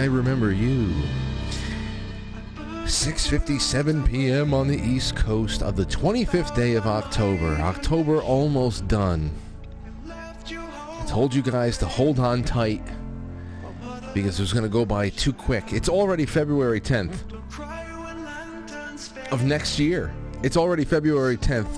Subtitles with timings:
[0.00, 0.94] I remember you.
[2.84, 4.54] 6:57 p.m.
[4.54, 7.56] on the East Coast of the 25th day of October.
[7.56, 9.30] October almost done.
[10.08, 12.82] I told you guys to hold on tight
[14.14, 15.74] because it was going to go by too quick.
[15.74, 17.18] It's already February 10th
[19.30, 20.14] of next year.
[20.42, 21.68] It's already February 10th.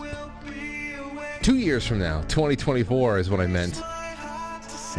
[1.43, 3.83] Two years from now, 2024 is what I meant.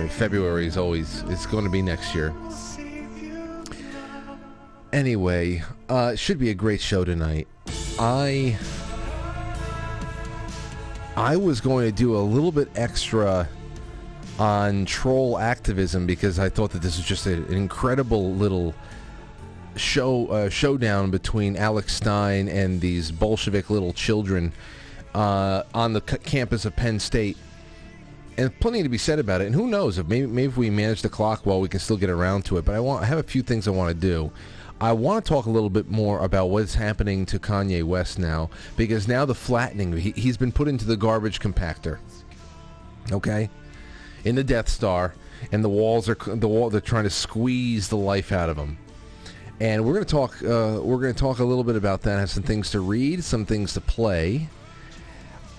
[0.09, 2.33] February is always, it's going to be next year.
[4.93, 7.47] Anyway, uh, it should be a great show tonight.
[7.97, 8.55] I
[11.17, 13.49] I was going to do a little bit extra
[14.37, 18.75] on troll activism because I thought that this was just a, an incredible little
[19.75, 24.53] show uh, showdown between Alex Stein and these Bolshevik little children
[25.15, 27.37] uh, on the c- campus of Penn State.
[28.37, 29.45] And plenty to be said about it.
[29.45, 31.97] And who knows if maybe maybe if we manage the clock well, we can still
[31.97, 32.65] get around to it.
[32.65, 34.31] But I want I have a few things I want to do.
[34.81, 38.49] I want to talk a little bit more about what's happening to Kanye West now
[38.75, 41.99] because now the flattening he, he's been put into the garbage compactor.
[43.11, 43.49] Okay,
[44.23, 45.13] in the Death Star,
[45.51, 46.69] and the walls are the wall.
[46.69, 48.77] They're trying to squeeze the life out of him.
[49.59, 50.43] And we're going to talk.
[50.43, 52.17] Uh, we're going to talk a little bit about that.
[52.17, 54.49] I Have some things to read, some things to play.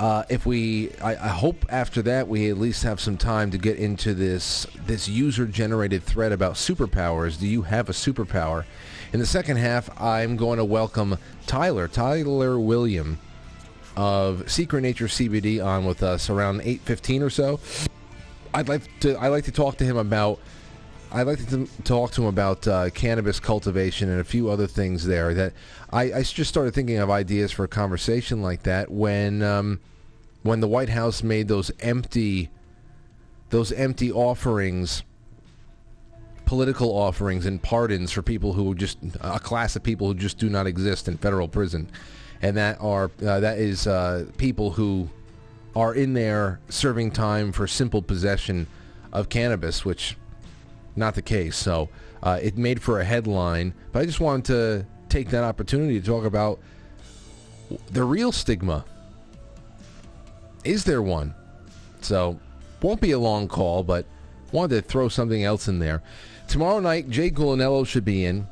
[0.00, 3.58] Uh, if we, I, I hope after that we at least have some time to
[3.58, 7.38] get into this this user generated thread about superpowers.
[7.38, 8.64] Do you have a superpower?
[9.14, 13.20] In the second half, I'm going to welcome Tyler, Tyler William
[13.97, 17.60] of Secret Nature CBD on with us around 8:15 or so.
[18.52, 20.41] I'd like to I'd like to talk to him about
[21.12, 25.06] I'd like to talk to him about uh, cannabis cultivation and a few other things
[25.06, 25.52] there that
[25.92, 29.78] I, I just started thinking of ideas for a conversation like that when um,
[30.42, 32.50] when the White House made those empty
[33.50, 35.04] those empty offerings
[36.44, 40.49] political offerings and pardons for people who just a class of people who just do
[40.49, 41.91] not exist in federal prison.
[42.43, 45.09] And that are uh, that is uh, people who
[45.75, 48.66] are in there serving time for simple possession
[49.12, 50.16] of cannabis which
[50.97, 51.56] not the case.
[51.56, 51.88] So
[52.22, 56.06] uh, it made for a headline but i just wanted to take that opportunity to
[56.06, 56.59] talk about
[57.91, 58.84] the real stigma.
[60.65, 61.35] Is there one?
[62.00, 62.38] So
[62.82, 64.06] won't be a long call but
[64.52, 66.02] wanted to throw something else in there
[66.49, 68.46] Tomorrow night, Jay Gulinello should be in,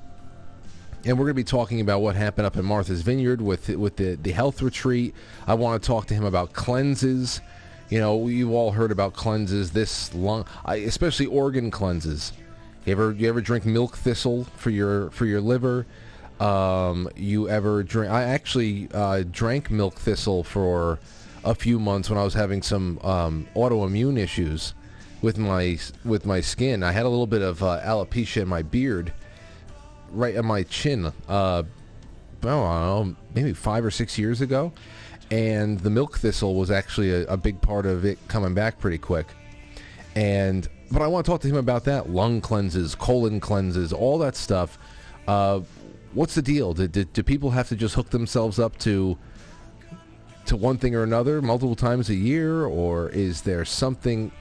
[1.05, 3.97] and we're going to be talking about what happened up in Martha's Vineyard with with
[3.97, 5.15] the the health retreat.
[5.47, 7.41] I want to talk to him about cleanses.
[7.91, 9.71] You know, you've all heard about cleanses.
[9.71, 12.33] This long, especially organ cleanses.
[12.85, 15.87] You ever you ever drink milk thistle for your for your liver?
[16.41, 18.11] Um, you ever drink?
[18.11, 20.99] I actually uh, drank milk thistle for
[21.45, 24.75] a few months when I was having some um, autoimmune issues
[25.23, 26.83] with my with my skin.
[26.83, 29.13] I had a little bit of uh, alopecia in my beard,
[30.11, 31.07] right on my chin.
[31.29, 31.63] Uh,
[32.45, 34.73] I don't know, maybe five or six years ago,
[35.31, 38.99] and the milk thistle was actually a, a big part of it coming back pretty
[38.99, 39.29] quick.
[40.17, 44.19] And but I want to talk to him about that lung cleanses, colon cleanses, all
[44.19, 44.77] that stuff.
[45.27, 45.61] Uh,
[46.13, 46.75] what's the deal?
[46.75, 49.17] Do, do, do people have to just hook themselves up to
[50.47, 54.33] to one thing or another multiple times a year, or is there something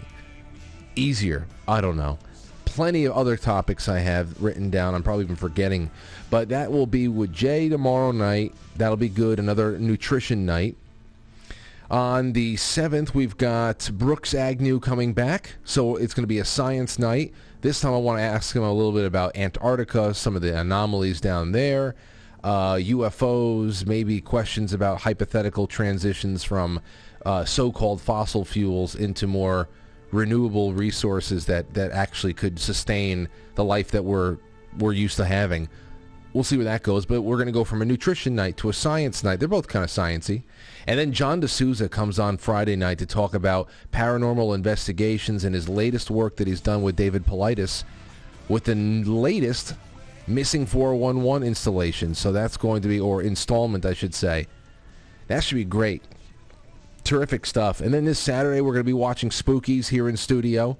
[0.95, 1.47] easier.
[1.67, 2.17] I don't know.
[2.65, 4.95] Plenty of other topics I have written down.
[4.95, 5.91] I'm probably even forgetting.
[6.29, 8.53] But that will be with Jay tomorrow night.
[8.77, 9.39] That'll be good.
[9.39, 10.75] Another nutrition night.
[11.89, 15.55] On the 7th, we've got Brooks Agnew coming back.
[15.65, 17.33] So it's going to be a science night.
[17.59, 20.57] This time I want to ask him a little bit about Antarctica, some of the
[20.57, 21.95] anomalies down there,
[22.43, 26.81] uh, UFOs, maybe questions about hypothetical transitions from
[27.25, 29.67] uh, so-called fossil fuels into more
[30.11, 34.37] renewable resources that, that actually could sustain the life that we're
[34.77, 35.67] we're used to having.
[36.33, 38.69] We'll see where that goes, but we're going to go from a nutrition night to
[38.69, 39.39] a science night.
[39.39, 40.43] They're both kind of sciency.
[40.87, 45.67] And then John DeSouza comes on Friday night to talk about paranormal investigations and his
[45.67, 47.83] latest work that he's done with David Paulides
[48.47, 49.73] with the latest
[50.25, 52.15] missing 411 installation.
[52.15, 54.47] So that's going to be, or installment, I should say.
[55.27, 56.01] That should be great
[57.03, 57.81] terrific stuff.
[57.81, 60.77] And then this Saturday we're going to be watching Spookies here in studio.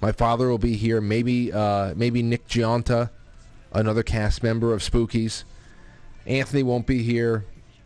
[0.00, 1.00] My father will be here.
[1.00, 3.10] Maybe uh, maybe Nick Gionta,
[3.72, 5.44] another cast member of Spookies.
[6.26, 7.44] Anthony won't be here.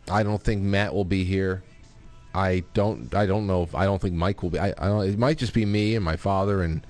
[0.09, 1.63] I don't think Matt will be here.
[2.33, 3.13] I don't.
[3.13, 4.59] I don't know if I don't think Mike will be.
[4.59, 5.07] I, I don't.
[5.07, 6.85] It might just be me and my father, and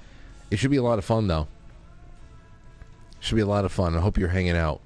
[0.51, 1.47] it should be a lot of fun though.
[3.19, 3.95] Should be a lot of fun.
[3.95, 4.81] I hope you're hanging out.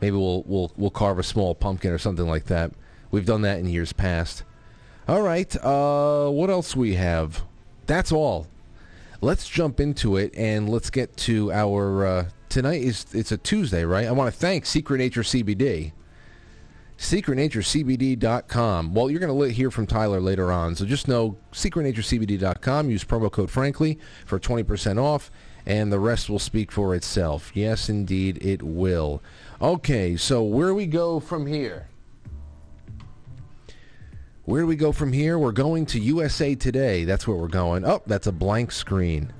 [0.00, 2.72] Maybe we'll we'll we'll carve a small pumpkin or something like that.
[3.10, 4.44] We've done that in years past.
[5.08, 5.54] All right.
[5.56, 7.42] Uh, what else we have?
[7.86, 8.46] That's all.
[9.20, 13.84] Let's jump into it and let's get to our uh, tonight is it's a Tuesday,
[13.84, 14.06] right?
[14.06, 15.92] I want to thank Secret Nature CBD.
[16.98, 18.92] SecretNatureCBD.com.
[18.92, 22.90] Well, you're going to hear from Tyler later on, so just know SecretNatureCBD.com.
[22.90, 25.30] Use promo code Frankly for 20% off,
[25.64, 27.52] and the rest will speak for itself.
[27.54, 29.22] Yes, indeed, it will.
[29.62, 31.89] Okay, so where we go from here?
[34.50, 35.38] Where do we go from here?
[35.38, 37.04] We're going to USA Today.
[37.04, 37.84] That's where we're going.
[37.84, 39.32] Oh, that's a blank screen.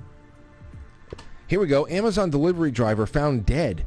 [1.47, 1.85] Here we go.
[1.87, 3.83] Amazon delivery driver found dead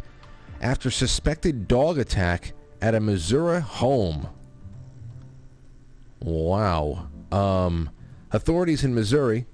[0.60, 4.28] after suspected dog attack at a Missouri home.
[6.20, 7.08] Wow.
[7.32, 7.88] Um,
[8.30, 9.46] authorities in Missouri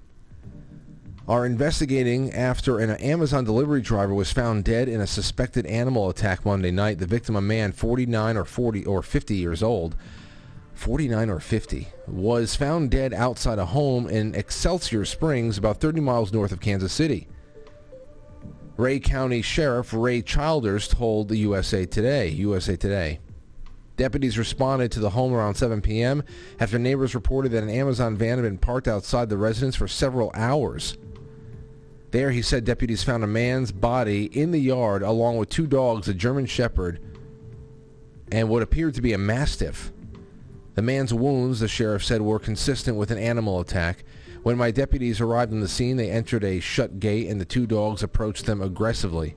[1.28, 6.44] are investigating after an Amazon delivery driver was found dead in a suspected animal attack
[6.44, 6.98] Monday night.
[6.98, 9.94] The victim, a man 49 or 40 or 50 years old,
[10.80, 16.32] 49 or 50, was found dead outside a home in Excelsior Springs, about 30 miles
[16.32, 17.28] north of Kansas City.
[18.78, 23.20] Ray County Sheriff Ray Childers told the USA Today, USA Today.
[23.98, 26.22] Deputies responded to the home around 7 p.m.
[26.58, 30.30] after neighbors reported that an Amazon van had been parked outside the residence for several
[30.32, 30.96] hours.
[32.10, 36.08] There, he said deputies found a man's body in the yard along with two dogs,
[36.08, 37.00] a German Shepherd
[38.32, 39.92] and what appeared to be a Mastiff.
[40.80, 44.02] The man's wounds, the sheriff said, were consistent with an animal attack.
[44.42, 47.66] When my deputies arrived on the scene, they entered a shut gate and the two
[47.66, 49.36] dogs approached them aggressively.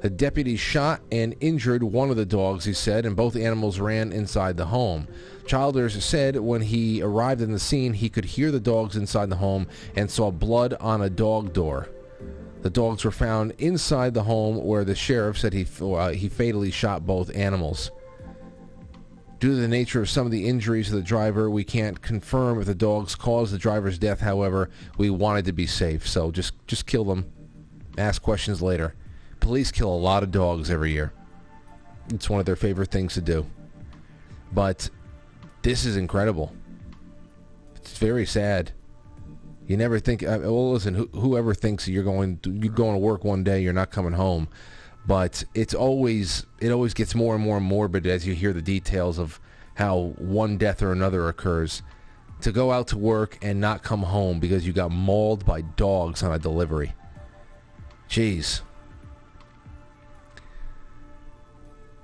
[0.00, 4.10] The deputy shot and injured one of the dogs, he said, and both animals ran
[4.10, 5.06] inside the home.
[5.46, 9.36] Childers said when he arrived in the scene, he could hear the dogs inside the
[9.36, 11.88] home and saw blood on a dog door.
[12.62, 16.72] The dogs were found inside the home where the sheriff said he, uh, he fatally
[16.72, 17.92] shot both animals.
[19.42, 22.60] Due to the nature of some of the injuries of the driver, we can't confirm
[22.60, 24.20] if the dogs caused the driver's death.
[24.20, 27.28] However, we wanted to be safe, so just just kill them.
[27.98, 28.94] Ask questions later.
[29.40, 31.12] Police kill a lot of dogs every year.
[32.14, 33.44] It's one of their favorite things to do.
[34.52, 34.88] But
[35.62, 36.54] this is incredible.
[37.74, 38.70] It's very sad.
[39.66, 40.22] You never think.
[40.22, 41.08] Uh, well, listen.
[41.14, 44.46] whoever thinks you're going to, you're going to work one day, you're not coming home
[45.06, 49.18] but it's always it always gets more and more morbid as you hear the details
[49.18, 49.40] of
[49.74, 51.82] how one death or another occurs.
[52.42, 56.24] To go out to work and not come home because you got mauled by dogs
[56.24, 56.92] on a delivery.
[58.08, 58.62] Jeez.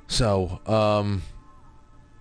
[0.07, 1.23] So, um,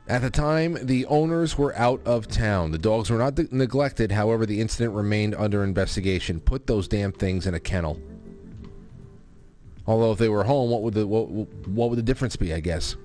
[0.07, 2.71] at the time, the owners were out of town.
[2.71, 4.11] The dogs were not de- neglected.
[4.11, 6.39] However, the incident remained under investigation.
[6.39, 7.99] Put those damn things in a kennel.
[9.87, 11.29] Although if they were home, what would the what,
[11.67, 12.53] what would the difference be?
[12.53, 12.95] I guess.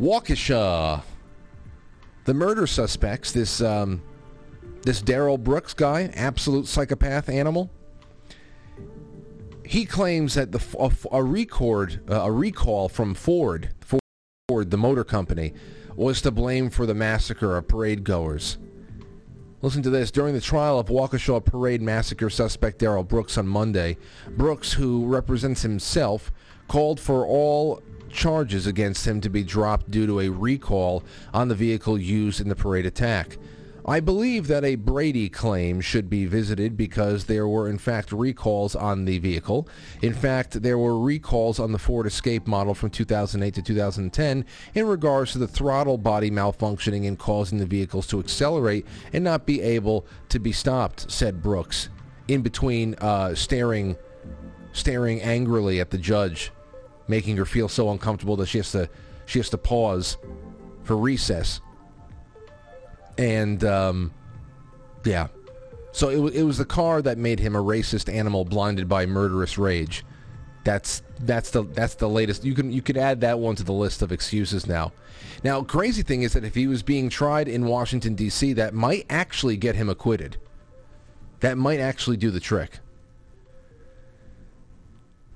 [0.00, 1.02] Waukesha.
[2.24, 3.30] The murder suspects.
[3.32, 4.02] This um,
[4.82, 7.70] this Darrell Brooks guy, absolute psychopath animal.
[9.64, 13.74] He claims that the a, a record uh, a recall from Ford,
[14.48, 15.52] Ford, the motor company,
[15.94, 18.58] was to blame for the massacre of parade goers.
[19.62, 20.10] Listen to this.
[20.10, 23.96] During the trial of Waukesha Parade Massacre suspect Darrell Brooks on Monday,
[24.36, 26.30] Brooks, who represents himself,
[26.68, 31.54] called for all charges against him to be dropped due to a recall on the
[31.54, 33.38] vehicle used in the parade attack.
[33.88, 38.74] I believe that a Brady claim should be visited because there were in fact recalls
[38.74, 39.68] on the vehicle.
[40.02, 44.86] In fact, there were recalls on the Ford Escape model from 2008 to 2010 in
[44.86, 49.62] regards to the throttle body malfunctioning and causing the vehicles to accelerate and not be
[49.62, 51.88] able to be stopped, said Brooks,
[52.26, 53.96] in between uh, staring,
[54.72, 56.50] staring angrily at the judge,
[57.06, 58.90] making her feel so uncomfortable that she has to,
[59.26, 60.16] she has to pause
[60.82, 61.60] for recess
[63.18, 64.12] and um,
[65.04, 65.28] yeah,
[65.92, 69.56] so it, it was the car that made him a racist animal blinded by murderous
[69.56, 70.04] rage.
[70.62, 72.44] That's that's the that's the latest.
[72.44, 74.92] You can you could add that one to the list of excuses now.
[75.42, 79.06] Now, crazy thing is that if he was being tried in Washington D.C., that might
[79.08, 80.38] actually get him acquitted.
[81.40, 82.80] That might actually do the trick.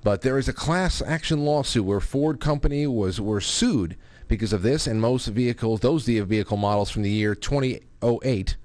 [0.02, 3.96] But there is a class action lawsuit where Ford Company was were sued
[4.30, 8.56] because of this, and most vehicles, those vehicle models from the year 2008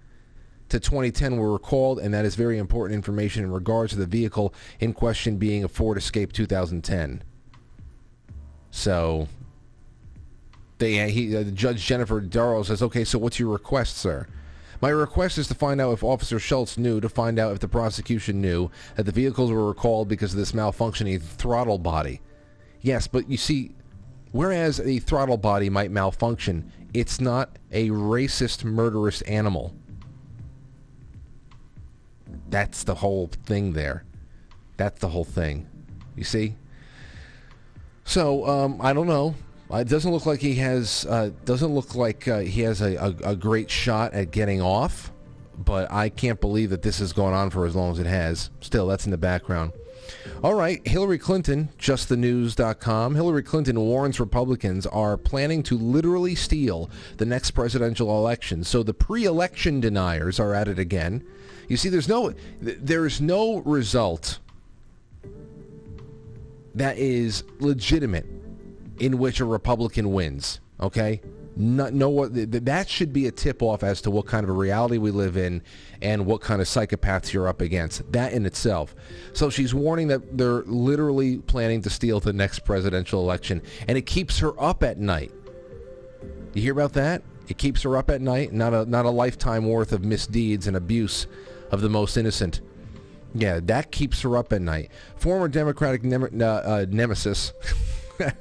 [0.69, 4.53] to 2010 were recalled, and that is very important information in regards to the vehicle
[4.79, 7.23] in question being a Ford Escape 2010.
[8.69, 9.27] So,
[10.77, 14.27] they, he, uh, Judge Jennifer Dorow says, okay, so what's your request, sir?
[14.81, 17.67] My request is to find out if Officer Schultz knew, to find out if the
[17.67, 22.21] prosecution knew that the vehicles were recalled because of this malfunctioning throttle body.
[22.81, 23.71] Yes, but you see,
[24.35, 29.73] Whereas a throttle body might malfunction It's not a racist, murderous animal.
[32.49, 34.03] That's the whole thing there.
[34.75, 35.69] That's the whole thing.
[36.17, 36.55] You see?
[38.03, 39.35] So um, I don't know.
[39.71, 41.05] It doesn't look like he has.
[41.09, 45.13] Uh, doesn't look like uh, he has a, a, a, great shot at getting off.
[45.57, 48.49] But I can't believe that this has gone on for as long as it has.
[48.59, 49.71] Still, that's in the background.
[50.43, 53.15] All right, Hillary Clinton, justthenews.com.
[53.15, 58.63] Hillary Clinton warns Republicans are planning to literally steal the next presidential election.
[58.63, 61.25] So the pre-election deniers are at it again.
[61.67, 64.39] You see, there's no, there's no result
[66.75, 68.25] that is legitimate
[68.99, 70.59] in which a Republican wins.
[70.79, 71.21] Okay,
[71.57, 74.53] not, know what that should be a tip off as to what kind of a
[74.53, 75.61] reality we live in
[76.01, 78.11] and what kind of psychopaths you're up against.
[78.11, 78.93] That in itself.
[79.33, 84.05] So she's warning that they're literally planning to steal the next presidential election, and it
[84.05, 85.31] keeps her up at night.
[86.53, 87.23] You hear about that?
[87.47, 88.53] It keeps her up at night.
[88.53, 91.27] Not a not a lifetime worth of misdeeds and abuse
[91.71, 92.61] of the most innocent.
[93.33, 94.91] Yeah, that keeps her up at night.
[95.17, 97.53] Former Democratic uh, uh, nemesis.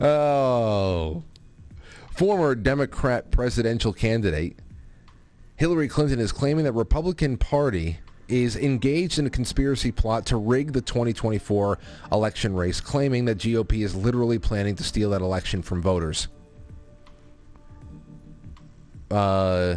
[0.00, 1.22] oh.
[2.16, 4.58] Former Democrat presidential candidate
[5.58, 10.72] Hillary Clinton is claiming that Republican Party is engaged in a conspiracy plot to rig
[10.72, 11.78] the 2024
[12.12, 16.28] election race, claiming that GOP is literally planning to steal that election from voters.
[19.10, 19.76] Uh,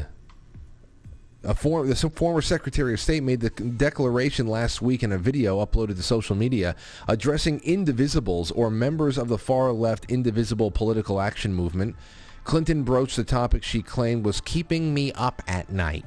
[1.43, 5.63] a former, the former Secretary of State made the declaration last week in a video
[5.63, 6.75] uploaded to social media
[7.07, 11.95] addressing indivisibles or members of the far left indivisible political action movement.
[12.43, 16.05] Clinton broached the topic she claimed was keeping me up at night.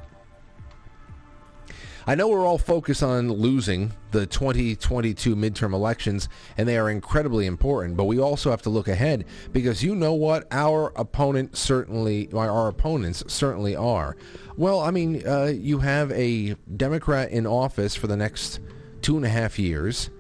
[2.07, 7.47] I know we're all focused on losing the 2022 midterm elections, and they are incredibly
[7.47, 10.47] important, but we also have to look ahead because you know what?
[10.51, 14.17] Our opponent certainly, our opponents certainly are.
[14.57, 18.61] Well, I mean, uh, you have a Democrat in office for the next
[19.01, 20.11] two and a half years,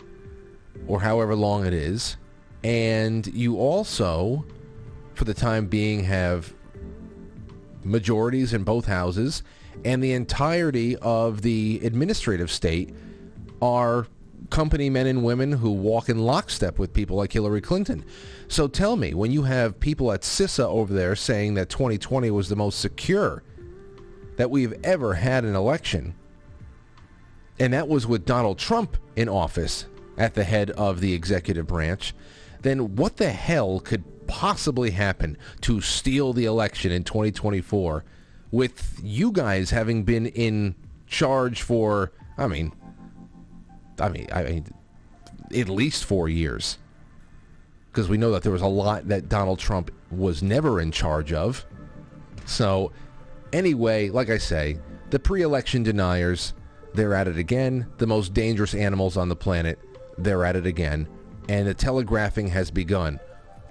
[0.86, 2.16] or however long it is,
[2.62, 4.46] and you also,
[5.12, 6.54] for the time being, have
[7.84, 9.42] majorities in both houses
[9.84, 12.94] and the entirety of the administrative state
[13.60, 14.06] are
[14.50, 18.04] company men and women who walk in lockstep with people like Hillary Clinton.
[18.48, 22.48] So tell me, when you have people at CISA over there saying that 2020 was
[22.48, 23.42] the most secure
[24.36, 26.14] that we've ever had an election,
[27.58, 32.14] and that was with Donald Trump in office at the head of the executive branch,
[32.62, 38.04] then what the hell could possibly happen to steal the election in 2024
[38.54, 40.76] with you guys having been in
[41.08, 42.72] charge for, I mean,
[43.98, 44.66] I mean, I mean,
[45.52, 46.78] at least four years.
[47.90, 51.32] Because we know that there was a lot that Donald Trump was never in charge
[51.32, 51.66] of.
[52.46, 52.92] So,
[53.52, 54.78] anyway, like I say,
[55.10, 56.54] the pre-election deniers,
[56.94, 57.88] they're at it again.
[57.98, 59.80] The most dangerous animals on the planet,
[60.16, 61.08] they're at it again.
[61.48, 63.18] And the telegraphing has begun.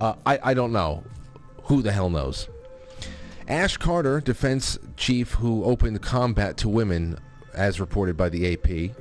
[0.01, 1.05] Uh, I, I don't know.
[1.63, 2.49] Who the hell knows?
[3.47, 7.17] Ash Carter, defense chief who opened combat to women,
[7.53, 8.95] as reported by the AP,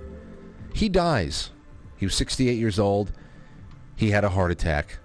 [0.74, 1.50] he dies.
[1.96, 3.12] He was 68 years old.
[3.94, 4.98] He had a heart attack.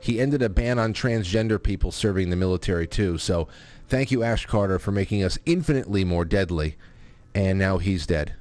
[0.00, 3.18] He ended a ban on transgender people serving the military too.
[3.18, 3.48] So
[3.88, 6.76] thank you, Ash Carter, for making us infinitely more deadly.
[7.34, 8.34] And now he's dead.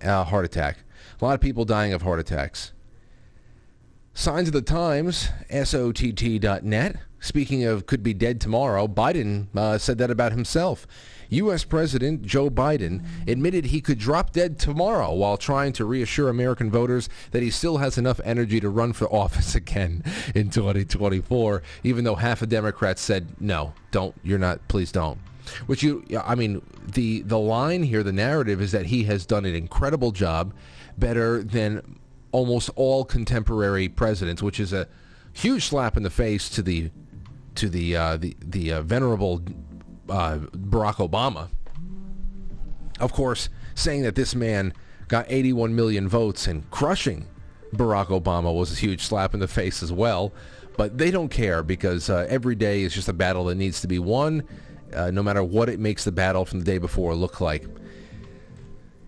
[0.00, 0.78] A heart attack.
[1.20, 2.72] A lot of people dying of heart attacks.
[4.14, 6.96] Signs of the Times, SOTT.net.
[7.20, 10.86] Speaking of could be dead tomorrow, Biden uh, said that about himself.
[11.28, 11.64] U.S.
[11.64, 17.08] President Joe Biden admitted he could drop dead tomorrow while trying to reassure American voters
[17.30, 20.02] that he still has enough energy to run for office again
[20.34, 25.18] in 2024, even though half of Democrats said, no, don't, you're not, please don't.
[25.66, 29.44] Which you, I mean, the, the line here, the narrative is that he has done
[29.44, 30.54] an incredible job,
[30.98, 31.98] better than
[32.32, 34.88] almost all contemporary presidents, which is a
[35.32, 36.90] huge slap in the face to the
[37.56, 39.42] to the uh, the the uh, venerable
[40.08, 41.48] uh, Barack Obama.
[42.98, 44.74] Of course, saying that this man
[45.08, 47.26] got 81 million votes and crushing
[47.74, 50.32] Barack Obama was a huge slap in the face as well.
[50.76, 53.88] But they don't care because uh, every day is just a battle that needs to
[53.88, 54.44] be won,
[54.94, 57.64] uh, no matter what it makes the battle from the day before look like.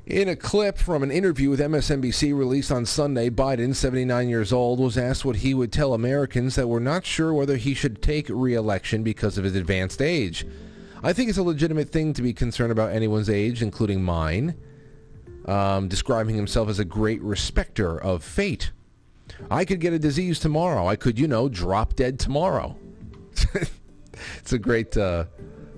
[0.07, 4.81] In a clip from an interview with MSNBC released on Sunday, Biden, 79 years old,
[4.81, 8.27] was asked what he would tell Americans that were not sure whether he should take
[8.29, 10.45] re-election because of his advanced age.
[11.05, 14.57] I think it's a legitimate thing to be concerned about anyone's age, including mine.
[15.45, 18.71] Um, describing himself as a great respecter of fate.
[19.51, 20.87] I could get a disease tomorrow.
[20.87, 22.77] I could, you know, drop dead tomorrow.
[24.39, 25.25] it's a great, uh,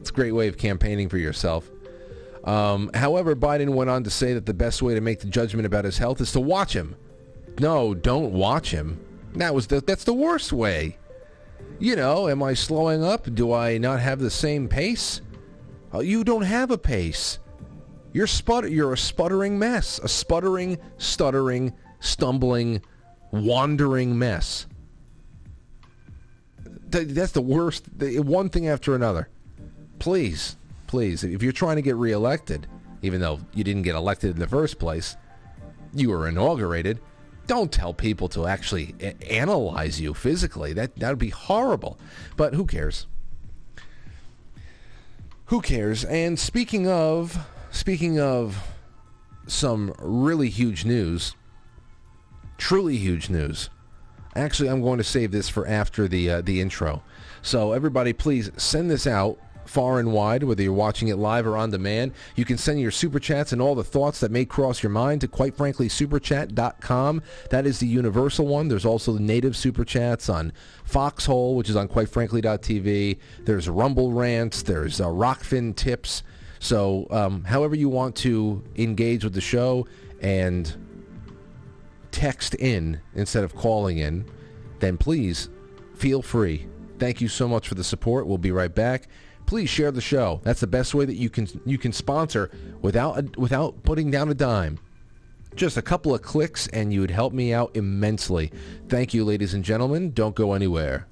[0.00, 1.70] it's a great way of campaigning for yourself.
[2.44, 5.66] Um, however, Biden went on to say that the best way to make the judgment
[5.66, 6.94] about his health is to watch him.
[7.58, 9.00] No, don't watch him.
[9.34, 10.98] That was the, that's the worst way.
[11.78, 13.32] You know, am I slowing up?
[13.34, 15.22] Do I not have the same pace?
[15.92, 17.38] Oh, you don't have a pace.
[18.12, 19.98] You're sput- You're a sputtering mess.
[19.98, 22.82] A sputtering, stuttering, stumbling,
[23.32, 24.66] wandering mess.
[26.90, 27.86] That's the worst.
[27.98, 29.28] One thing after another.
[29.98, 30.56] Please,
[30.94, 32.68] please, if you're trying to get reelected,
[33.02, 35.16] even though you didn't get elected in the first place,
[35.92, 37.00] you were inaugurated.
[37.48, 38.94] Don't tell people to actually
[39.28, 40.72] analyze you physically.
[40.72, 41.98] That that would be horrible.
[42.36, 43.08] But who cares?
[45.46, 46.04] Who cares?
[46.04, 48.62] And speaking of speaking of
[49.48, 51.34] some really huge news,
[52.56, 53.68] truly huge news.
[54.36, 57.02] Actually, I'm going to save this for after the uh, the intro.
[57.42, 59.40] So everybody, please send this out
[59.74, 62.12] far and wide, whether you're watching it live or on demand.
[62.36, 65.20] You can send your super chats and all the thoughts that may cross your mind
[65.22, 67.22] to quite frankly superchat.com.
[67.50, 68.68] That is the universal one.
[68.68, 70.52] There's also the native super chats on
[70.84, 73.18] Foxhole, which is on quite frankly.tv.
[73.40, 74.62] There's Rumble rants.
[74.62, 76.22] There's uh, Rokfin tips.
[76.60, 79.88] So um, however you want to engage with the show
[80.22, 80.72] and
[82.12, 84.24] text in instead of calling in,
[84.78, 85.48] then please
[85.96, 86.68] feel free.
[87.00, 88.28] Thank you so much for the support.
[88.28, 89.08] We'll be right back
[89.46, 90.40] please share the show.
[90.42, 92.50] That's the best way that you can you can sponsor
[92.82, 94.78] without without putting down a dime.
[95.54, 98.50] Just a couple of clicks and you would help me out immensely.
[98.88, 100.10] Thank you, ladies and gentlemen.
[100.10, 101.06] Don't go anywhere.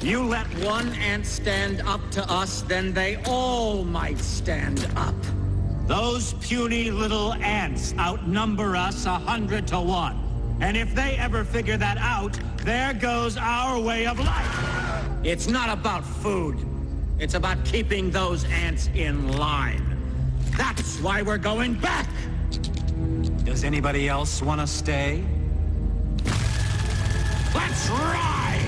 [0.00, 5.14] You let one ant stand up to us, then they all might stand up.
[5.86, 10.18] Those puny little ants outnumber us a hundred to one.
[10.60, 15.04] And if they ever figure that out, there goes our way of life.
[15.22, 16.58] It's not about food.
[17.18, 19.82] It's about keeping those ants in line.
[20.56, 22.08] That's why we're going back.
[23.44, 25.22] Does anybody else want to stay?
[27.54, 28.63] Let's ride!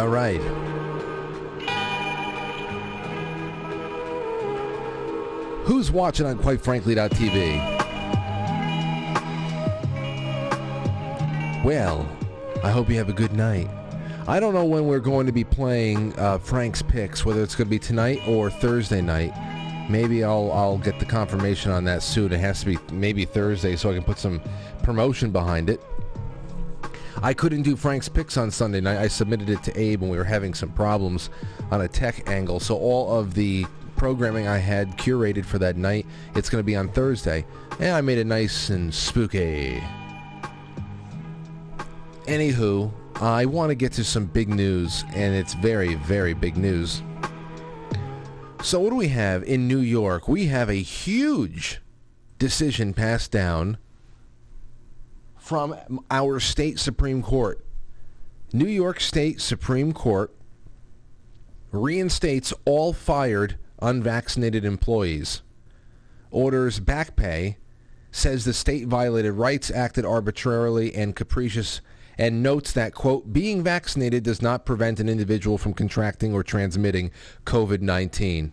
[0.00, 0.40] All right.
[5.66, 7.62] Who's watching on QuiteFrankly.tv?
[11.62, 12.08] Well,
[12.64, 13.68] I hope you have a good night.
[14.26, 17.66] I don't know when we're going to be playing uh, Frank's picks, whether it's going
[17.66, 19.34] to be tonight or Thursday night.
[19.90, 22.32] Maybe I'll I'll get the confirmation on that soon.
[22.32, 24.40] It has to be maybe Thursday, so I can put some
[24.82, 25.82] promotion behind it.
[27.22, 28.98] I couldn't do Frank's picks on Sunday night.
[28.98, 31.28] I submitted it to Abe and we were having some problems
[31.70, 32.60] on a tech angle.
[32.60, 36.76] So all of the programming I had curated for that night, it's going to be
[36.76, 37.44] on Thursday.
[37.78, 39.82] And I made it nice and spooky.
[42.24, 47.02] Anywho, I want to get to some big news, and it's very, very big news.
[48.62, 50.28] So what do we have in New York?
[50.28, 51.80] We have a huge
[52.38, 53.76] decision passed down
[55.50, 55.74] from
[56.12, 57.66] our state Supreme Court.
[58.52, 60.32] New York State Supreme Court
[61.72, 65.42] reinstates all fired unvaccinated employees.
[66.30, 67.56] Orders back pay,
[68.12, 71.80] says the state violated rights, acted arbitrarily and capricious,
[72.16, 77.10] and notes that, quote, being vaccinated does not prevent an individual from contracting or transmitting
[77.44, 78.52] COVID-19.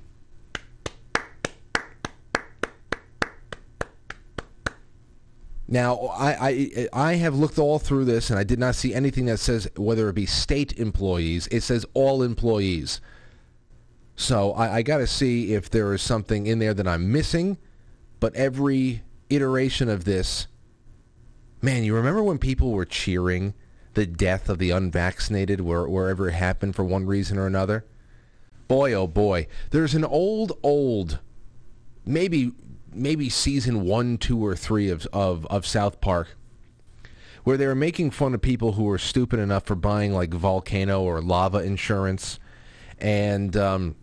[5.67, 9.25] Now, I, I I have looked all through this, and I did not see anything
[9.25, 11.47] that says whether it be state employees.
[11.47, 13.01] It says all employees.
[14.15, 17.57] So I, I got to see if there is something in there that I'm missing.
[18.19, 20.47] But every iteration of this,
[21.61, 23.53] man, you remember when people were cheering
[23.93, 27.85] the death of the unvaccinated where, wherever it happened for one reason or another?
[28.67, 31.19] Boy, oh boy, there's an old, old
[32.05, 32.53] maybe
[32.97, 36.35] maybe season one, two, or three of of, of South Park,
[37.43, 41.01] where they were making fun of people who were stupid enough for buying like volcano
[41.01, 42.39] or lava insurance,
[42.99, 43.95] and um,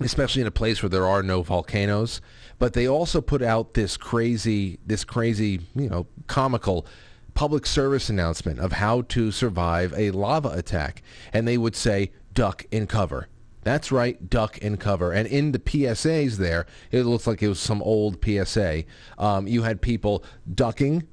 [0.00, 2.20] especially in a place where there are no volcanoes.
[2.58, 6.86] But they also put out this crazy, this crazy, you know, comical
[7.34, 11.02] public service announcement of how to survive a lava attack,
[11.32, 13.28] and they would say duck and cover
[13.68, 15.12] that's right, duck and cover.
[15.12, 18.84] And in the PSAs there, it looks like it was some old PSA.
[19.18, 21.06] Um, you had people ducking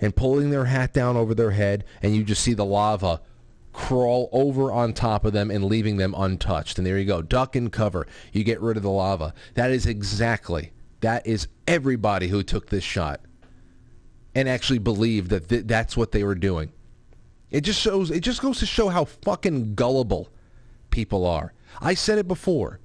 [0.00, 3.20] and pulling their hat down over their head, and you just see the lava
[3.74, 6.78] crawl over on top of them and leaving them untouched.
[6.78, 8.06] And there you go, duck and cover.
[8.32, 9.34] You get rid of the lava.
[9.52, 13.20] That is exactly, that is everybody who took this shot
[14.34, 16.72] and actually believed that th- that's what they were doing.
[17.50, 20.30] It just shows, it just goes to show how fucking gullible
[20.90, 21.52] people are.
[21.80, 22.80] I said it before.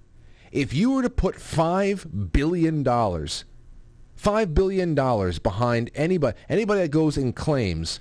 [0.51, 7.36] If you were to put $5 billion, $5 billion behind anybody, anybody that goes and
[7.36, 7.99] claims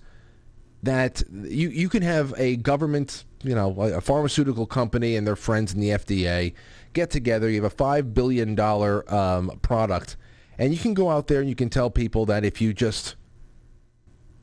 [0.82, 5.72] that you, you can have a government, you know, a pharmaceutical company and their friends
[5.72, 6.52] in the FDA
[6.92, 10.16] get together, you have a $5 billion um, product,
[10.58, 13.16] and you can go out there and you can tell people that if you just,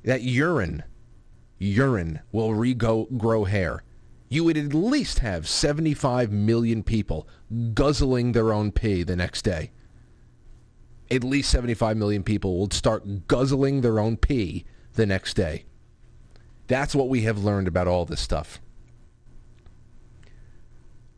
[0.04, 0.84] that urine,
[1.60, 3.84] urine will regrow hair
[4.30, 7.28] you would at least have 75 million people
[7.74, 9.72] guzzling their own pee the next day.
[11.10, 15.65] At least 75 million people will start guzzling their own pee the next day.
[16.68, 18.62] That's what we have learned about all this stuff.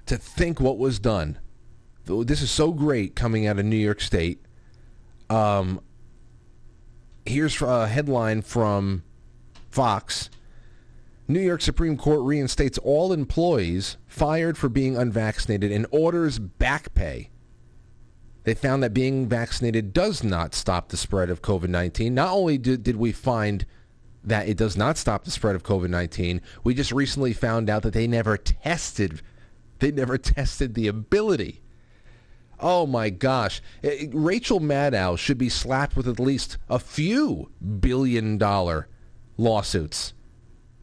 [0.05, 1.37] To think what was done.
[2.05, 4.41] This is so great coming out of New York State.
[5.29, 5.81] Um,
[7.25, 9.03] here's a headline from
[9.69, 10.29] Fox
[11.31, 17.29] New York Supreme Court reinstates all employees fired for being unvaccinated and orders back pay.
[18.43, 22.11] They found that being vaccinated does not stop the spread of COVID-19.
[22.11, 23.65] Not only did, did we find
[24.23, 27.93] that it does not stop the spread of COVID-19, we just recently found out that
[27.93, 29.21] they never tested
[29.79, 31.59] they never tested the ability.
[32.59, 33.63] Oh my gosh.
[34.11, 38.87] Rachel Maddow should be slapped with at least a few billion dollar
[39.37, 40.13] lawsuits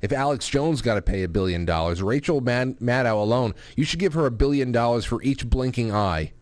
[0.01, 4.01] if Alex Jones got to pay a billion dollars, Rachel Mad- Maddow alone, you should
[4.01, 6.33] give her a billion dollars for each blinking eye.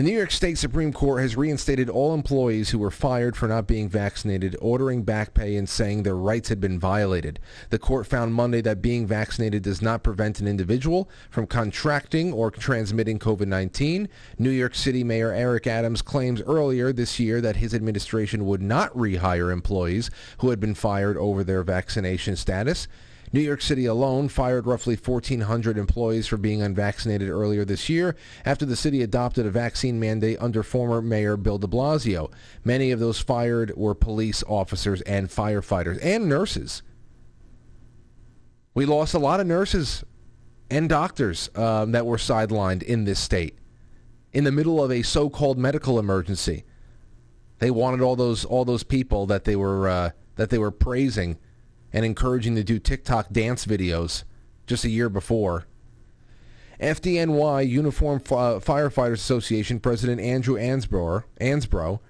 [0.00, 3.66] The New York State Supreme Court has reinstated all employees who were fired for not
[3.66, 7.38] being vaccinated, ordering back pay and saying their rights had been violated.
[7.68, 12.50] The court found Monday that being vaccinated does not prevent an individual from contracting or
[12.50, 14.08] transmitting COVID-19.
[14.38, 18.90] New York City Mayor Eric Adams claims earlier this year that his administration would not
[18.94, 22.88] rehire employees who had been fired over their vaccination status.
[23.32, 28.66] New York City alone fired roughly 1,400 employees for being unvaccinated earlier this year after
[28.66, 32.32] the city adopted a vaccine mandate under former Mayor Bill de Blasio.
[32.64, 36.82] Many of those fired were police officers and firefighters and nurses.
[38.74, 40.02] We lost a lot of nurses
[40.68, 43.58] and doctors um, that were sidelined in this state
[44.32, 46.64] in the middle of a so-called medical emergency.
[47.58, 51.38] They wanted all those all those people that they were uh, that they were praising
[51.92, 54.24] and encouraging to do TikTok dance videos
[54.66, 55.66] just a year before.
[56.80, 62.00] FDNY Uniform Firefighters Association President Andrew Ansbro, Ansbro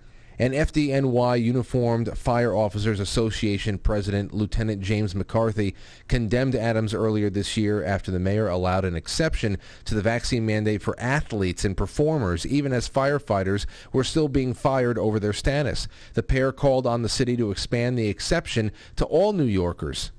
[0.40, 5.74] and FDNY Uniformed Fire Officers Association President Lieutenant James McCarthy
[6.08, 10.80] condemned Adams earlier this year after the mayor allowed an exception to the vaccine mandate
[10.80, 15.86] for athletes and performers, even as firefighters were still being fired over their status.
[16.14, 20.10] The pair called on the city to expand the exception to all New Yorkers.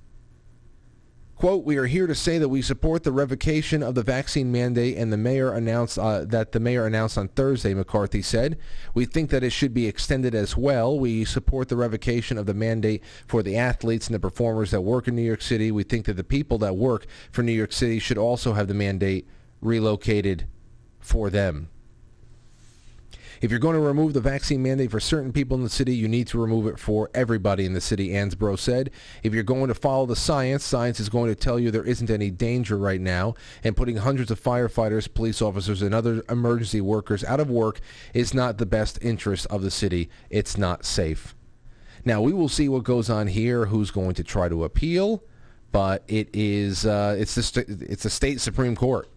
[1.41, 4.95] Quote, we are here to say that we support the revocation of the vaccine mandate
[4.95, 8.60] and the mayor announced uh, that the mayor announced on Thursday, McCarthy said.
[8.93, 10.99] We think that it should be extended as well.
[10.99, 15.08] We support the revocation of the mandate for the athletes and the performers that work
[15.08, 15.71] in New York City.
[15.71, 18.75] We think that the people that work for New York City should also have the
[18.75, 19.27] mandate
[19.62, 20.45] relocated
[20.99, 21.69] for them.
[23.41, 26.08] If you're going to remove the vaccine mandate for certain people in the city, you
[26.08, 28.91] need to remove it for everybody in the city, Ansbro said.
[29.23, 32.12] If you're going to follow the science, science is going to tell you there isn't
[32.12, 37.23] any danger right now, and putting hundreds of firefighters, police officers, and other emergency workers
[37.23, 37.82] out of work
[38.13, 40.08] is not the best interest of the city.
[40.30, 41.34] It's not safe.
[42.06, 45.23] Now, we will see what goes on here, who's going to try to appeal,
[45.71, 49.08] but it is uh, it's the st- it's the state supreme court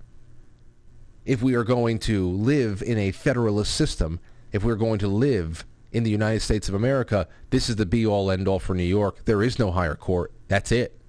[1.25, 4.21] if we are going to live in a federalist system,
[4.53, 8.31] if we're going to live in the United States of America, this is the be-all,
[8.31, 9.25] end-all for New York.
[9.25, 10.33] There is no higher court.
[10.49, 11.01] That's it.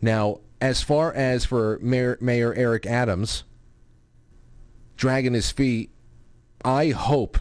[0.00, 3.44] Now, as far as for Mayor, Mayor Eric Adams
[4.96, 5.90] dragging his feet
[6.64, 7.38] I hope,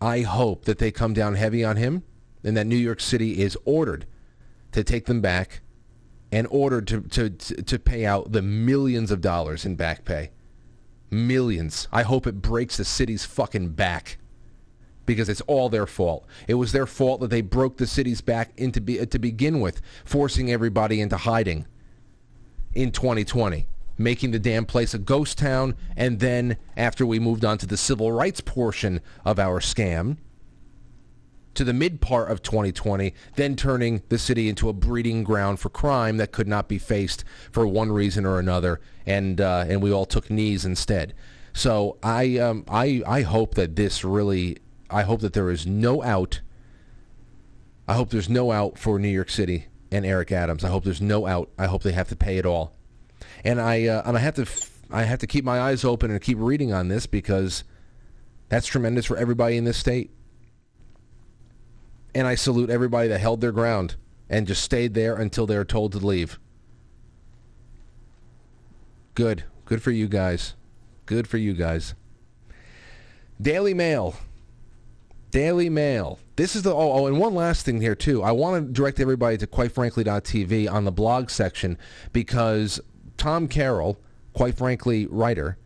[0.00, 2.04] I hope that they come down heavy on him
[2.44, 4.06] and that New York City is ordered
[4.72, 5.62] to take them back
[6.30, 10.30] and ordered to, to, to pay out the millions of dollars in back pay.
[11.10, 11.88] Millions.
[11.92, 14.18] I hope it breaks the city's fucking back
[15.06, 16.24] because it's all their fault.
[16.46, 19.80] It was their fault that they broke the city's back into be, to begin with,
[20.04, 21.66] forcing everybody into hiding
[22.74, 23.66] in 2020,
[23.98, 27.76] making the damn place a ghost town, and then after we moved on to the
[27.76, 30.18] civil rights portion of our scam,
[31.60, 35.68] to the mid part of 2020, then turning the city into a breeding ground for
[35.68, 39.92] crime that could not be faced for one reason or another, and uh, and we
[39.92, 41.12] all took knees instead.
[41.52, 44.56] So I um, I I hope that this really
[44.88, 46.40] I hope that there is no out.
[47.86, 50.64] I hope there's no out for New York City and Eric Adams.
[50.64, 51.50] I hope there's no out.
[51.58, 52.74] I hope they have to pay it all,
[53.44, 54.46] and I uh, and I have to
[54.90, 57.64] I have to keep my eyes open and keep reading on this because
[58.48, 60.10] that's tremendous for everybody in this state
[62.14, 63.96] and I salute everybody that held their ground
[64.28, 66.38] and just stayed there until they were told to leave.
[69.14, 69.44] Good.
[69.64, 70.54] Good for you guys.
[71.06, 71.94] Good for you guys.
[73.40, 74.14] Daily Mail.
[75.30, 76.18] Daily Mail.
[76.36, 78.22] This is the oh, oh and one last thing here too.
[78.22, 81.78] I want to direct everybody to quite frankly.tv on the blog section
[82.12, 82.80] because
[83.16, 83.98] Tom Carroll,
[84.32, 85.58] quite frankly writer,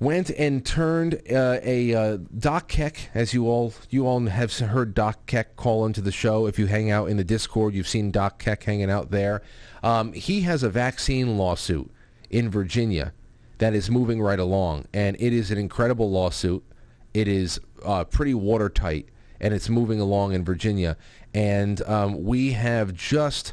[0.00, 4.94] went and turned uh, a uh, Doc Keck, as you all you all have heard
[4.94, 6.46] Doc Keck call into the show.
[6.46, 9.42] If you hang out in the Discord, you've seen Doc Keck hanging out there.
[9.82, 11.90] Um, he has a vaccine lawsuit
[12.30, 13.12] in Virginia
[13.58, 16.64] that is moving right along, and it is an incredible lawsuit.
[17.12, 19.06] It is uh, pretty watertight,
[19.38, 20.96] and it's moving along in Virginia.
[21.34, 23.52] And um, we have just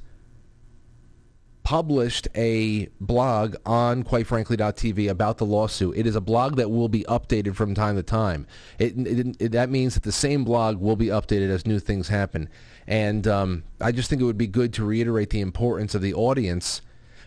[1.68, 5.98] published a blog on quitefrankly.tv about the lawsuit.
[5.98, 8.48] It is a blog that will be updated from time to time.
[8.80, 12.08] It, it, it, that means that the same blog will be updated as new things
[12.08, 12.48] happen.
[12.88, 16.14] And um, I just think it would be good to reiterate the importance of the
[16.14, 16.82] audience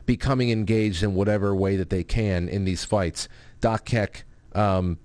[0.07, 3.29] becoming engaged in whatever way that they can in these fights.
[3.61, 4.25] Doc Keck,
[4.55, 4.99] um,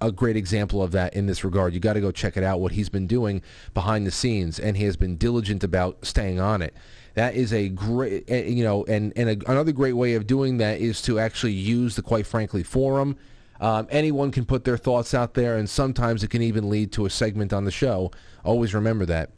[0.00, 1.72] a great example of that in this regard.
[1.72, 3.42] You got to go check it out, what he's been doing
[3.74, 6.74] behind the scenes, and he has been diligent about staying on it.
[7.16, 10.58] That is a great, eh, you know, and, and a, another great way of doing
[10.58, 13.16] that is to actually use the Quite Frankly forum.
[13.58, 17.06] Um, anyone can put their thoughts out there, and sometimes it can even lead to
[17.06, 18.10] a segment on the show.
[18.44, 19.30] Always remember that.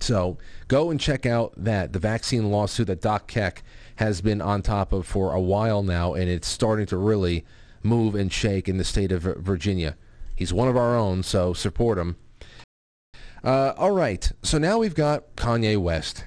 [0.00, 3.62] So go and check out that, the vaccine lawsuit that Doc Keck
[3.96, 7.44] has been on top of for a while now, and it's starting to really
[7.82, 9.96] move and shake in the state of Virginia.
[10.34, 12.16] He's one of our own, so support him.
[13.44, 16.24] Uh, all right, so now we've got Kanye West.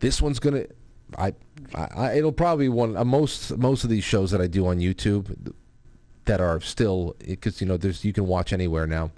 [0.00, 0.64] This one's gonna,
[1.16, 1.34] I,
[1.74, 5.52] I it'll probably one uh, most most of these shows that I do on YouTube
[6.26, 9.10] that are still because you know there's you can watch anywhere now,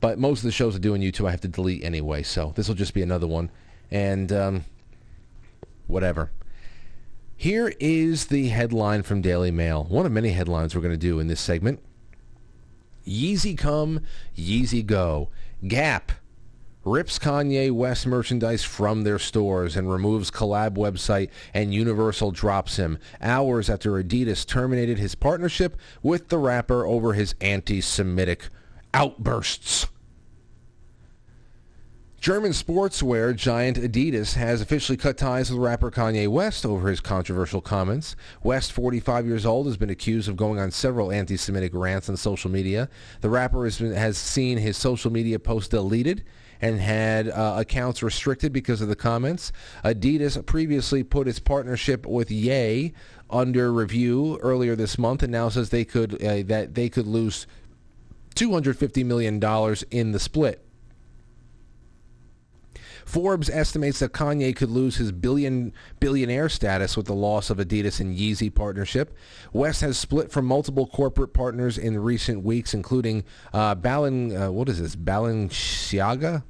[0.00, 2.22] but most of the shows I do on YouTube I have to delete anyway.
[2.22, 3.50] So this will just be another one,
[3.90, 4.64] and um,
[5.86, 6.30] whatever.
[7.36, 9.84] Here is the headline from Daily Mail.
[9.84, 11.80] One of many headlines we're going to do in this segment.
[13.06, 14.00] Yeezy come,
[14.36, 15.30] Yeezy go.
[15.66, 16.12] Gap
[16.84, 22.98] rips Kanye West merchandise from their stores and removes collab website and Universal drops him
[23.20, 28.48] hours after Adidas terminated his partnership with the rapper over his anti-Semitic
[28.92, 29.86] outbursts.
[32.24, 37.60] German sportswear giant Adidas has officially cut ties with rapper Kanye West over his controversial
[37.60, 38.16] comments.
[38.42, 42.50] West, 45 years old, has been accused of going on several anti-Semitic rants on social
[42.50, 42.88] media.
[43.20, 46.24] The rapper has, been, has seen his social media posts deleted
[46.64, 49.52] and had uh, accounts restricted because of the comments.
[49.84, 52.94] Adidas previously put its partnership with Ye
[53.28, 57.46] under review earlier this month, and now says they could uh, that they could lose
[58.34, 60.64] 250 million dollars in the split.
[63.04, 68.00] Forbes estimates that Kanye could lose his billion billionaire status with the loss of Adidas
[68.00, 69.14] and Yeezy partnership.
[69.52, 73.22] West has split from multiple corporate partners in recent weeks, including
[73.52, 76.42] uh, uh, what is this, Balenciaga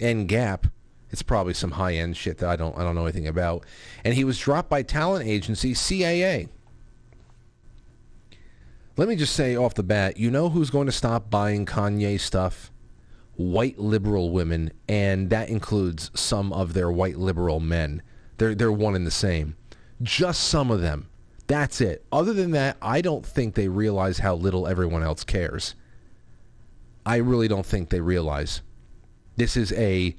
[0.00, 0.66] and Gap.
[1.10, 3.64] It's probably some high-end shit that I don't I don't know anything about.
[4.04, 6.48] And he was dropped by talent agency CAA.
[8.96, 12.18] Let me just say off the bat, you know who's going to stop buying Kanye
[12.18, 12.72] stuff?
[13.36, 18.02] White liberal women, and that includes some of their white liberal men.
[18.38, 19.56] They're they're one and the same.
[20.02, 21.08] Just some of them.
[21.46, 22.04] That's it.
[22.12, 25.74] Other than that, I don't think they realize how little everyone else cares.
[27.06, 28.60] I really don't think they realize.
[29.38, 30.16] This is a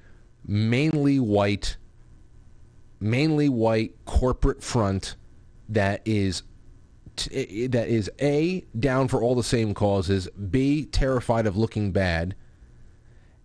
[0.47, 1.75] mainly white,
[3.01, 5.17] mainly white corporate front
[5.67, 6.43] that is
[7.17, 12.33] t- that is a down for all the same causes, b terrified of looking bad,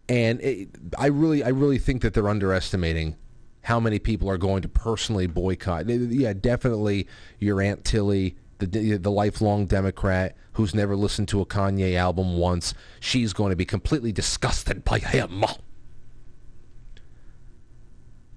[0.09, 3.17] and it, I really I really think that they're underestimating
[3.63, 5.89] how many people are going to personally boycott.
[5.89, 7.09] Yeah, definitely
[7.41, 12.75] your Aunt Tilly, the the lifelong Democrat who's never listened to a Kanye album once.
[13.01, 15.45] She's going to be completely disgusted by him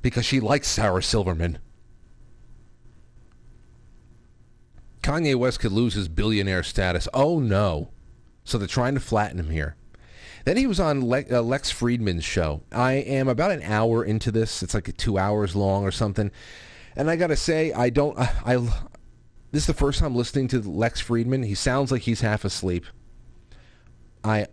[0.02, 1.60] because she likes Sarah Silverman.
[5.02, 7.08] Kanye West could lose his billionaire status.
[7.14, 7.92] Oh no.
[8.44, 9.76] So they're trying to flatten him here.
[10.46, 12.64] Then he was on uh, Lex Fridman's show.
[12.72, 14.64] I am about an hour into this.
[14.64, 16.32] It's like two hours long or something.
[16.96, 18.18] And I got to say, I don't.
[18.18, 18.56] I, I
[19.52, 21.46] this is the first time listening to Lex Fridman.
[21.46, 22.86] He sounds like he's half asleep.
[24.24, 24.48] I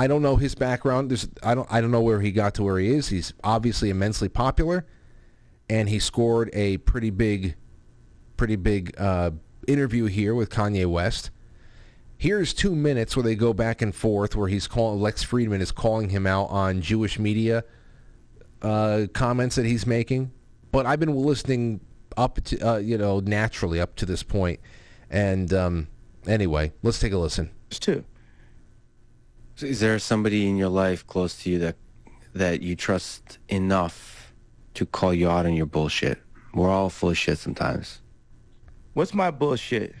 [0.00, 1.10] I don't know his background.
[1.10, 3.08] There's I don't I don't know where he got to where he is.
[3.08, 4.86] He's obviously immensely popular,
[5.68, 7.54] and he scored a pretty big,
[8.38, 9.32] pretty big uh,
[9.68, 11.30] interview here with Kanye West.
[12.16, 15.70] Here's two minutes where they go back and forth, where he's calling Lex Fridman is
[15.70, 17.62] calling him out on Jewish media
[18.62, 20.30] uh, comments that he's making.
[20.72, 21.80] But I've been listening
[22.16, 24.60] up to uh, you know naturally up to this point.
[25.10, 25.88] and um,
[26.26, 27.50] anyway, let's take a listen.
[27.68, 28.02] Two.
[29.60, 31.76] So is there somebody in your life close to you that
[32.32, 34.32] that you trust enough
[34.72, 36.18] to call you out on your bullshit?
[36.54, 38.00] We're all full of shit sometimes.
[38.94, 39.94] What's my bullshit?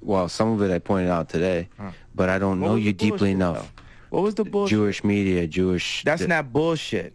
[0.00, 1.92] Well, some of it I pointed out today, huh.
[2.12, 3.72] but I don't what know you deeply enough.
[3.76, 4.16] Though?
[4.16, 4.70] What was the bullshit?
[4.70, 6.02] Jewish media, Jewish.
[6.02, 7.14] That's not bullshit.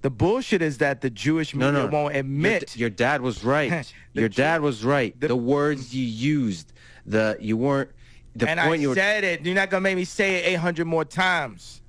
[0.00, 1.92] The bullshit is that the Jewish media no, no.
[1.92, 2.74] won't admit.
[2.78, 3.92] Your, your dad was right.
[4.14, 5.20] your dad was right.
[5.20, 6.72] The, the, words you used,
[7.04, 7.90] the you weren't.
[8.36, 9.44] The and point I you said it.
[9.44, 11.82] You're not gonna make me say it 800 more times.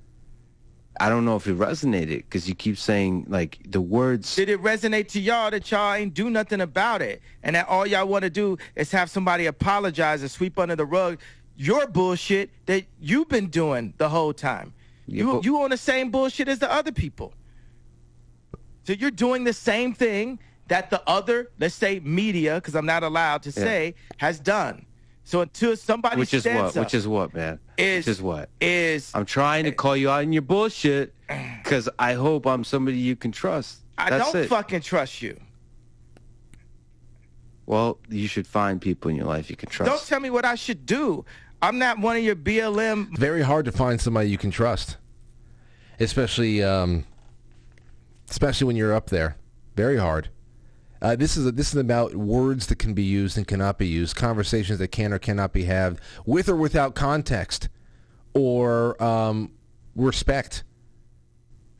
[0.98, 4.36] I don't know if it resonated because you keep saying like the words.
[4.36, 7.86] Did it resonate to y'all that y'all ain't do nothing about it, and that all
[7.86, 11.18] y'all want to do is have somebody apologize and sweep under the rug
[11.56, 14.72] your bullshit that you've been doing the whole time?
[15.06, 17.34] Yeah, you you on the same bullshit as the other people.
[18.84, 23.02] So you're doing the same thing that the other, let's say media, because I'm not
[23.02, 24.86] allowed to say, has done.
[25.24, 28.48] So until somebody which is what, up, which is what, man, is, which is what
[28.60, 31.14] is I'm trying to call you out in your bullshit
[31.62, 33.80] because I hope I'm somebody you can trust.
[33.96, 34.48] I That's don't it.
[34.48, 35.38] fucking trust you.
[37.66, 39.88] Well, you should find people in your life you can trust.
[39.88, 41.24] Don't tell me what I should do.
[41.62, 43.16] I'm not one of your BLM.
[43.16, 44.96] Very hard to find somebody you can trust,
[46.00, 47.04] especially um,
[48.28, 49.36] especially when you're up there.
[49.76, 50.30] Very hard.
[51.02, 53.86] Uh, this is a, this is about words that can be used and cannot be
[53.86, 57.68] used, conversations that can or cannot be had with or without context,
[58.34, 59.50] or um,
[59.96, 60.62] respect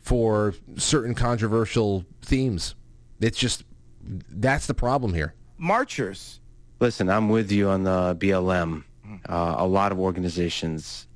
[0.01, 2.75] for certain controversial themes.
[3.21, 3.65] It's just
[4.03, 5.35] that's the problem here.
[5.59, 6.41] Marchers.
[6.81, 8.85] Listen, I'm with you on the BLM.
[9.29, 11.07] Uh, a lot of organizations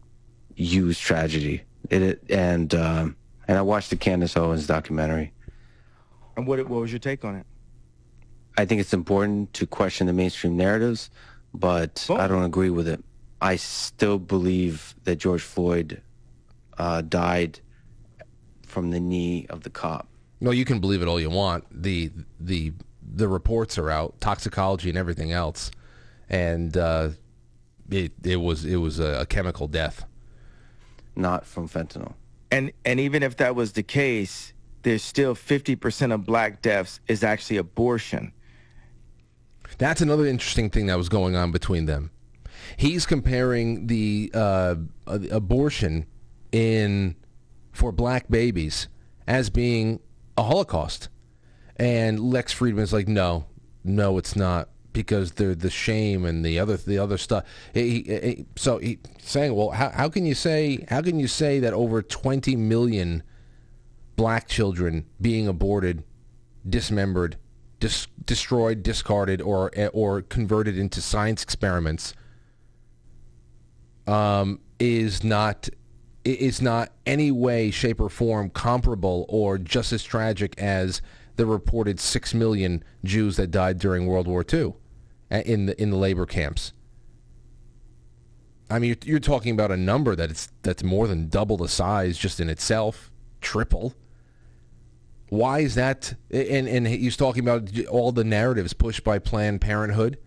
[0.57, 3.09] use tragedy, it, it and uh,
[3.49, 5.33] and I watched the Candace Owens documentary.
[6.37, 7.47] And what what was your take on it?
[8.57, 11.11] I think it's important to question the mainstream narratives,
[11.53, 12.17] but oh.
[12.17, 13.03] I don't agree with it.
[13.41, 16.01] I still believe that George Floyd
[16.79, 17.61] uh, died
[18.67, 20.09] from the knee of the cop.
[20.41, 21.65] No, you can believe it all you want.
[21.71, 25.71] the the The reports are out, toxicology and everything else,
[26.29, 27.11] and uh,
[27.91, 30.05] it it was it was a, a chemical death,
[31.17, 32.15] not from fentanyl.
[32.51, 34.53] And and even if that was the case,
[34.83, 38.33] there's still 50% of black deaths is actually abortion.
[39.79, 42.11] That's another interesting thing that was going on between them.
[42.77, 46.07] He's comparing the uh, abortion
[46.53, 47.17] in
[47.73, 48.89] for black babies
[49.27, 50.01] as being
[50.37, 51.09] a Holocaust,
[51.77, 53.47] and Lex Fridman's like, no,
[53.83, 57.45] no, it's not because the the shame and the other the other stuff.
[57.75, 61.59] He, he, so he's saying, well, how, how can you say how can you say
[61.61, 63.23] that over 20 million
[64.17, 66.05] black children being aborted,
[66.69, 67.37] dismembered,
[67.85, 72.15] dis- destroyed, discarded, or or converted into science experiments
[74.07, 75.69] um, is not
[76.25, 81.03] is not any way, shape, or form comparable or just as tragic as
[81.37, 84.73] the reported six million Jews that died during World War II
[85.31, 86.73] in the in the labor camps.
[88.71, 91.69] I mean, you're, you're talking about a number that it's that's more than double the
[91.69, 93.11] size just in itself,
[93.43, 93.95] triple.
[95.35, 96.15] Why is that?
[96.31, 100.19] And and he's talking about all the narratives pushed by Planned Parenthood,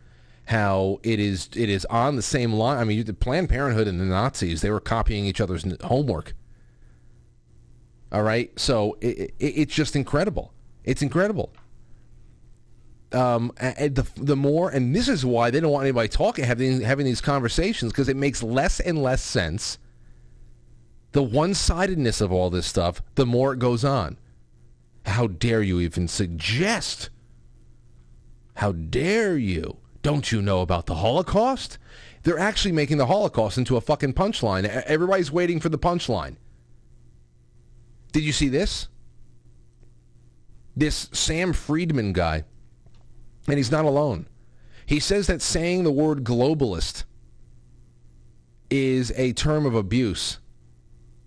[0.45, 2.77] how it is it is on the same line.
[2.77, 6.33] I mean, the Planned Parenthood and the Nazis they were copying each other's homework.
[8.11, 10.53] All right, so it, it, it's just incredible.
[10.83, 11.51] It's incredible.
[13.13, 17.05] um, the the more, and this is why they don't want anybody talking, having having
[17.05, 19.77] these conversations, because it makes less and less sense.
[21.13, 24.17] The one-sidedness of all this stuff, the more it goes on.
[25.07, 27.09] How dare you even suggest?
[28.55, 29.77] How dare you?
[30.01, 31.77] Don't you know about the Holocaust?
[32.23, 34.67] They're actually making the Holocaust into a fucking punchline.
[34.67, 36.35] Everybody's waiting for the punchline.
[38.11, 38.89] Did you see this?
[40.75, 42.43] This Sam Friedman guy
[43.47, 44.27] and he's not alone.
[44.85, 47.03] He says that saying the word globalist
[48.69, 50.39] is a term of abuse.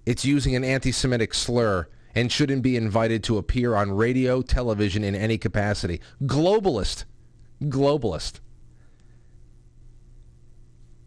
[0.07, 5.15] It's using an anti-Semitic slur and shouldn't be invited to appear on radio, television in
[5.15, 6.01] any capacity.
[6.23, 7.05] Globalist.
[7.63, 8.41] Globalist.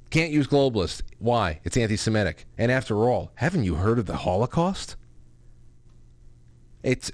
[0.09, 1.01] Can't use globalist.
[1.17, 1.59] Why?
[1.63, 2.45] It's anti-Semitic.
[2.57, 4.95] And after all, haven't you heard of the Holocaust?
[6.83, 7.11] It's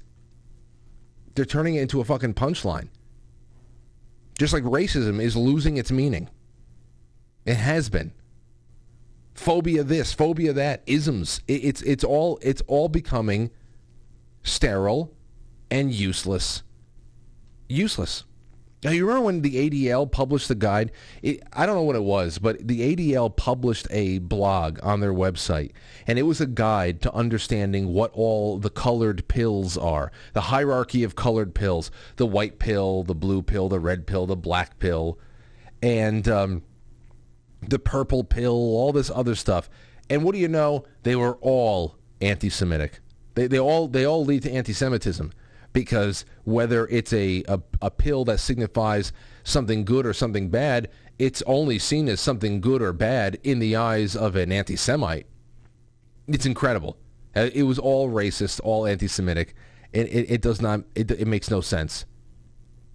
[1.36, 2.90] they're turning it into a fucking punchline.
[4.38, 6.30] Just like racism is losing its meaning.
[7.46, 8.12] It has been.
[9.34, 11.40] Phobia this, phobia that, isms.
[11.48, 13.52] It, it's it's all it's all becoming
[14.50, 15.14] sterile
[15.72, 16.64] and useless.
[17.68, 18.24] Useless.
[18.82, 20.93] Now, you remember when the ADL published the guide?
[21.22, 25.14] It, I don't know what it was, but the ADL published a blog on their
[25.14, 25.72] website,
[26.08, 31.04] and it was a guide to understanding what all the colored pills are, the hierarchy
[31.04, 35.20] of colored pills, the white pill, the blue pill, the red pill, the black pill,
[35.82, 36.64] and um,
[37.62, 39.70] the purple pill, all this other stuff.
[40.10, 40.86] And what do you know?
[41.04, 43.02] They were all anti-Semitic.
[43.36, 45.32] They, they all they all lead to anti-Semitism
[45.74, 49.12] because whether it's a, a, a pill that signifies
[49.44, 53.76] something good or something bad, it's only seen as something good or bad in the
[53.76, 55.28] eyes of an anti-Semite.
[56.28, 56.98] It's incredible.
[57.36, 59.54] Uh, it was all racist, all anti-Semitic.
[59.94, 62.06] It, it, it does not, it, it makes no sense.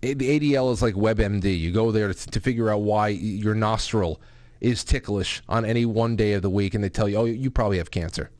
[0.03, 1.59] It, the ADL is like WebMD.
[1.59, 4.21] You go there to, to figure out why your nostril
[4.61, 7.51] is ticklish on any one day of the week, and they tell you, oh, you
[7.51, 8.31] probably have cancer.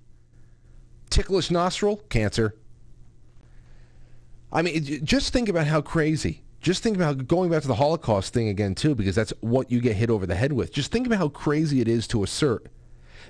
[1.15, 2.57] Ticklish nostril, cancer.
[4.53, 6.43] I mean, just think about how crazy.
[6.61, 9.81] Just think about going back to the Holocaust thing again, too, because that's what you
[9.81, 10.73] get hit over the head with.
[10.73, 12.67] Just think about how crazy it is to assert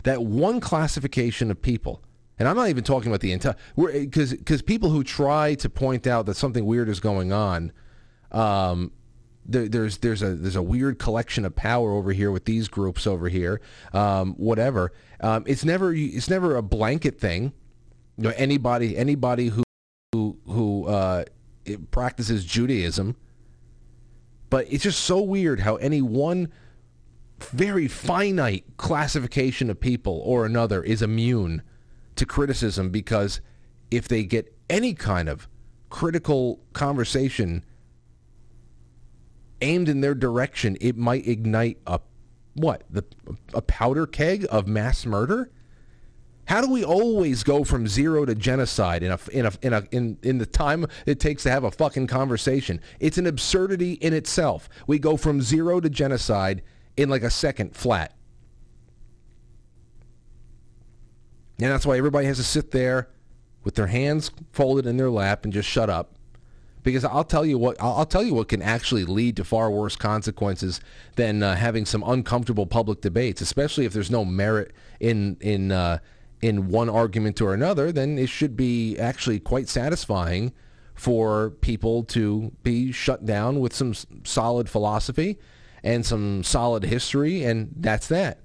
[0.04, 2.02] that one classification of people,
[2.38, 6.06] and I'm not even talking about the entire, because because people who try to point
[6.06, 7.70] out that something weird is going on,
[8.32, 8.92] um,
[9.44, 13.06] there, there's there's a there's a weird collection of power over here with these groups
[13.06, 13.60] over here,
[13.92, 14.94] um, whatever.
[15.20, 17.52] Um, it's never it's never a blanket thing.
[18.16, 19.62] You know, anybody anybody who
[20.12, 21.24] who who uh,
[21.90, 23.16] practices Judaism.
[24.50, 26.52] But it's just so weird how any one
[27.40, 31.62] very finite classification of people or another is immune
[32.16, 33.40] to criticism because
[33.90, 35.48] if they get any kind of
[35.90, 37.64] critical conversation
[39.60, 42.00] aimed in their direction, it might ignite a
[42.54, 43.04] what the
[43.52, 45.50] a powder keg of mass murder.
[46.46, 49.82] How do we always go from zero to genocide in a in a in a
[49.90, 52.80] in, in the time it takes to have a fucking conversation?
[53.00, 54.68] It's an absurdity in itself.
[54.86, 56.62] We go from zero to genocide
[56.96, 58.14] in like a second flat.
[61.58, 63.08] And that's why everybody has to sit there
[63.62, 66.16] with their hands folded in their lap and just shut up.
[66.82, 69.96] Because I'll tell you what I'll tell you what can actually lead to far worse
[69.96, 70.82] consequences
[71.16, 76.00] than uh, having some uncomfortable public debates, especially if there's no merit in in uh,
[76.44, 80.52] in one argument or another, then it should be actually quite satisfying
[80.94, 85.38] for people to be shut down with some solid philosophy
[85.82, 88.40] and some solid history, and that's that.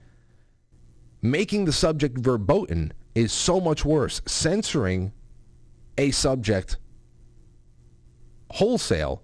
[1.21, 4.21] Making the subject verboten is so much worse.
[4.25, 5.11] Censoring
[5.97, 6.77] a subject
[8.51, 9.21] wholesale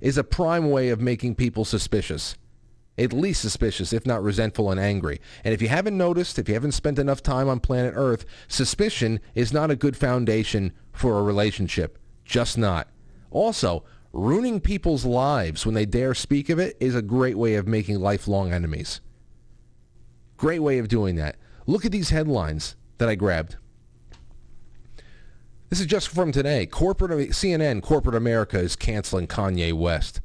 [0.00, 2.36] is a prime way of making people suspicious
[2.96, 5.20] at least suspicious, if not resentful and angry.
[5.42, 9.20] And if you haven't noticed, if you haven't spent enough time on planet Earth, suspicion
[9.34, 11.98] is not a good foundation for a relationship.
[12.24, 12.88] Just not.
[13.30, 17.66] Also, ruining people's lives when they dare speak of it is a great way of
[17.66, 19.00] making lifelong enemies.
[20.36, 21.36] Great way of doing that.
[21.66, 23.56] Look at these headlines that I grabbed.
[25.70, 26.66] This is just from today.
[26.66, 30.20] Corporate CNN, corporate America is canceling Kanye West.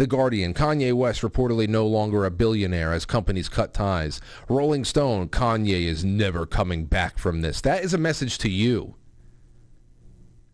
[0.00, 4.18] The Guardian, Kanye West reportedly no longer a billionaire as companies cut ties.
[4.48, 7.60] Rolling Stone, Kanye is never coming back from this.
[7.60, 8.94] That is a message to you.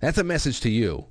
[0.01, 1.07] That's a message to you.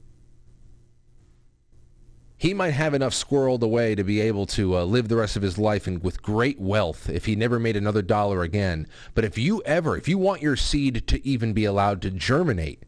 [2.35, 5.41] He might have enough squirreled away to be able to uh, live the rest of
[5.41, 8.85] his life and with great wealth if he never made another dollar again.
[9.13, 12.83] But if you ever, if you want your seed to even be allowed to germinate,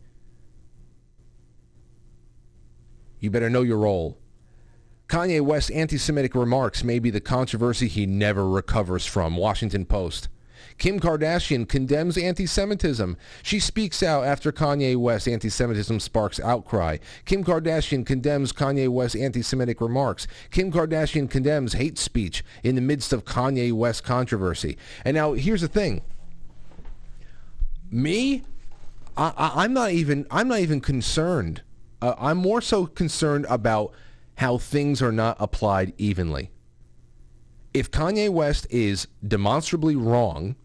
[3.22, 4.20] you better know your role.
[5.08, 9.38] Kanye West's anti-Semitic remarks may be the controversy he never recovers from.
[9.38, 10.28] Washington Post.
[10.78, 13.18] Kim Kardashian condemns anti-Semitism.
[13.42, 16.98] She speaks out after Kanye West's anti-Semitism sparks outcry.
[17.26, 20.28] Kim Kardashian condemns Kanye West's anti-Semitic remarks.
[20.52, 24.78] Kim Kardashian condemns hate speech in the midst of Kanye West controversy.
[25.04, 26.02] And now here's the thing.
[27.90, 28.44] Me,
[29.16, 30.28] I, am not even.
[30.30, 31.64] I'm not even concerned.
[32.02, 33.94] Uh, I'm more so concerned about
[34.38, 36.52] how things are not applied evenly.
[37.74, 40.56] If Kanye West is demonstrably wrong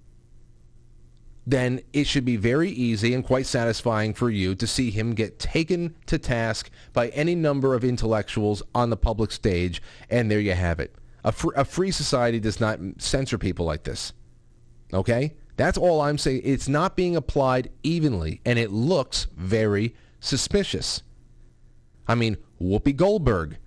[1.46, 5.38] then it should be very easy and quite satisfying for you to see him get
[5.38, 10.52] taken to task by any number of intellectuals on the public stage, and there you
[10.52, 10.94] have it.
[11.24, 14.12] A, fr- a free society does not censor people like this.
[14.92, 15.34] Okay?
[15.56, 16.42] That's all I'm saying.
[16.44, 21.02] It's not being applied evenly, and it looks very suspicious.
[22.06, 23.58] I mean, Whoopi Goldberg.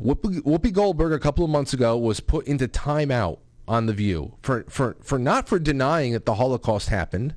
[0.00, 4.34] Whoopi, Whoopi Goldberg a couple of months ago was put into timeout on the View
[4.42, 7.34] for, for, for not for denying that the Holocaust happened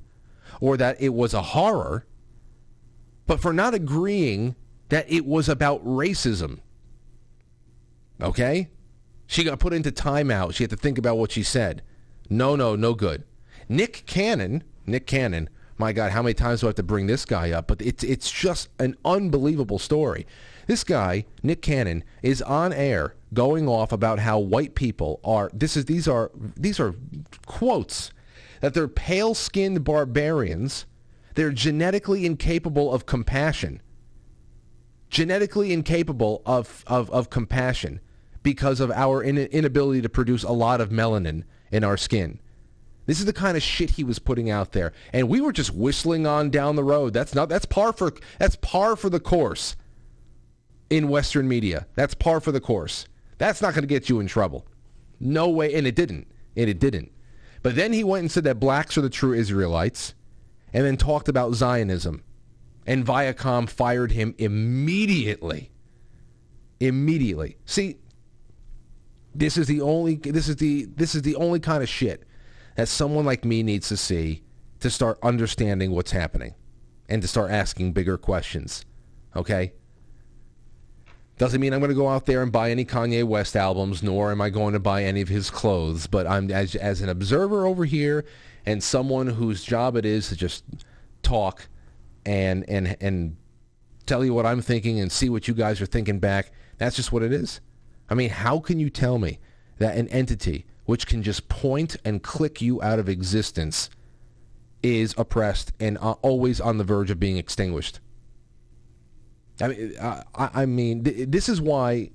[0.60, 2.06] or that it was a horror,
[3.26, 4.56] but for not agreeing
[4.90, 6.60] that it was about racism.
[8.22, 8.70] Okay?
[9.26, 10.54] She got put into timeout.
[10.54, 11.82] She had to think about what she said.
[12.30, 13.24] No, no, no good.
[13.68, 17.26] Nick Cannon, Nick Cannon, my God, how many times do I have to bring this
[17.26, 17.68] guy up?
[17.68, 20.28] But it's, it's just an unbelievable story.
[20.72, 25.76] This guy, Nick Cannon, is on air going off about how white people are this
[25.76, 26.96] is these are these are
[27.46, 28.14] quotes
[28.62, 30.86] that they're pale-skinned barbarians.
[31.36, 33.82] They're genetically incapable of compassion.
[35.10, 38.00] Genetically incapable of, of, of compassion
[38.42, 42.40] because of our in- inability to produce a lot of melanin in our skin.
[43.08, 45.76] This is the kind of shit he was putting out there, and we were just
[45.76, 47.12] whistling on down the road.
[47.12, 49.76] That's not that's par for that's par for the course
[50.92, 51.88] in Western media.
[51.96, 53.08] That's par for the course.
[53.40, 54.68] That's not going to get you in trouble.
[55.20, 55.74] No way.
[55.74, 56.28] And it didn't.
[56.56, 57.12] And it didn't.
[57.64, 60.14] But then he went and said that blacks are the true Israelites
[60.74, 62.24] and then talked about Zionism.
[62.86, 65.72] And Viacom fired him immediately.
[66.80, 67.58] Immediately.
[67.66, 67.98] See,
[69.34, 72.26] this is the only this is the this is the only kind of shit
[72.76, 74.44] that someone like me needs to see
[74.82, 76.56] to start understanding what's happening
[77.08, 78.84] and to start asking bigger questions.
[79.36, 79.74] Okay?
[81.42, 84.32] Doesn't mean I'm going to go out there and buy any Kanye West albums, nor
[84.32, 86.06] am I going to buy any of his clothes.
[86.06, 88.26] But I'm as as an observer over here,
[88.64, 90.64] and someone whose job it is to just
[91.24, 91.68] talk
[92.28, 93.38] and and and
[94.06, 96.52] tell you what I'm thinking and see what you guys are thinking back.
[96.78, 97.60] That's just what it is.
[98.08, 99.40] I mean, how can you tell me
[99.80, 103.90] that an entity which can just point and click you out of existence
[104.84, 108.00] is oppressed and uh, always on the verge of being extinguished?
[109.62, 112.12] I mean, I, I mean, th- this is why,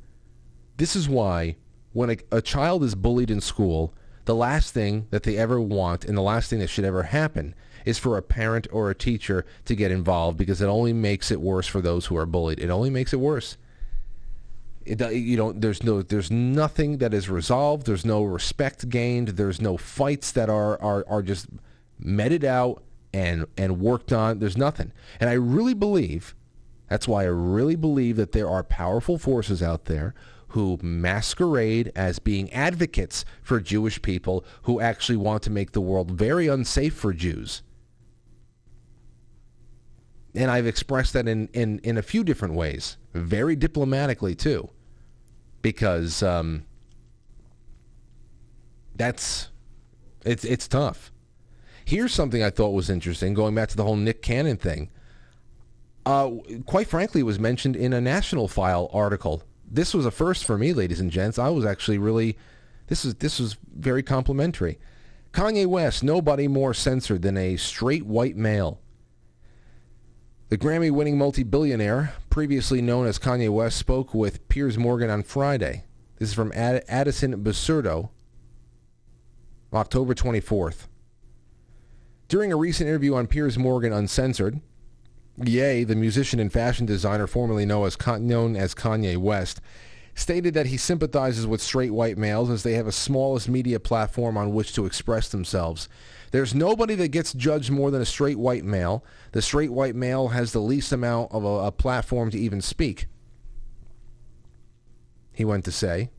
[0.76, 1.56] this is why,
[1.92, 3.94] when a, a child is bullied in school,
[4.26, 7.54] the last thing that they ever want and the last thing that should ever happen
[7.84, 11.40] is for a parent or a teacher to get involved because it only makes it
[11.40, 12.58] worse for those who are bullied.
[12.58, 13.56] It only makes it worse.
[14.84, 17.86] It, uh, you know, there's no, there's nothing that is resolved.
[17.86, 19.28] There's no respect gained.
[19.30, 21.46] There's no fights that are are are just
[21.98, 22.82] meted out
[23.12, 24.38] and and worked on.
[24.38, 24.92] There's nothing.
[25.18, 26.35] And I really believe
[26.88, 30.14] that's why I really believe that there are powerful forces out there
[30.48, 36.12] who masquerade as being advocates for Jewish people who actually want to make the world
[36.12, 37.62] very unsafe for Jews.
[40.34, 44.68] And I've expressed that in, in, in a few different ways, very diplomatically too,
[45.62, 46.64] because um,
[48.94, 49.48] that's
[50.24, 51.10] it's it's tough.
[51.84, 54.90] Here's something I thought was interesting, going back to the whole Nick Cannon thing
[56.06, 56.30] uh,
[56.64, 59.42] quite frankly, was mentioned in a National File article.
[59.68, 61.36] This was a first for me, ladies and gents.
[61.38, 62.38] I was actually really,
[62.86, 64.78] this is this was very complimentary.
[65.32, 68.80] Kanye West, nobody more censored than a straight white male.
[70.48, 75.84] The Grammy-winning multi-billionaire, previously known as Kanye West, spoke with Piers Morgan on Friday.
[76.18, 78.10] This is from Ad- Addison Basurdo,
[79.74, 80.86] October 24th.
[82.28, 84.60] During a recent interview on Piers Morgan Uncensored,
[85.42, 89.60] Ye, the musician and fashion designer formerly known as, known as Kanye West,
[90.14, 94.38] stated that he sympathizes with straight white males as they have a smallest media platform
[94.38, 95.90] on which to express themselves.
[96.30, 99.04] There's nobody that gets judged more than a straight white male.
[99.32, 103.06] The straight white male has the least amount of a, a platform to even speak.
[105.32, 106.10] He went to say.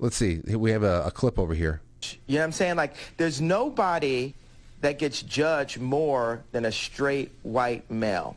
[0.00, 0.40] Let's see.
[0.44, 1.82] We have a, a clip over here.
[2.26, 2.76] You know I'm saying?
[2.76, 4.34] Like, there's nobody
[4.80, 8.36] that gets judged more than a straight white male.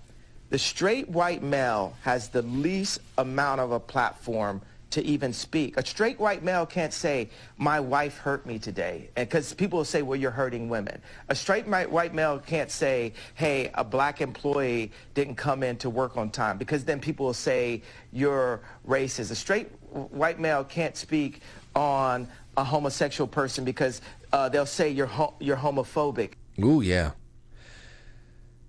[0.54, 5.76] the straight white male has the least amount of a platform to even speak.
[5.78, 7.28] A straight white male can't say,
[7.58, 11.02] my wife hurt me today, because people will say, well, you're hurting women.
[11.30, 16.18] A straight white male can't say, hey, a black employee didn't come in to work
[16.18, 17.82] on time, because then people will say
[18.12, 19.32] you're racist.
[19.32, 21.42] A straight white male can't speak
[21.76, 22.28] on
[22.58, 24.02] a homosexual person because
[24.32, 26.34] uh, they'll say you're, ho- you're homophobic.
[26.64, 27.12] Ooh, yeah.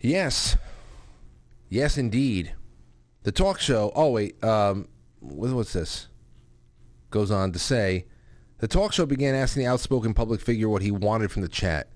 [0.01, 0.57] Yes.
[1.69, 2.55] Yes, indeed.
[3.25, 3.91] The talk show.
[3.95, 4.89] Oh wait, um,
[5.21, 6.09] what's this?
[7.11, 8.07] Goes on to say,
[8.59, 11.89] the talk show began asking the outspoken public figure what he wanted from the chat.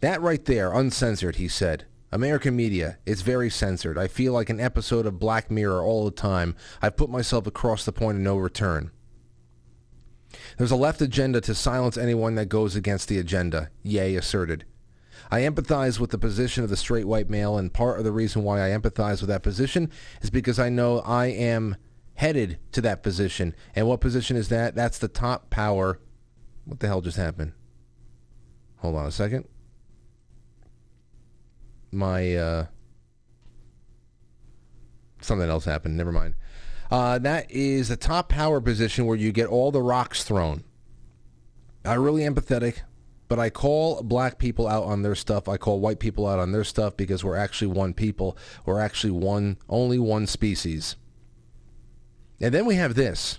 [0.00, 1.86] That right there, uncensored, he said.
[2.12, 3.96] American media, it's very censored.
[3.96, 6.56] I feel like an episode of Black Mirror all the time.
[6.82, 8.90] I've put myself across the point of no return.
[10.56, 14.64] There's a left agenda to silence anyone that goes against the agenda, Ye asserted.
[15.30, 18.42] I empathize with the position of the straight white male, and part of the reason
[18.42, 19.90] why I empathize with that position
[20.22, 21.76] is because I know I am
[22.14, 23.54] headed to that position.
[23.74, 24.74] And what position is that?
[24.74, 26.00] That's the top power.
[26.64, 27.52] What the hell just happened?
[28.78, 29.46] Hold on a second.
[31.92, 32.66] My, uh,
[35.20, 35.96] something else happened.
[35.96, 36.34] Never mind.
[36.90, 40.64] Uh, that is the top power position where you get all the rocks thrown.
[41.84, 42.80] I'm really empathetic
[43.30, 45.48] but I call black people out on their stuff.
[45.48, 48.36] I call white people out on their stuff because we're actually one people.
[48.66, 50.96] We're actually one, only one species.
[52.40, 53.38] And then we have this.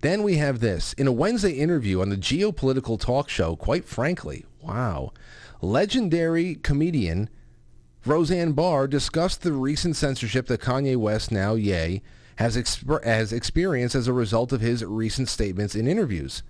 [0.00, 0.94] Then we have this.
[0.94, 5.12] In a Wednesday interview on the geopolitical talk show, quite frankly, wow,
[5.60, 7.30] legendary comedian
[8.08, 12.00] Roseanne Barr discussed the recent censorship that Kanye West, now Ye,
[12.36, 16.42] has, exp- has experienced as a result of his recent statements in interviews.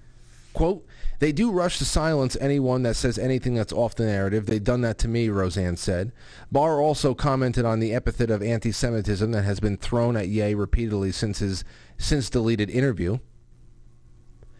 [0.52, 0.86] Quote,
[1.18, 4.46] they do rush to silence anyone that says anything that's off the narrative.
[4.46, 6.12] They've done that to me, Roseanne said.
[6.52, 11.10] Barr also commented on the epithet of anti-Semitism that has been thrown at Ye repeatedly
[11.10, 11.64] since his
[11.96, 13.18] since deleted interview.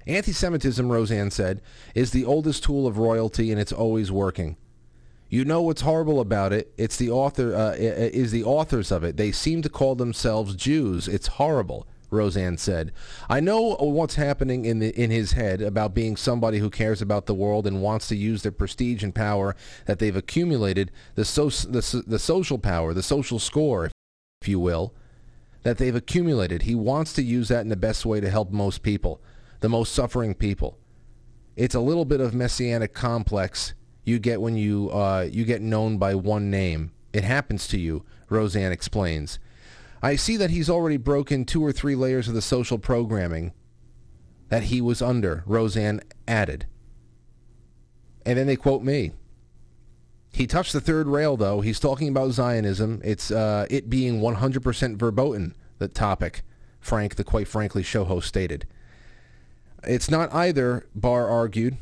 [0.08, 1.62] Anti-Semitism, Roseanne said,
[1.94, 4.56] is the oldest tool of royalty and it's always working.
[5.28, 6.72] You know what's horrible about it?
[6.78, 9.16] It's the author uh, is the authors of it.
[9.16, 11.06] They seem to call themselves Jews.
[11.06, 11.86] It's horrible.
[12.10, 12.92] Roseanne said.
[13.28, 17.26] I know what's happening in the, in his head about being somebody who cares about
[17.26, 19.54] the world and wants to use their prestige and power
[19.84, 23.90] that they've accumulated, the, so, the, the social power, the social score,
[24.40, 24.94] if you will,
[25.64, 26.62] that they've accumulated.
[26.62, 29.20] He wants to use that in the best way to help most people,
[29.60, 30.78] the most suffering people.
[31.56, 33.74] It's a little bit of messianic complex
[34.08, 36.92] you get when you uh, you get known by one name.
[37.12, 39.38] It happens to you, Roseanne explains.
[40.02, 43.52] I see that he's already broken two or three layers of the social programming
[44.48, 46.66] that he was under, Roseanne added.
[48.24, 49.12] And then they quote me.
[50.32, 51.60] He touched the third rail, though.
[51.60, 53.00] He's talking about Zionism.
[53.02, 56.42] It's uh, it being 100% verboten, the topic,
[56.80, 58.66] Frank, the quite frankly show host, stated.
[59.82, 61.78] It's not either, Barr argued.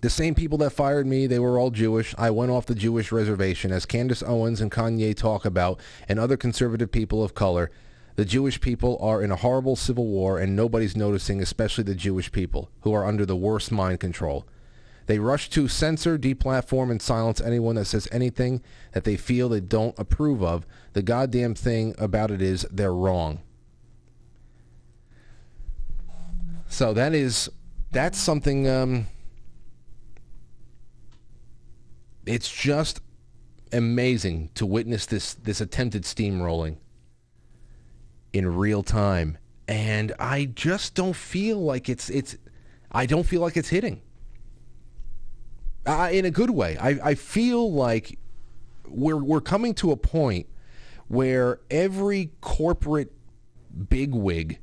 [0.00, 2.14] The same people that fired me, they were all Jewish.
[2.16, 3.72] I went off the Jewish reservation.
[3.72, 7.70] As Candace Owens and Kanye talk about, and other conservative people of color,
[8.14, 12.30] the Jewish people are in a horrible civil war and nobody's noticing, especially the Jewish
[12.30, 14.46] people, who are under the worst mind control.
[15.06, 19.60] They rush to censor, deplatform, and silence anyone that says anything that they feel they
[19.60, 20.64] don't approve of.
[20.92, 23.40] The goddamn thing about it is they're wrong.
[26.68, 27.50] So that is,
[27.90, 28.68] that's something...
[28.68, 29.08] Um,
[32.28, 33.00] it's just
[33.72, 36.76] amazing to witness this this attempted steamrolling
[38.32, 42.36] in real time and I just don't feel like it's it's
[42.90, 44.00] I don't feel like it's hitting
[45.88, 46.76] in a good way.
[46.76, 48.18] I, I feel like
[48.86, 50.46] we're we're coming to a point
[51.08, 53.12] where every corporate
[53.88, 54.58] bigwig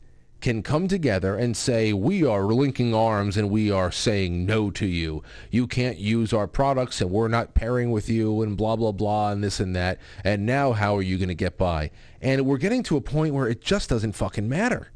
[0.46, 4.86] can come together and say, we are linking arms and we are saying no to
[4.86, 5.24] you.
[5.50, 9.32] You can't use our products and we're not pairing with you and blah, blah, blah,
[9.32, 10.00] and this and that.
[10.24, 11.90] And now how are you going to get by?
[12.22, 14.92] And we're getting to a point where it just doesn't fucking matter.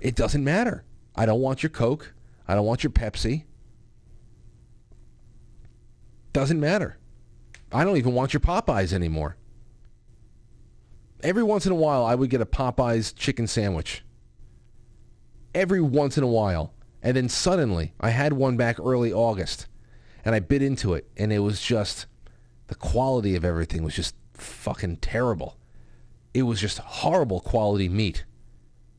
[0.00, 0.86] It doesn't matter.
[1.14, 2.14] I don't want your Coke.
[2.48, 3.44] I don't want your Pepsi.
[6.32, 6.96] Doesn't matter.
[7.70, 9.36] I don't even want your Popeyes anymore
[11.22, 14.04] every once in a while I would get a Popeyes chicken sandwich.
[15.54, 16.74] Every once in a while.
[17.02, 19.66] And then suddenly I had one back early August
[20.24, 22.06] and I bit into it and it was just
[22.66, 25.56] the quality of everything was just fucking terrible.
[26.34, 28.24] It was just horrible quality meat.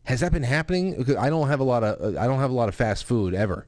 [0.03, 0.95] Has that been happening?
[0.97, 3.33] Because I don't have a lot of I don't have a lot of fast food
[3.33, 3.67] ever.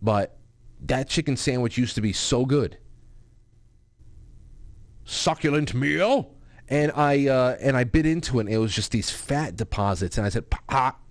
[0.00, 0.38] But
[0.80, 2.78] that chicken sandwich used to be so good.
[5.04, 6.34] succulent meal,
[6.68, 8.42] and I uh, and I bit into it.
[8.42, 11.02] and It was just these fat deposits, and I said pop,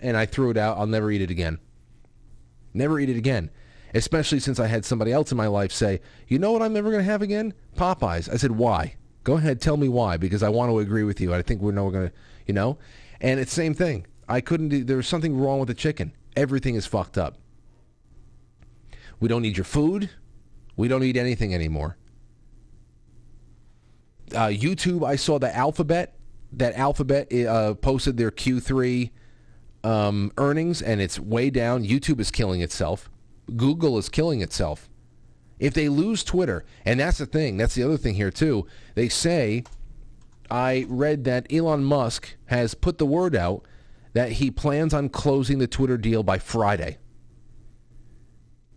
[0.00, 0.78] and I threw it out.
[0.78, 1.58] I'll never eat it again.
[2.72, 3.50] Never eat it again.
[3.94, 6.62] Especially since I had somebody else in my life say, "You know what?
[6.62, 10.18] I'm never going to have again Popeyes." I said, "Why?" Go ahead, tell me why,
[10.18, 11.32] because I want to agree with you.
[11.34, 12.14] I think we're no going to,
[12.46, 12.76] you know.
[13.22, 14.06] And it's same thing.
[14.28, 14.68] I couldn't.
[14.68, 16.12] Do, there was something wrong with the chicken.
[16.36, 17.38] Everything is fucked up.
[19.20, 20.10] We don't need your food.
[20.76, 21.96] We don't need anything anymore.
[24.34, 26.16] Uh, YouTube, I saw the Alphabet.
[26.52, 29.10] That Alphabet uh, posted their Q3
[29.82, 31.84] um, earnings, and it's way down.
[31.84, 33.10] YouTube is killing itself.
[33.56, 34.88] Google is killing itself.
[35.58, 38.66] If they lose Twitter, and that's the thing, that's the other thing here too.
[38.94, 39.64] They say,
[40.50, 43.64] I read that Elon Musk has put the word out
[44.12, 46.98] that he plans on closing the Twitter deal by Friday.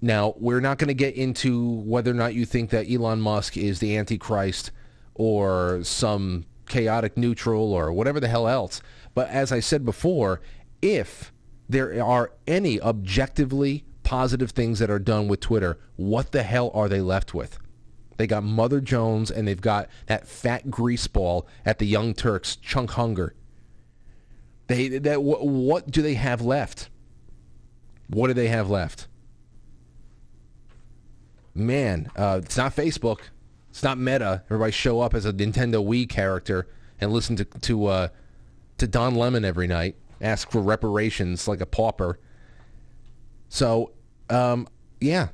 [0.01, 3.57] Now, we're not going to get into whether or not you think that Elon Musk
[3.57, 4.71] is the Antichrist
[5.18, 8.82] or some chaotic neutral or whatever the hell else.
[9.13, 10.41] But as I said before,
[10.82, 11.34] if
[11.68, 16.88] there are any objectively positive things that are done with Twitter, what the hell are
[16.88, 17.59] they left with?
[18.18, 22.91] They got Mother Jones and they've got that fat greaseball at the Young Turks, Chunk
[22.91, 23.36] Hunger.
[24.68, 26.89] They that what, what do they have left?
[28.09, 29.07] What do they have left?
[31.53, 33.20] Man, uh, it's not Facebook.
[33.78, 34.41] It's not Meta.
[34.47, 36.67] Everybody show up as a Nintendo Wii character
[36.99, 38.07] and listen to to uh,
[38.80, 39.95] to Don Lemon every night.
[40.19, 42.17] Ask for reparations like a pauper.
[43.49, 43.91] So,
[44.32, 44.67] um,
[44.99, 45.28] yeah,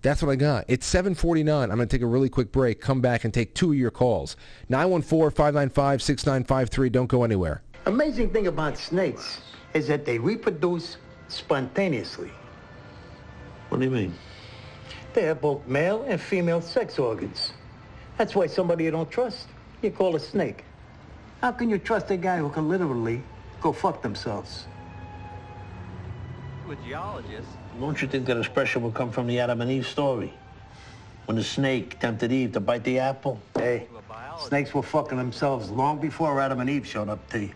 [0.00, 0.64] that's what I got.
[0.66, 1.70] It's 749.
[1.70, 3.90] I'm going to take a really quick break, come back and take two of your
[3.90, 4.34] calls.
[4.70, 6.90] 914-595-6953.
[6.90, 7.60] Don't go anywhere.
[7.84, 9.42] Amazing thing about snakes
[9.74, 10.96] is that they reproduce
[11.28, 12.30] spontaneously.
[13.68, 14.14] What do you mean?
[15.12, 17.52] They have both male and female sex organs.
[18.20, 19.46] That's why somebody you don't trust,
[19.80, 20.62] you call a snake.
[21.40, 23.22] How can you trust a guy who can literally
[23.62, 24.66] go fuck themselves?
[26.68, 27.48] A geologist.
[27.80, 30.34] Don't you think that expression would come from the Adam and Eve story?
[31.24, 33.40] When the snake tempted Eve to bite the apple?
[33.56, 33.88] Hey,
[34.48, 37.54] snakes were fucking themselves long before Adam and Eve showed up to you.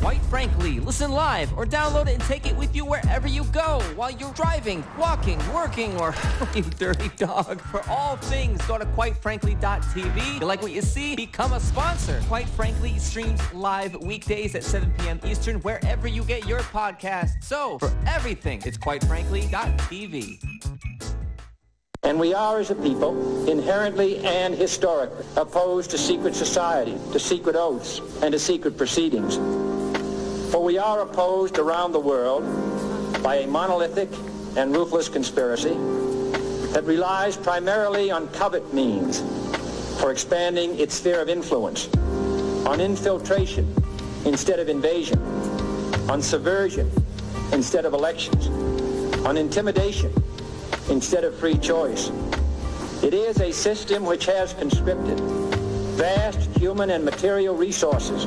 [0.00, 3.80] Quite frankly, listen live or download it and take it with you wherever you go
[3.96, 6.14] while you're driving, walking, working, or
[6.54, 7.60] you dirty dog.
[7.60, 10.40] For all things, go to quitefrankly.tv.
[10.40, 11.16] You like what you see?
[11.16, 12.22] Become a sponsor.
[12.28, 15.20] Quite Frankly streams live weekdays at 7 p.m.
[15.24, 17.42] Eastern wherever you get your podcast.
[17.42, 20.38] So, for everything, it's quitefrankly.tv.
[22.04, 27.56] And we are, as a people, inherently and historically opposed to secret society, to secret
[27.56, 29.36] oaths, and to secret proceedings.
[30.50, 32.42] For we are opposed around the world
[33.22, 34.08] by a monolithic
[34.56, 35.74] and ruthless conspiracy
[36.72, 39.20] that relies primarily on covert means
[40.00, 41.88] for expanding its sphere of influence,
[42.66, 43.74] on infiltration
[44.24, 45.18] instead of invasion,
[46.08, 46.90] on subversion
[47.52, 48.46] instead of elections,
[49.26, 50.10] on intimidation
[50.88, 52.10] instead of free choice.
[53.02, 55.20] It is a system which has conscripted
[55.98, 58.26] vast human and material resources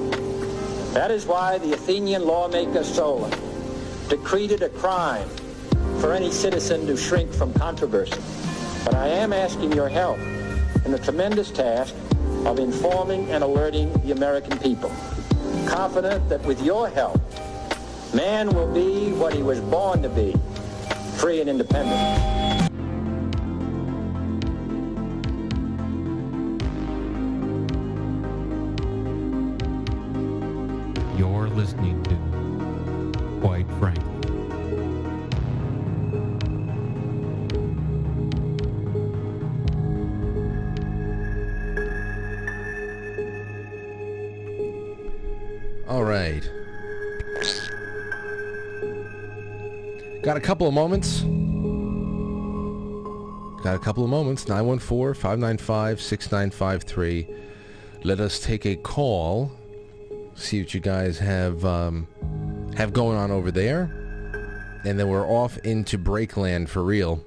[0.93, 3.31] That is why the Athenian lawmaker Solon
[4.09, 5.27] decreed it a crime
[6.01, 8.21] for any citizen to shrink from controversy.
[8.83, 10.19] But I am asking your help
[10.83, 11.95] in the tremendous task
[12.45, 14.91] of informing and alerting the American people,
[15.65, 17.21] confident that with your help,
[18.13, 20.35] man will be what he was born to be,
[21.15, 22.40] free and independent.
[50.31, 51.23] Got a couple of moments.
[53.63, 54.45] Got a couple of moments.
[54.45, 57.37] 914-595-6953.
[58.05, 59.51] Let us take a call.
[60.35, 62.07] See what you guys have um,
[62.77, 63.91] have going on over there.
[64.85, 67.25] And then we're off into Breakland for real.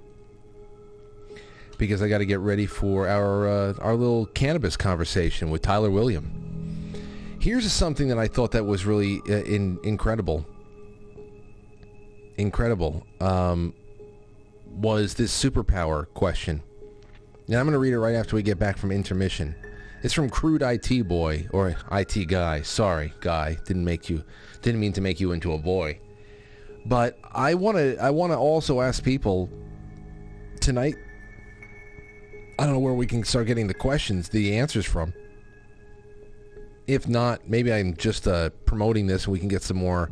[1.76, 5.90] because I got to get ready for our uh, our little cannabis conversation with Tyler
[5.90, 6.32] William.
[7.38, 10.46] Here's something that I thought that was really uh, in, incredible.
[12.36, 13.74] Incredible um,
[14.66, 16.62] was this superpower question.
[17.46, 19.54] And I'm going to read it right after we get back from intermission.
[20.02, 22.62] It's from Crude IT Boy or IT Guy.
[22.62, 23.56] Sorry, guy.
[23.64, 24.24] Didn't make you.
[24.62, 25.98] Didn't mean to make you into a boy.
[26.84, 27.96] But I want to.
[27.98, 29.48] I want to also ask people
[30.60, 30.96] tonight.
[32.58, 35.12] I don't know where we can start getting the questions, the answers from.
[36.86, 40.10] If not, maybe I'm just uh, promoting this and we can get some more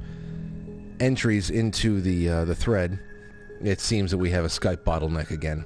[1.01, 2.99] entries into the uh, the thread.
[3.63, 5.65] It seems that we have a Skype bottleneck again.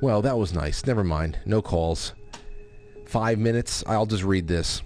[0.00, 0.86] Well, that was nice.
[0.86, 1.38] Never mind.
[1.44, 2.14] No calls.
[3.06, 3.84] Five minutes.
[3.86, 4.82] I'll just read this.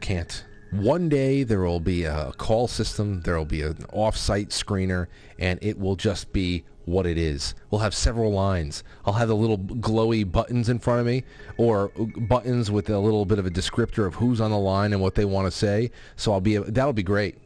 [0.00, 0.44] Can't.
[0.72, 5.06] One day there will be a call system, there will be an off-site screener,
[5.38, 7.54] and it will just be what it is.
[7.70, 8.82] We'll have several lines.
[9.04, 11.24] I'll have the little glowy buttons in front of me,
[11.56, 11.90] or
[12.28, 15.14] buttons with a little bit of a descriptor of who's on the line and what
[15.14, 15.90] they want to say.
[16.16, 17.38] So I'll be that'll be great.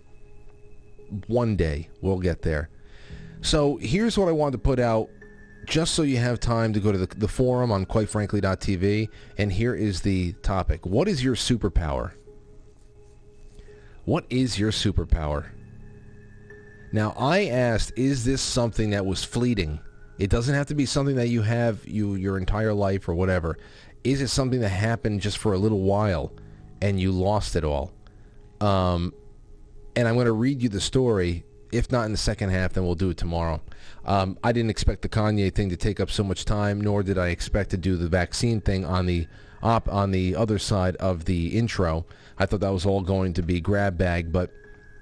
[1.27, 2.71] One day we'll get there.
[3.43, 5.09] So here's what I wanted to put out
[5.67, 9.09] just so you have time to go to the, the forum on quitefrankly.tv
[9.39, 10.85] and here is the topic.
[10.85, 12.13] What is your superpower?
[14.05, 15.51] What is your superpower?
[16.93, 19.79] Now, I asked, is this something that was fleeting?
[20.19, 23.57] It doesn't have to be something that you have you your entire life or whatever.
[24.03, 26.33] Is it something that happened just for a little while
[26.83, 27.93] and you lost it all?
[28.61, 29.15] Um,
[29.97, 31.45] and I'm going to read you the story.
[31.73, 33.61] If not in the second half, then we'll do it tomorrow.
[34.05, 37.17] Um, I didn't expect the Kanye thing to take up so much time, nor did
[37.17, 39.27] I expect to do the vaccine thing on the
[39.63, 42.07] op on the other side of the intro.
[42.39, 44.51] I thought that was all going to be grab bag, but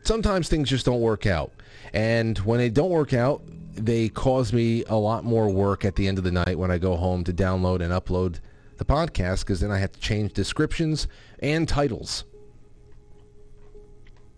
[0.03, 1.53] sometimes things just don't work out.
[1.93, 3.43] And when they don't work out,
[3.75, 6.79] they cause me a lot more work at the end of the night when I
[6.79, 8.41] go home to download and upload
[8.77, 11.07] the podcast because then I have to change descriptions
[11.41, 12.25] and titles.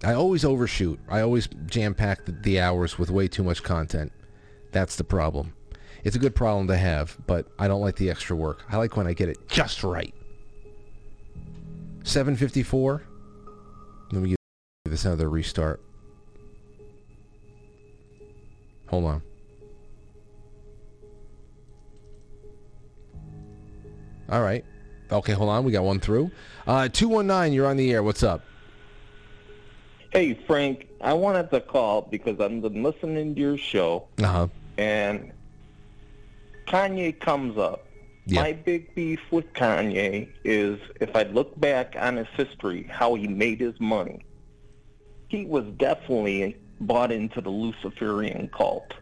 [0.02, 0.98] I always overshoot.
[1.08, 4.12] I always jam pack the, the hours with way too much content.
[4.72, 5.54] That's the problem.
[6.04, 8.64] It's a good problem to have, but I don't like the extra work.
[8.70, 10.14] I like when I get it just right.
[12.04, 13.02] 754.
[14.12, 14.36] Let me give
[14.86, 15.82] this another restart.
[18.88, 19.22] Hold on.
[24.30, 24.64] All right.
[25.12, 25.64] Okay, hold on.
[25.64, 26.30] We got one through.
[26.66, 28.02] Uh, 219, you're on the air.
[28.02, 28.42] What's up?
[30.12, 30.88] Hey, Frank.
[31.00, 34.08] I wanted to call because I've been listening to your show.
[34.18, 34.48] Uh-huh.
[34.76, 35.32] And
[36.66, 37.86] Kanye comes up.
[38.26, 43.26] My big beef with Kanye is if I look back on his history, how he
[43.26, 44.24] made his money,
[45.28, 48.94] he was definitely bought into the Luciferian cult.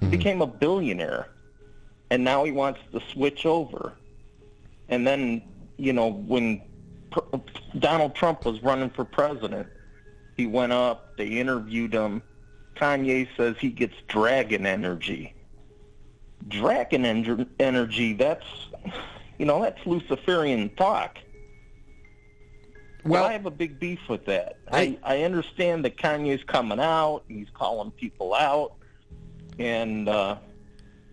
[0.00, 1.28] He became a billionaire,
[2.10, 3.92] and now he wants to switch over.
[4.88, 5.42] And then,
[5.76, 6.62] you know, when
[7.78, 9.68] Donald Trump was running for president,
[10.36, 12.22] he went up, they interviewed him.
[12.76, 15.34] Kanye says he gets dragon energy.
[16.48, 18.46] Dragon en- energy, that's,
[19.38, 21.18] you know, that's Luciferian talk.
[23.04, 24.56] Well, I have a big beef with that.
[24.72, 28.72] I, I understand that Kanye's coming out, he's calling people out,
[29.58, 30.38] and uh,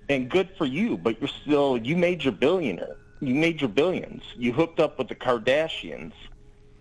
[0.08, 2.96] and good for you, but you're still you made your billionaire.
[3.22, 4.24] You made your billions.
[4.36, 6.14] You hooked up with the Kardashians.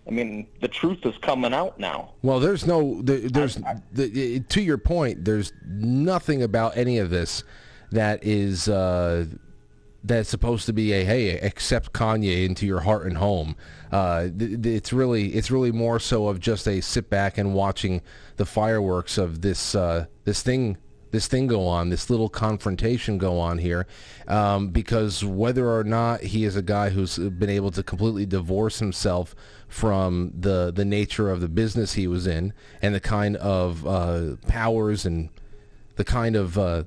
[0.07, 2.13] I mean, the truth is coming out now.
[2.23, 3.59] Well, there's no, there, there's,
[3.93, 7.43] the, to your point, there's nothing about any of this
[7.91, 9.25] that is uh,
[10.03, 13.55] that's supposed to be a hey, accept Kanye into your heart and home.
[13.91, 18.01] Uh, it's really, it's really more so of just a sit back and watching
[18.37, 20.77] the fireworks of this uh, this thing
[21.11, 23.85] this thing go on, this little confrontation go on here,
[24.27, 28.79] um, because whether or not he is a guy who's been able to completely divorce
[28.79, 29.35] himself
[29.67, 34.35] from the the nature of the business he was in and the kind of uh,
[34.47, 35.29] powers and
[35.95, 36.83] the kind of uh,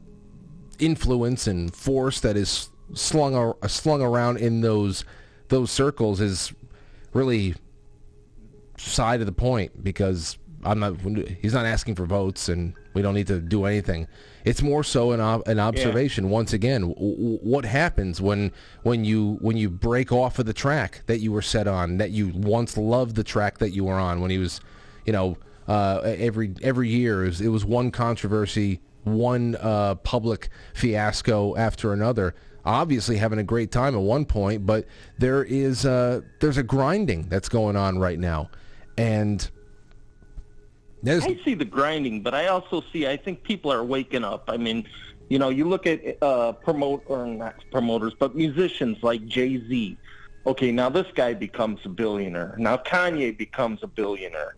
[0.78, 5.04] influence and force that is slung ar- slung around in those
[5.48, 6.52] those circles is
[7.12, 7.54] really
[8.76, 10.96] side of the point because I'm not.
[11.40, 14.06] He's not asking for votes, and we don't need to do anything.
[14.44, 16.30] It's more so an ob- an observation.
[16.30, 20.52] Once again, w- w- what happens when when you when you break off of the
[20.52, 23.98] track that you were set on, that you once loved the track that you were
[23.98, 24.60] on when he was,
[25.04, 25.36] you know,
[25.66, 31.92] uh, every every year it was, it was one controversy, one uh, public fiasco after
[31.92, 32.34] another.
[32.66, 34.86] Obviously, having a great time at one point, but
[35.18, 38.50] there is uh, there's a grinding that's going on right now,
[38.96, 39.50] and
[41.06, 44.44] I see the grinding, but I also see I think people are waking up.
[44.48, 44.86] I mean,
[45.30, 49.96] You know, you look at uh, promote or not promoters, but musicians like Jay Z.
[50.46, 52.54] Okay, now this guy becomes a billionaire.
[52.58, 54.56] Now Kanye becomes a billionaire,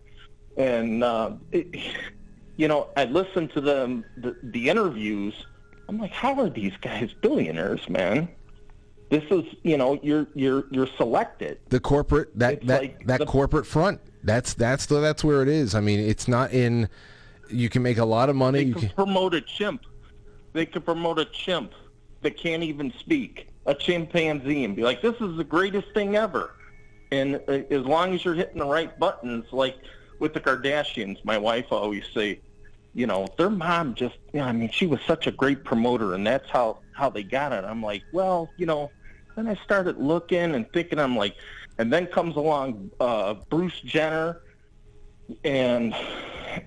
[0.57, 1.67] and uh, it,
[2.57, 5.33] you know, I listen to them the, the interviews.
[5.87, 8.27] I'm like, how are these guys billionaires, man?
[9.09, 11.59] This is, you know, you're you're you're selected.
[11.69, 14.01] The corporate that It's that like that the- corporate front.
[14.27, 15.73] That's that's the, that's where it is.
[15.73, 16.89] I mean, it's not in.
[17.49, 18.59] You can make a lot of money.
[18.59, 19.85] They You can, promote a chimp.
[20.51, 21.71] They could promote a chimp
[22.23, 26.51] that can't even speak, a chimpanzee, and be like, "This is the greatest thing ever."
[27.09, 29.77] And uh, as long as you're hitting the right buttons, like
[30.19, 32.41] with the Kardashians, my wife always say,
[32.93, 36.15] you know, their mom just, you know, I mean, she was such a great promoter,
[36.15, 37.63] and that's how how they got it.
[37.63, 38.91] I'm like, well, you know,
[39.37, 41.35] then I started looking and thinking, I'm like,
[41.77, 44.41] and then comes along uh, Bruce Jenner,
[45.43, 45.95] and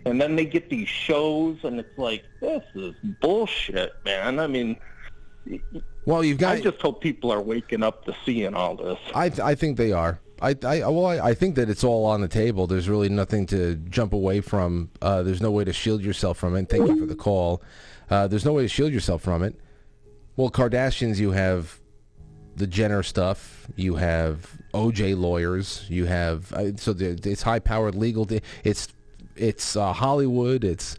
[0.05, 4.39] and then they get these shows, and it's like, this is bullshit, man.
[4.39, 4.77] I mean,
[6.05, 6.57] well, you've got.
[6.57, 8.99] I just hope people are waking up to seeing all this.
[9.15, 10.21] I th- I think they are.
[10.43, 12.67] I, I well I, I think that it's all on the table.
[12.67, 14.91] There's really nothing to jump away from.
[15.03, 16.69] Uh, there's no way to shield yourself from it.
[16.69, 17.63] Thank you for the call.
[18.09, 19.59] Uh, there's no way to shield yourself from it.
[20.37, 21.80] Well, Kardashians, you have
[22.61, 23.67] the Jenner stuff.
[23.75, 25.87] You have OJ lawyers.
[25.89, 28.29] You have uh, so the, it's high powered legal.
[28.63, 28.89] It's
[29.35, 30.63] it's uh, Hollywood.
[30.63, 30.97] It's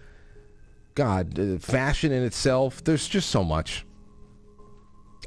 [0.95, 2.83] God uh, fashion in itself.
[2.83, 3.85] There's just so much.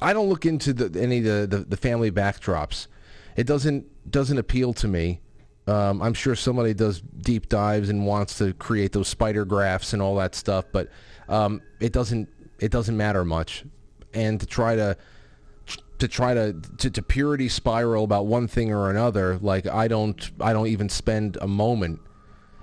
[0.02, 2.88] I don't look into the, any of the, the, the family backdrops.
[3.36, 5.20] It doesn't doesn't appeal to me.
[5.66, 10.02] Um, I'm sure somebody does deep dives and wants to create those spider graphs and
[10.02, 10.90] all that stuff, but
[11.28, 12.28] um, it doesn't
[12.58, 13.64] it doesn't matter much.
[14.12, 14.96] And to try to
[16.04, 20.30] to try to, to to purity spiral about one thing or another, like I don't
[20.38, 22.00] I don't even spend a moment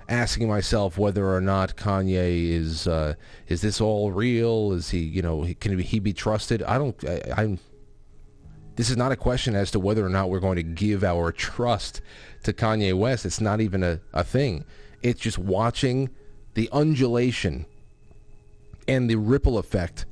[0.08, 3.14] asking myself whether or not Kanye is uh,
[3.48, 4.72] is this all real?
[4.72, 6.62] Is he you know can he be trusted?
[6.62, 7.58] I don't I, I'm.
[8.76, 11.32] This is not a question as to whether or not we're going to give our
[11.32, 12.00] trust
[12.44, 13.26] to Kanye West.
[13.26, 14.64] It's not even a, a thing.
[15.02, 16.10] It's just watching
[16.54, 17.66] the undulation
[18.86, 20.06] and the ripple effect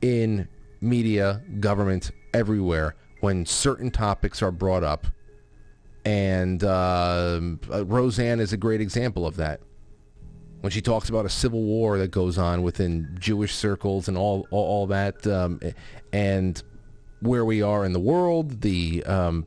[0.00, 0.48] in
[0.80, 5.06] media, government, everywhere when certain topics are brought up.
[6.04, 9.60] And um, uh, Roseanne is a great example of that.
[10.60, 14.46] When she talks about a civil war that goes on within Jewish circles and all
[14.50, 15.60] all, all that, um,
[16.12, 16.62] and
[17.20, 19.46] where we are in the world, the um,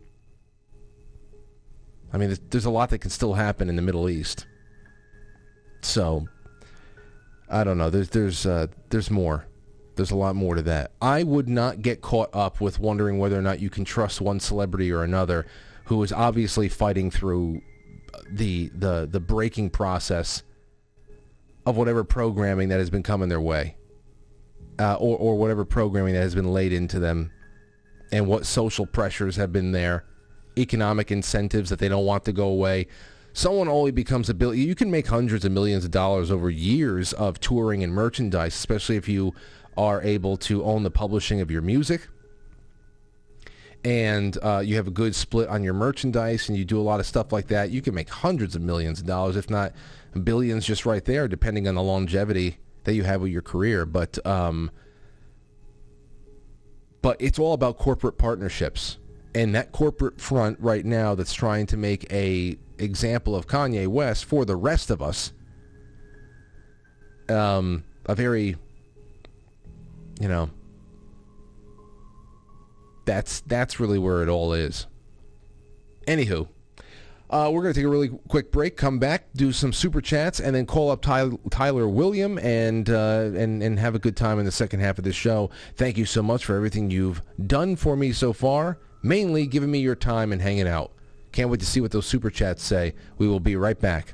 [2.13, 4.47] I mean, there's, a lot that can still happen in the Middle East.
[5.81, 6.27] So,
[7.49, 7.89] I don't know.
[7.89, 9.45] There's there's uh, there's more.
[9.97, 10.91] There's a lot more to that.
[11.01, 14.39] I would not get caught up with wondering whether or not you can trust one
[14.39, 15.45] celebrity or another,
[15.85, 17.61] who is obviously fighting through
[18.29, 20.43] the the the breaking process
[21.65, 23.75] of whatever programming that has been coming their way,
[24.79, 27.31] uh, or or whatever programming that has been laid into them,
[28.11, 30.05] and what social pressures have been there,
[30.57, 32.87] economic incentives that they don't want to go away.
[33.33, 34.53] Someone only becomes a bill.
[34.53, 38.95] You can make hundreds of millions of dollars over years of touring and merchandise, especially
[38.95, 39.33] if you
[39.77, 42.07] are able to own the publishing of your music
[43.83, 46.99] and uh, you have a good split on your merchandise and you do a lot
[46.99, 49.71] of stuff like that, you can make hundreds of millions of dollars, if not
[50.23, 53.85] billions, just right there, depending on the longevity that you have with your career.
[53.85, 54.71] But um,
[57.01, 58.97] but it's all about corporate partnerships,
[59.33, 64.25] and that corporate front right now that's trying to make a example of Kanye West
[64.25, 65.31] for the rest of us.
[67.29, 68.55] Um, a very,
[70.19, 70.49] you know,
[73.05, 74.87] that's that's really where it all is.
[76.05, 76.47] Anywho,
[77.29, 80.39] uh, we're going to take a really quick break, come back, do some super chats,
[80.39, 84.39] and then call up Ty- Tyler William and uh, and and have a good time
[84.39, 85.49] in the second half of this show.
[85.75, 88.79] Thank you so much for everything you've done for me so far.
[89.03, 90.91] Mainly giving me your time and hanging out.
[91.31, 92.95] Can't wait to see what those super chats say.
[93.17, 94.13] We will be right back.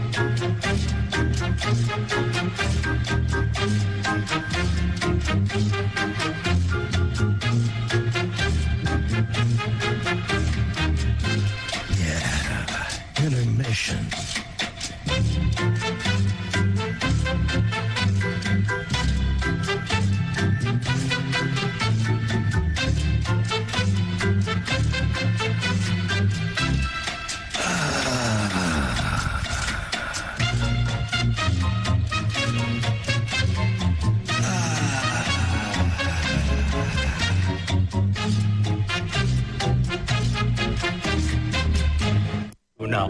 [13.71, 14.30] Intermission.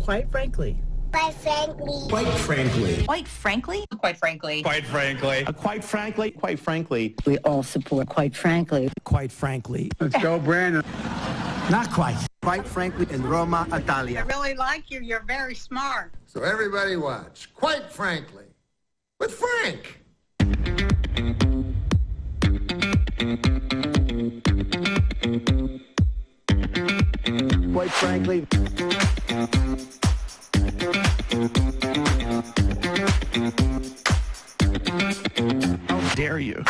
[0.05, 0.77] Quite frankly.
[1.13, 2.07] Quite frankly.
[2.09, 3.05] Quite frankly.
[3.07, 3.07] Quite frankly.
[3.07, 3.87] Quite frankly.
[4.01, 4.63] Quite frankly.
[4.63, 5.47] Quite frankly.
[5.47, 6.31] Uh, quite frankly.
[6.31, 7.15] Quite frankly.
[7.27, 8.89] We all support quite frankly.
[9.05, 9.91] Quite frankly.
[9.99, 10.85] Let's go, Brandon.
[11.69, 12.17] Not quite.
[12.43, 14.21] Quite frankly in Roma, Italia.
[14.21, 15.01] I really like you.
[15.01, 16.15] You're very smart.
[16.27, 17.53] So everybody watch.
[17.55, 18.45] Quite frankly.
[19.19, 20.01] With Frank.
[27.73, 28.47] Quite frankly.
[35.89, 36.63] How dare you?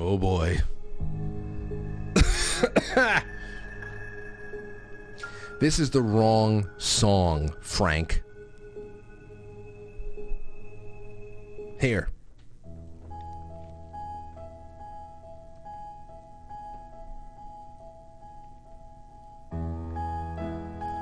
[0.00, 0.58] Oh boy.
[5.60, 8.22] this is the wrong song, Frank.
[11.80, 12.10] Here.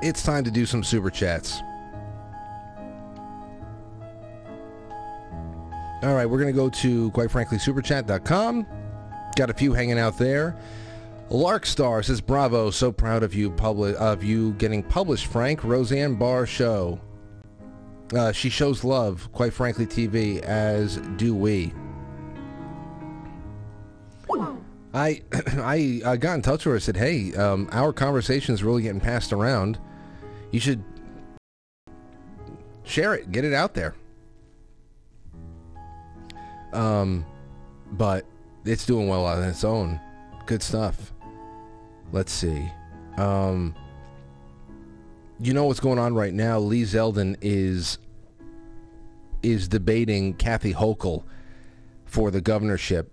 [0.01, 1.61] It's time to do some super chats.
[6.03, 8.76] All right, we're going to go to, quite frankly, superchat.com.
[9.37, 10.57] Got a few hanging out there.
[11.29, 12.71] Larkstar says, "Bravo!
[12.71, 16.99] So proud of you, public of you getting published, Frank." Roseanne Barr show.
[18.15, 21.71] Uh, she shows love, quite frankly, TV, as do we.
[25.59, 26.75] I, I got in touch with her.
[26.77, 29.77] I said, "Hey, um, our conversation is really getting passed around.
[30.49, 30.83] You should
[32.85, 33.93] share it, get it out there."
[36.73, 37.23] Um,
[37.91, 38.25] but
[38.67, 39.99] it's doing well on its own.
[40.45, 41.13] Good stuff.
[42.11, 42.69] Let's see.
[43.17, 43.75] Um,
[45.39, 46.59] you know what's going on right now?
[46.59, 47.99] Lee Zeldin is
[49.43, 51.23] is debating Kathy Hochul
[52.05, 53.11] for the governorship.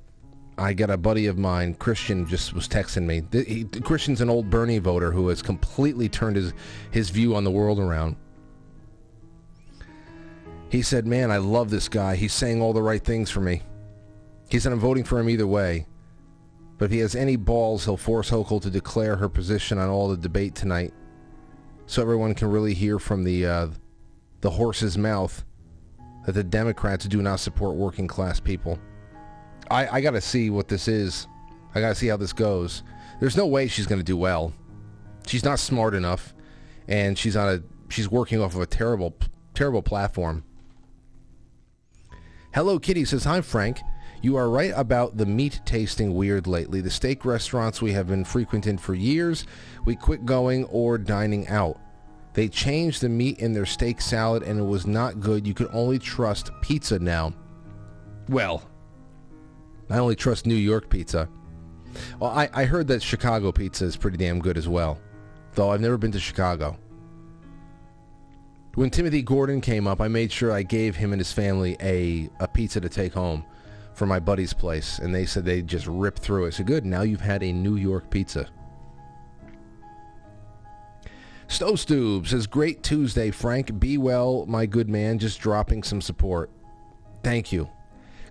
[0.57, 3.23] I got a buddy of mine, Christian, just was texting me.
[3.33, 6.53] He- Christian's an old Bernie voter who has completely turned his
[6.91, 8.17] his view on the world around.
[10.69, 12.17] He said, "Man, I love this guy.
[12.17, 13.63] He's saying all the right things for me."
[14.55, 15.85] He said, "I'm voting for him either way."
[16.79, 20.09] But if he has any balls, he'll force Hochul to declare her position on all
[20.09, 20.95] the debate tonight,
[21.87, 23.69] so everyone can really hear from the uh,
[24.43, 25.45] the horse's mouth
[26.25, 28.79] that the Democrats do not support working class people.
[29.73, 31.27] I, I got to see what this is.
[31.75, 32.85] I got to see how this goes.
[33.19, 34.53] There's no way she's going to do well.
[35.27, 36.33] She's not smart enough,
[36.87, 39.17] and she's on a she's working off of a terrible
[39.53, 40.45] terrible platform.
[42.55, 43.81] Hello Kitty says, Hi Frank.
[44.25, 46.81] You are right about the meat tasting weird lately.
[46.81, 49.45] The steak restaurants we have been frequenting for years,
[49.85, 51.79] we quit going or dining out.
[52.33, 55.47] They changed the meat in their steak salad and it was not good.
[55.47, 57.35] You can only trust pizza now.
[58.31, 58.63] Well,
[59.91, 61.29] I only trust New York pizza.
[62.19, 64.99] Well, I, I heard that Chicago pizza is pretty damn good as well,
[65.53, 66.79] though I've never been to Chicago.
[68.75, 72.31] When Timothy Gordon came up, I made sure I gave him and his family a,
[72.41, 73.45] a pizza to take home
[73.95, 76.55] from my buddy's place, and they said they just ripped through it.
[76.55, 78.49] So good, now you've had a New York pizza.
[81.47, 83.79] Stowe Stoob says, Great Tuesday, Frank.
[83.79, 85.19] Be well, my good man.
[85.19, 86.51] Just dropping some support.
[87.23, 87.71] Thank you.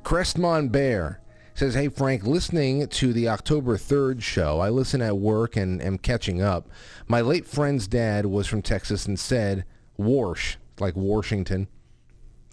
[0.04, 1.22] Crestmon Bear
[1.54, 5.98] says, Hey, Frank, listening to the October 3rd show, I listen at work and am
[5.98, 6.68] catching up.
[7.08, 9.64] My late friend's dad was from Texas and said,
[9.98, 11.68] Warsh, like Washington.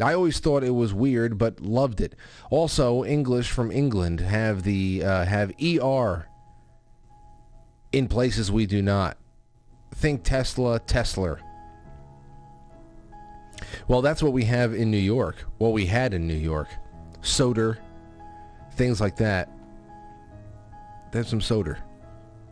[0.03, 2.15] I always thought it was weird, but loved it.
[2.51, 6.27] Also, English from England have the uh, have er
[7.93, 9.17] in places we do not.
[9.95, 11.39] Think Tesla, Tesla.
[13.89, 15.45] Well, that's what we have in New York.
[15.59, 16.69] What we had in New York,
[17.21, 17.77] soda,
[18.75, 19.51] things like that.
[21.13, 21.77] There's some soda.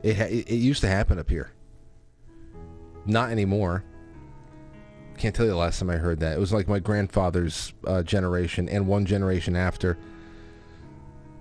[0.03, 1.53] It it it used to happen up here.
[3.07, 3.85] Not anymore.
[5.19, 6.37] Can't tell you the last time I heard that.
[6.37, 9.99] It was like my grandfather's uh, generation and one generation after.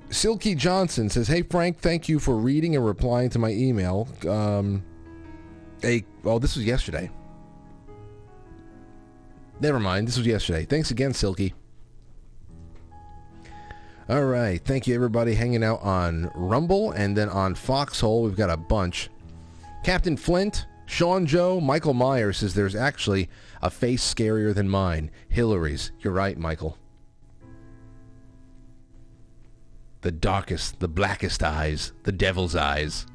[0.09, 4.07] Silky Johnson says, "Hey Frank, thank you for reading and replying to my email.
[4.27, 4.83] Um,
[5.83, 7.11] a oh, this was yesterday.
[9.59, 10.65] Never mind, this was yesterday.
[10.65, 11.53] Thanks again, Silky.
[14.09, 18.23] All right, thank you everybody hanging out on Rumble and then on Foxhole.
[18.23, 19.09] We've got a bunch.
[19.83, 23.29] Captain Flint, Sean Joe, Michael Myers says there's actually
[23.61, 25.11] a face scarier than mine.
[25.29, 25.91] Hillary's.
[25.99, 26.77] You're right, Michael.
[30.07, 33.05] the darkest, the blackest eyes, the devil's eyes.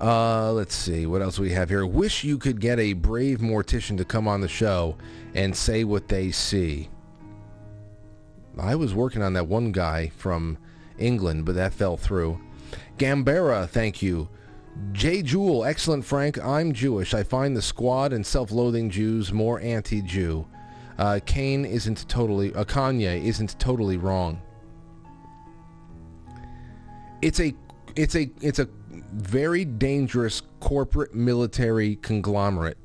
[0.00, 1.84] Uh, let's see what else we have here.
[1.84, 4.96] Wish you could get a brave mortician to come on the show
[5.34, 6.88] and say what they see.
[8.58, 10.56] I was working on that one guy from
[10.96, 12.40] England, but that fell through.
[12.98, 14.28] Gambera, thank you.
[14.92, 15.22] J.
[15.22, 16.38] Jewel, excellent Frank.
[16.44, 17.14] I'm Jewish.
[17.14, 20.46] I find the squad and self-loathing Jews more anti-Jew.
[20.98, 24.40] Uh, Kane isn't totally, uh, Kanye isn't totally wrong.
[27.22, 27.54] It's a,
[27.96, 28.68] it's a, it's a
[29.14, 32.78] very dangerous corporate military conglomerate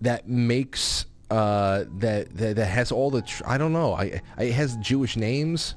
[0.00, 4.44] that makes uh, that, that that has all the tr- I don't know I, I
[4.44, 5.74] it has Jewish names,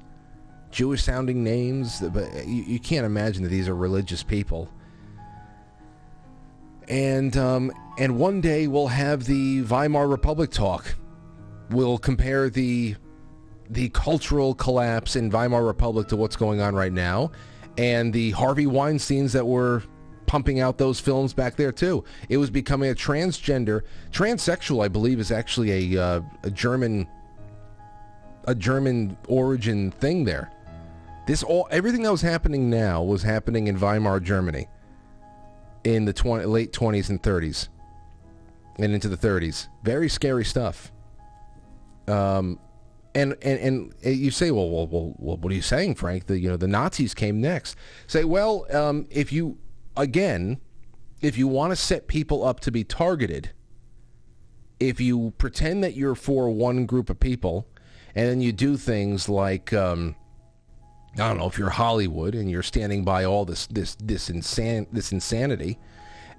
[0.72, 4.70] Jewish sounding names, but you, you can't imagine that these are religious people.
[6.88, 10.96] And um, and one day we'll have the Weimar Republic talk.
[11.70, 12.96] We'll compare the
[13.70, 17.32] the cultural collapse in Weimar Republic to what's going on right now,
[17.78, 19.84] and the Harvey Weinstein's that were
[20.26, 22.04] pumping out those films back there too.
[22.30, 23.82] It was becoming a transgender,
[24.12, 24.84] transsexual.
[24.84, 27.08] I believe is actually a uh, a German
[28.46, 30.52] a German origin thing there.
[31.32, 34.68] This all everything that was happening now was happening in Weimar Germany
[35.86, 37.70] in the 20, late 20s and 30s
[38.78, 39.70] and into the 30s.
[39.82, 40.92] Very scary stuff.
[42.06, 42.60] Um,
[43.16, 46.26] and, and and you say, well, well, well, what are you saying, Frank?
[46.26, 47.78] The you know the Nazis came next.
[48.08, 49.58] Say, well, um, if you
[49.96, 50.60] again,
[51.22, 53.52] if you want to set people up to be targeted,
[54.82, 57.70] if you pretend that you're for one group of people,
[58.16, 60.18] and then you do things like, um,
[61.16, 64.88] I don't know, if you're Hollywood and you're standing by all this this this insan
[64.92, 65.78] this insanity,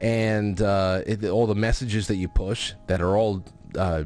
[0.01, 3.45] and uh, it, all the messages that you push that are all
[3.77, 4.05] uh,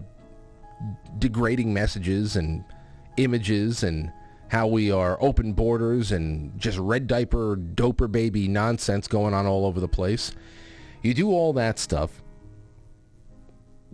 [1.18, 2.64] degrading messages and
[3.16, 4.12] images and
[4.48, 9.66] how we are open borders and just red diaper doper baby nonsense going on all
[9.66, 10.32] over the place.
[11.02, 12.22] You do all that stuff.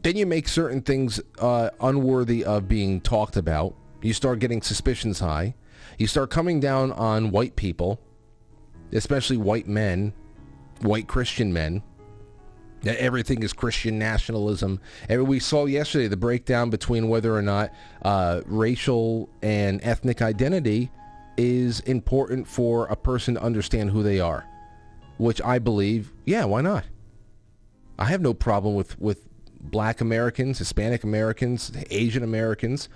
[0.02, 3.74] Then you make certain things uh, unworthy of being talked about.
[4.02, 5.54] You start getting suspicions high.
[6.02, 8.00] You start coming down on white people,
[8.90, 10.12] especially white men,
[10.80, 11.80] white Christian men.
[12.80, 14.80] That everything is Christian nationalism.
[15.08, 17.72] And we saw yesterday the breakdown between whether or not
[18.04, 20.90] uh, racial and ethnic identity
[21.36, 24.44] is important for a person to understand who they are,
[25.18, 26.84] which I believe, yeah, why not?
[27.96, 29.28] I have no problem with, with
[29.60, 32.88] black Americans, Hispanic Americans, Asian Americans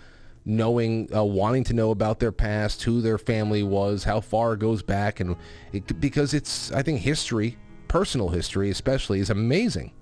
[0.46, 4.60] knowing, uh, wanting to know about their past, who their family was, how far it
[4.60, 5.36] goes back, and
[5.72, 7.58] it, because it's, I think, history
[7.88, 9.92] personal history especially is amazing.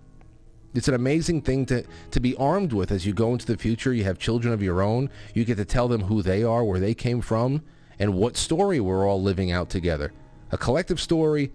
[0.74, 3.92] It's an amazing thing to, to be armed with as you go into the future.
[3.92, 5.10] You have children of your own.
[5.32, 7.62] You get to tell them who they are, where they came from,
[7.98, 10.12] and what story we're all living out together.
[10.50, 11.52] A collective story,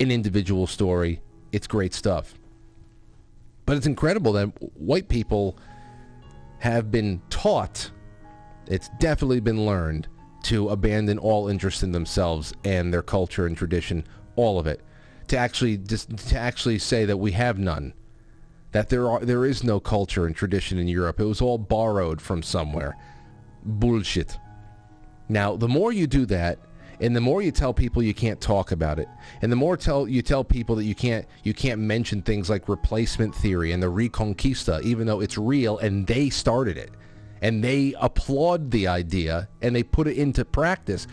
[0.00, 1.20] an individual story.
[1.52, 2.34] It's great stuff.
[3.64, 5.56] But it's incredible that white people
[6.58, 7.92] have been taught,
[8.66, 10.08] it's definitely been learned,
[10.44, 14.82] to abandon all interest in themselves and their culture and tradition, all of it
[15.32, 17.94] to actually just to actually say that we have none,
[18.72, 21.20] that there are there is no culture and tradition in Europe.
[21.20, 22.98] It was all borrowed from somewhere.
[23.64, 24.36] Bullshit.
[25.30, 26.58] Now, the more you do that,
[27.00, 29.08] and the more you tell people you can't talk about it,
[29.40, 32.68] and the more tell you tell people that you can't you can't mention things like
[32.68, 36.90] replacement theory and the Reconquista, even though it's real and they started it,
[37.42, 41.06] and they applaud the idea and they put it into practice.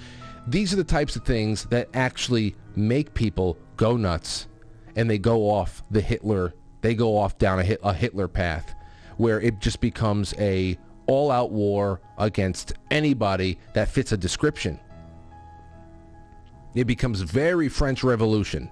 [0.47, 4.47] These are the types of things that actually make people go nuts
[4.95, 8.76] and they go off the Hitler, they go off down a, a Hitler path
[9.18, 10.77] where it just becomes a
[11.07, 14.80] all-out war against anybody that fits a description.
[16.76, 18.72] It becomes very French Revolution.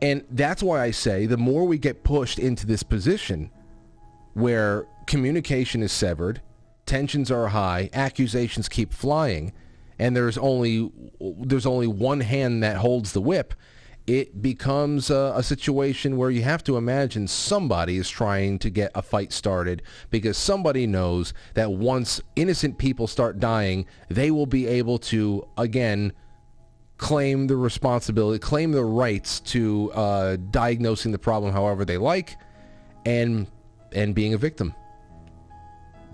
[0.00, 3.50] And that's why I say the more we get pushed into this position
[4.36, 6.42] where communication is severed,
[6.84, 9.50] tensions are high, accusations keep flying,
[9.98, 13.54] and there's only there's only one hand that holds the whip,
[14.06, 18.92] it becomes a, a, situation where you have to imagine somebody is trying to get
[18.94, 24.66] a fight started because somebody knows that once innocent people start dying, they will be
[24.66, 26.12] able to again
[26.98, 32.36] claim the responsibility, claim the rights to uh, diagnosing the problem however they like,
[33.06, 33.46] and
[33.92, 34.74] and being a victim.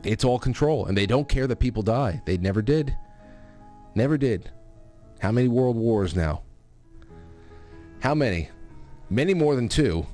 [0.04, 2.20] It's all control, and they don't care that people die.
[2.24, 2.96] They never did.
[3.94, 4.50] Never did.
[5.20, 6.42] How many world wars now?
[8.00, 8.48] How many?
[9.10, 10.06] Many more than two.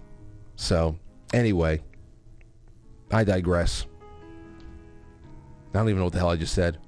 [0.57, 0.99] So,
[1.33, 1.81] anyway,
[3.11, 3.87] I digress.
[5.73, 6.79] I don't even know what the hell I just said.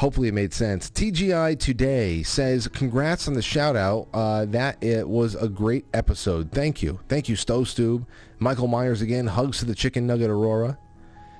[0.00, 0.88] Hopefully it made sense.
[0.88, 4.08] TGI Today says, congrats on the shout out.
[4.14, 6.50] Uh, that it was a great episode.
[6.52, 6.98] Thank you.
[7.10, 8.06] Thank you, Stow Stube.
[8.38, 9.26] Michael Myers again.
[9.26, 10.78] Hugs to the chicken nugget Aurora.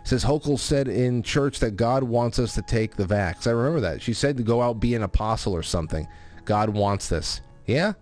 [0.05, 3.47] Says Hochul said in church that God wants us to take the vax.
[3.47, 4.03] I remember that.
[4.03, 6.07] She said to go out be an apostle or something.
[6.45, 7.41] God wants this.
[7.65, 7.95] Yeah?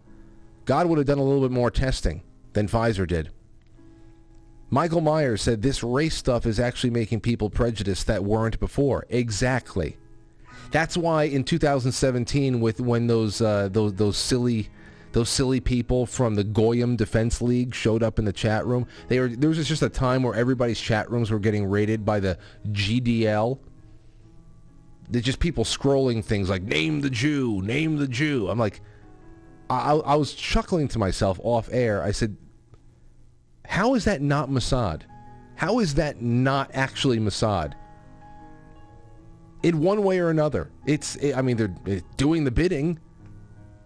[0.64, 2.24] God would have done a little bit more testing
[2.54, 3.30] than Pfizer did.
[4.70, 9.06] Michael Myers said this race stuff is actually making people prejudiced that weren't before.
[9.08, 9.96] Exactly.
[10.70, 14.68] That's why in 2017, with when those uh, those those silly
[15.12, 19.18] those silly people from the Goyim Defense League showed up in the chat room, they
[19.18, 22.38] were there was just a time where everybody's chat rooms were getting raided by the
[22.68, 23.58] GDL.
[25.10, 28.82] There's just people scrolling things like "Name the Jew, name the Jew." I'm like,
[29.70, 32.02] I, I was chuckling to myself off air.
[32.02, 32.36] I said,
[33.64, 35.02] "How is that not Mossad?
[35.56, 37.72] How is that not actually Mossad?"
[39.62, 40.70] In one way or another.
[40.86, 42.98] It's, I mean, they're doing the bidding.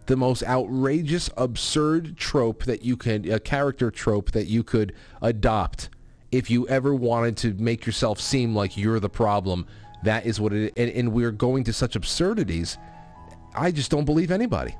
[0.06, 5.90] The most outrageous, absurd trope that you can, a character trope that you could adopt
[6.32, 9.64] if you ever wanted to make yourself seem like you're the problem.
[10.02, 12.78] That is what it, and, and we're going to such absurdities.
[13.54, 14.76] I just don't believe anybody.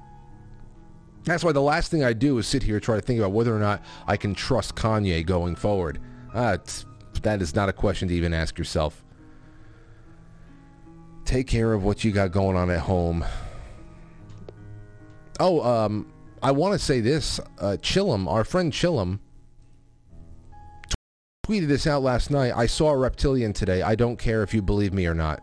[1.25, 3.31] That's why the last thing I do is sit here and try to think about
[3.31, 6.01] whether or not I can trust Kanye going forward.
[6.35, 6.59] Uh,
[7.23, 9.05] that is not a question to even ask yourself
[11.25, 13.25] take care of what you got going on at home.
[15.41, 16.13] Oh, um,
[16.43, 17.41] I want to say this.
[17.59, 19.19] Uh, Chillum, our friend Chillum,
[21.47, 22.53] tweeted this out last night.
[22.55, 23.83] I saw a reptilian today.
[23.83, 25.43] I don't care if you believe me or not.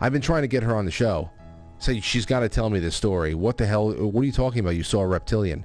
[0.00, 1.30] I've been trying to get her on the show.
[1.78, 3.34] Say she's got to tell me this story.
[3.34, 3.90] What the hell?
[3.90, 4.76] What are you talking about?
[4.76, 5.64] You saw a reptilian.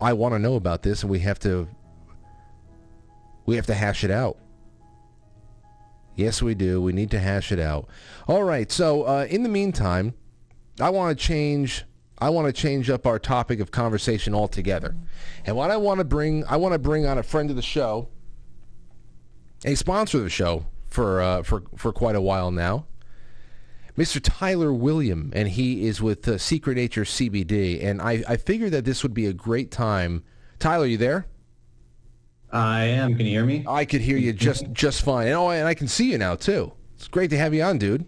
[0.00, 1.68] I want to know about this, and we have to.
[3.44, 4.38] We have to hash it out.
[6.14, 6.80] Yes, we do.
[6.82, 7.88] We need to hash it out.
[8.28, 8.70] All right.
[8.70, 10.14] So uh, in the meantime,
[10.80, 11.84] I want to change.
[12.18, 14.94] I want to change up our topic of conversation altogether.
[15.44, 17.62] And what I want to bring, I want to bring on a friend of the
[17.62, 18.08] show,
[19.64, 22.86] a sponsor of the show for uh, for for quite a while now,
[23.96, 24.20] Mr.
[24.22, 27.82] Tyler William, and he is with uh, Secret Nature CBD.
[27.84, 30.22] And I, I figured that this would be a great time.
[30.58, 31.26] Tyler, you there?
[32.52, 33.16] I am.
[33.16, 33.64] Can you hear me?
[33.66, 35.28] I could hear you just just fine.
[35.28, 36.72] And oh, and I can see you now too.
[36.96, 38.06] It's great to have you on, dude.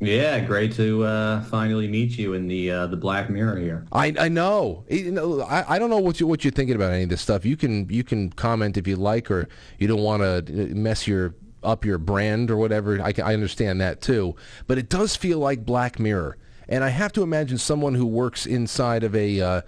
[0.00, 3.86] Yeah, great to uh, finally meet you in the uh, the Black Mirror here.
[3.92, 4.84] I I know.
[4.90, 7.44] I, I don't know what you what you're thinking about any of this stuff.
[7.44, 9.48] You can you can comment if you like, or
[9.78, 13.00] you don't want to mess your up your brand or whatever.
[13.00, 14.34] I I understand that too.
[14.66, 18.46] But it does feel like Black Mirror, and I have to imagine someone who works
[18.46, 19.62] inside of a uh,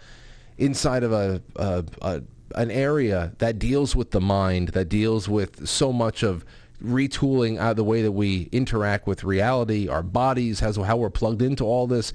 [0.59, 2.23] inside of a, a, a
[2.55, 6.45] an area that deals with the mind, that deals with so much of
[6.83, 11.43] retooling uh, the way that we interact with reality, our bodies, how, how we're plugged
[11.43, 12.13] into all this.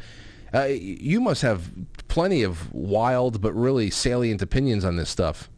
[0.53, 1.71] Uh, you must have
[2.07, 5.49] plenty of wild but really salient opinions on this stuff.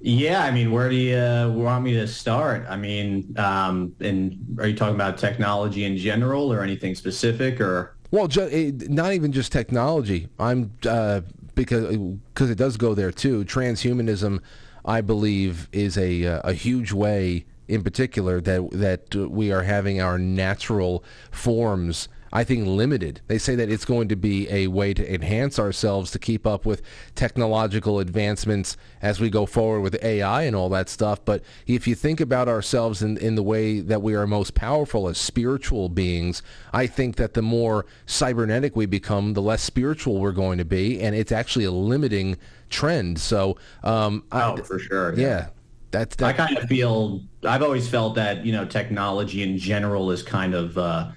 [0.00, 2.66] Yeah, I mean, where do you uh, want me to start?
[2.68, 7.96] I mean, um, and are you talking about technology in general or anything specific, or?
[8.10, 10.28] Well, ju- eh, not even just technology.
[10.38, 11.22] I'm uh,
[11.54, 11.96] because
[12.32, 13.44] because it does go there too.
[13.44, 14.40] Transhumanism,
[14.84, 20.00] I believe, is a uh, a huge way in particular that that we are having
[20.00, 23.20] our natural forms I think, limited.
[23.28, 26.66] They say that it's going to be a way to enhance ourselves to keep up
[26.66, 26.82] with
[27.14, 31.24] technological advancements as we go forward with AI and all that stuff.
[31.24, 35.06] But if you think about ourselves in, in the way that we are most powerful
[35.06, 36.42] as spiritual beings,
[36.72, 41.00] I think that the more cybernetic we become, the less spiritual we're going to be.
[41.00, 42.36] And it's actually a limiting
[42.68, 43.20] trend.
[43.20, 45.14] So, um, oh, I, for sure.
[45.14, 45.26] Yeah.
[45.26, 45.46] yeah.
[45.92, 50.24] That's, I kind of feel I've always felt that you know technology in general is
[50.24, 51.12] kind of uh,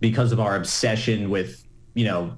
[0.00, 1.64] because of our obsession with
[1.94, 2.36] you know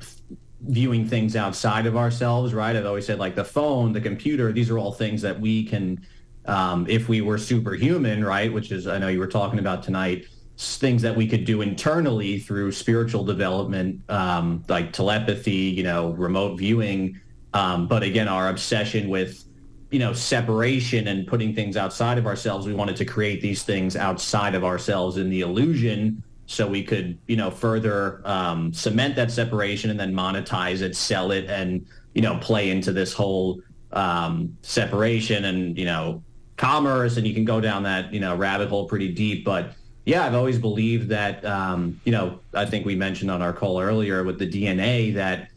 [0.62, 2.74] viewing things outside of ourselves right?
[2.74, 6.04] I've always said like the phone the computer these are all things that we can
[6.46, 8.52] um, if we were superhuman right?
[8.52, 10.26] Which is i know you were talking about tonight
[10.56, 16.58] things that we could do internally through spiritual development um, like telepathy you know remote
[16.58, 17.20] viewing.
[17.54, 19.44] Um, but again our obsession with
[19.90, 23.96] you know separation and putting things outside of ourselves we wanted to create these things
[23.96, 29.30] outside of ourselves in the illusion so we could you know further um, cement that
[29.30, 33.60] separation and then monetize it sell it and you know play into this whole
[33.92, 36.22] um, separation and you know
[36.56, 37.16] commerce.
[37.16, 39.44] And you can go down that you know rabbit hole pretty deep.
[39.44, 39.72] But
[40.04, 43.78] yeah i've always believed that um, you know i think we mentioned on our call
[43.78, 45.50] earlier with the dna that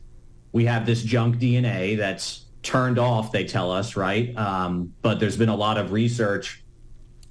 [0.52, 4.36] we have this junk dna that's turned off they tell us right?
[4.38, 6.64] Um, but there's been a lot of research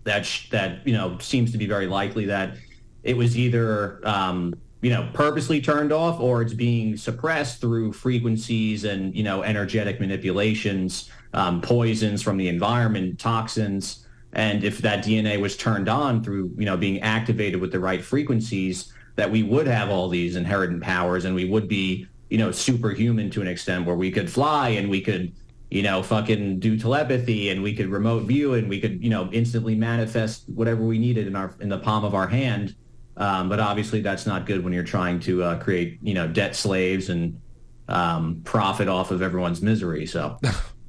[0.05, 2.57] that sh- that you know seems to be very likely that
[3.02, 8.85] it was either um, you know purposely turned off or it's being suppressed through frequencies
[8.85, 14.06] and you know energetic manipulations, um, poisons from the environment, toxins.
[14.32, 18.02] And if that DNA was turned on through you know being activated with the right
[18.02, 22.51] frequencies, that we would have all these inherent powers and we would be you know
[22.51, 25.32] superhuman to an extent where we could fly and we could
[25.70, 29.31] you know, fucking do telepathy and we could remote view and we could, you know,
[29.32, 32.74] instantly manifest whatever we needed in our in the palm of our hand.
[33.21, 36.57] Um, but obviously that's not good when you're trying to uh, create, you know, debt
[36.57, 37.39] slaves and
[37.87, 40.07] um, profit off of everyone's misery.
[40.07, 40.39] So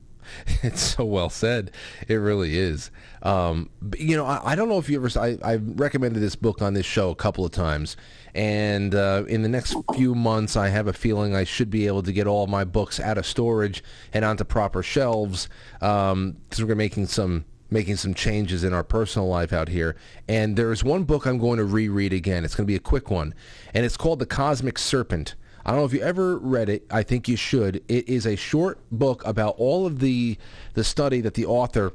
[0.64, 1.72] it's so well said.
[2.08, 2.90] It really is.
[3.22, 5.20] Um, you know, I, I, don't know if you ever.
[5.20, 7.98] I, I recommended this book on this show a couple of times,
[8.34, 12.02] and uh, in the next few months, I have a feeling I should be able
[12.04, 13.84] to get all my books out of storage
[14.14, 15.50] and onto proper shelves
[15.80, 19.96] because um, we're making some making some changes in our personal life out here.
[20.28, 22.46] And there's one book I'm going to reread again.
[22.46, 23.34] It's going to be a quick one,
[23.74, 25.36] and it's called The Cosmic Serpent.
[25.66, 26.86] I don't know if you ever read it.
[26.92, 27.84] I think you should.
[27.88, 30.38] It is a short book about all of the
[30.74, 31.94] the study that the author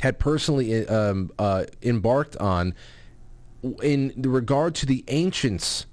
[0.00, 2.74] had personally um, uh, embarked on
[3.82, 5.86] in regard to the ancients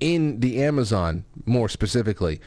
[0.00, 2.40] in the Amazon, more specifically,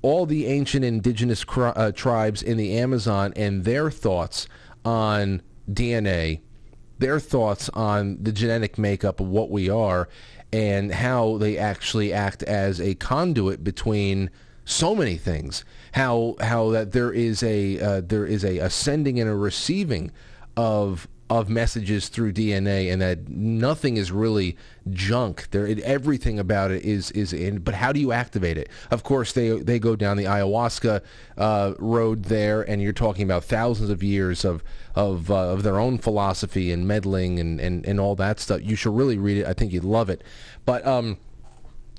[0.00, 4.46] all the ancient indigenous cri- uh, tribes in the Amazon and their thoughts
[4.84, 6.40] on DNA,
[6.98, 10.08] their thoughts on the genetic makeup of what we are,
[10.52, 14.30] and how they actually act as a conduit between
[14.64, 15.64] so many things.
[15.92, 20.12] How how that there is a uh, there is a, a sending and a receiving
[20.56, 24.56] of of messages through DNA, and that nothing is really
[24.90, 25.48] junk.
[25.50, 27.60] There, everything about it is is in.
[27.60, 28.68] But how do you activate it?
[28.90, 31.00] Of course, they they go down the ayahuasca
[31.38, 34.62] uh, road there, and you're talking about thousands of years of
[34.94, 38.60] of uh, of their own philosophy and meddling and, and and all that stuff.
[38.62, 39.46] You should really read it.
[39.46, 40.22] I think you'd love it.
[40.66, 41.16] But um,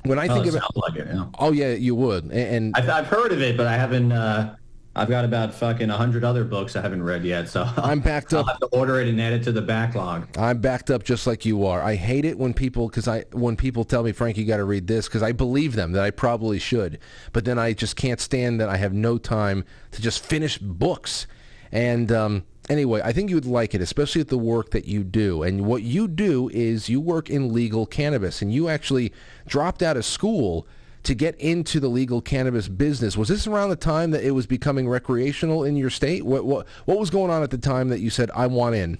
[0.03, 1.25] when I oh, think about, like it, yeah.
[1.39, 2.25] oh yeah, you would.
[2.25, 4.11] And, and I've, I've heard of it, but I haven't.
[4.11, 4.55] Uh,
[4.95, 8.33] I've got about fucking a hundred other books I haven't read yet, so I'm backed
[8.33, 8.45] up.
[8.45, 10.27] I'll have to order it and add it to the backlog.
[10.37, 11.81] I'm backed up just like you are.
[11.81, 14.65] I hate it when people because I when people tell me, Frank, you got to
[14.65, 16.99] read this because I believe them that I probably should,
[17.31, 21.25] but then I just can't stand that I have no time to just finish books.
[21.71, 25.03] And um, anyway, I think you would like it, especially at the work that you
[25.03, 25.41] do.
[25.41, 29.11] And what you do is you work in legal cannabis, and you actually
[29.47, 30.67] dropped out of school
[31.03, 33.17] to get into the legal cannabis business.
[33.17, 36.25] Was this around the time that it was becoming recreational in your state?
[36.25, 38.97] What what what was going on at the time that you said I want in?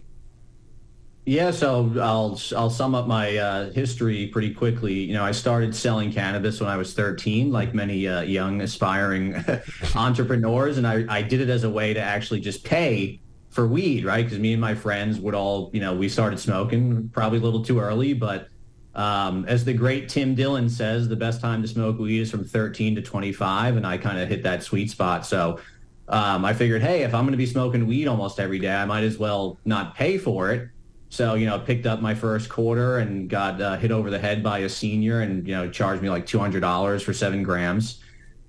[1.26, 4.94] Yeah, so I'll I'll sum up my uh, history pretty quickly.
[4.94, 9.42] You know, I started selling cannabis when I was 13, like many uh, young aspiring
[9.96, 13.22] entrepreneurs, and I, I did it as a way to actually just pay
[13.52, 14.26] for weed, right?
[14.26, 17.64] Because me and my friends would all, you know, we started smoking probably a little
[17.64, 18.50] too early, but
[18.96, 22.44] um, as the great Tim Dillon says, the best time to smoke weed is from
[22.44, 25.26] 13 to 25, and I kind of hit that sweet spot.
[25.26, 25.60] So
[26.08, 28.86] um, I figured, hey, if I'm going to be smoking weed almost every day, I
[28.86, 30.70] might as well not pay for it.
[31.10, 34.42] So you know, picked up my first quarter and got uh, hit over the head
[34.42, 38.02] by a senior, and you know, charged me like two hundred dollars for seven grams,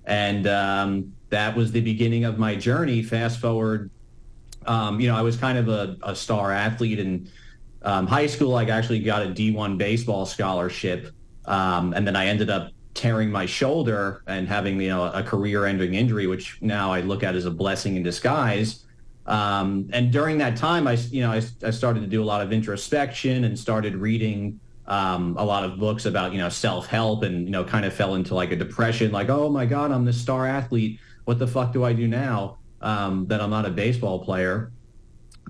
[0.05, 3.03] and um, that was the beginning of my journey.
[3.03, 3.91] Fast forward,
[4.65, 7.29] um, you know, I was kind of a, a star athlete and
[7.85, 11.13] um, high school, I actually got a D1 baseball scholarship,
[11.45, 15.93] um, and then I ended up tearing my shoulder and having you know a career-ending
[15.93, 18.85] injury, which now I look at as a blessing in disguise.
[19.27, 22.41] Um, and during that time, I you know I, I, started to do a lot
[22.41, 27.45] of introspection and started reading um, a lot of books about you know self-help and
[27.45, 30.19] you know kind of fell into like a depression, like oh my god, I'm this
[30.19, 30.99] star athlete.
[31.25, 34.71] What the fuck do I do now um, that I'm not a baseball player?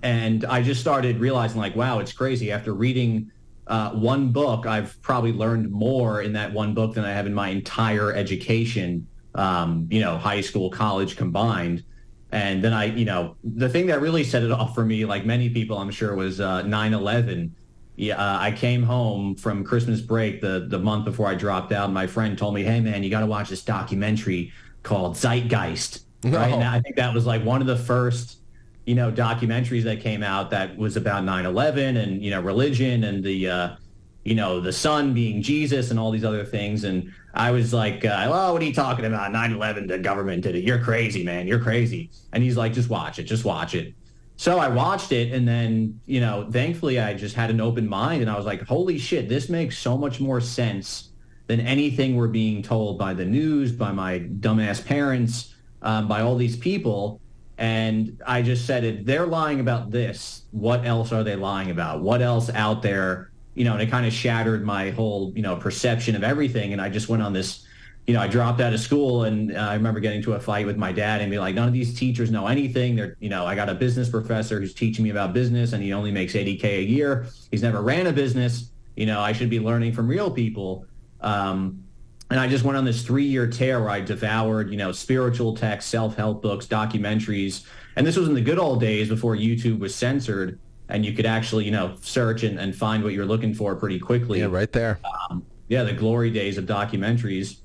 [0.03, 2.51] And I just started realizing like, wow, it's crazy.
[2.51, 3.31] After reading
[3.67, 7.33] uh, one book, I've probably learned more in that one book than I have in
[7.33, 11.83] my entire education, um, you know, high school, college combined.
[12.31, 15.25] And then I, you know, the thing that really set it off for me, like
[15.25, 17.51] many people, I'm sure, was uh, 9/11.
[17.97, 21.91] Yeah, uh, I came home from Christmas break the the month before I dropped out.
[21.93, 24.51] My friend told me, "Hey, man, you got to watch this documentary
[24.83, 28.39] called Zeitgeist." Right, and I think that was like one of the first
[28.85, 33.23] you know, documentaries that came out that was about 9/11 and you know religion and
[33.23, 33.75] the uh,
[34.23, 36.83] you know the sun being Jesus and all these other things.
[36.83, 39.31] And I was like, uh, "Oh, what are you talking about?
[39.31, 39.87] 9/11?
[39.87, 40.63] The government did it.
[40.63, 41.47] You're crazy, man.
[41.47, 43.23] You're crazy." And he's like, "Just watch it.
[43.23, 43.93] Just watch it."
[44.37, 48.21] So I watched it, and then you know, thankfully, I just had an open mind,
[48.21, 51.11] and I was like, "Holy shit, this makes so much more sense."
[51.47, 55.53] Than anything we're being told by the news, by my dumbass parents,
[55.83, 57.21] um, by all these people
[57.57, 62.01] And I just said, if they're lying about this, what else are they lying about?
[62.01, 63.31] What else out there?
[63.53, 66.73] You know, and it kind of shattered my whole, you know, perception of everything.
[66.73, 67.65] And I just went on this,
[68.07, 70.65] you know, I dropped out of school and uh, I remember getting to a fight
[70.65, 72.97] with my dad and be like, none of these teachers know anything.
[72.97, 75.93] They're, you know, I got a business professor who's teaching me about business and he
[75.93, 77.27] only makes 80K a year.
[77.51, 78.71] He's never ran a business.
[78.97, 80.85] You know, I should be learning from real people.
[81.21, 81.84] Um,
[82.29, 85.91] and I just went on this three-year tear where I devoured, you know, spiritual texts,
[85.91, 87.65] self-help books, documentaries,
[87.95, 91.25] and this was in the good old days before YouTube was censored, and you could
[91.25, 94.39] actually, you know, search and, and find what you're looking for pretty quickly.
[94.39, 94.99] Yeah, right there.
[95.29, 97.59] Um, yeah, the glory days of documentaries.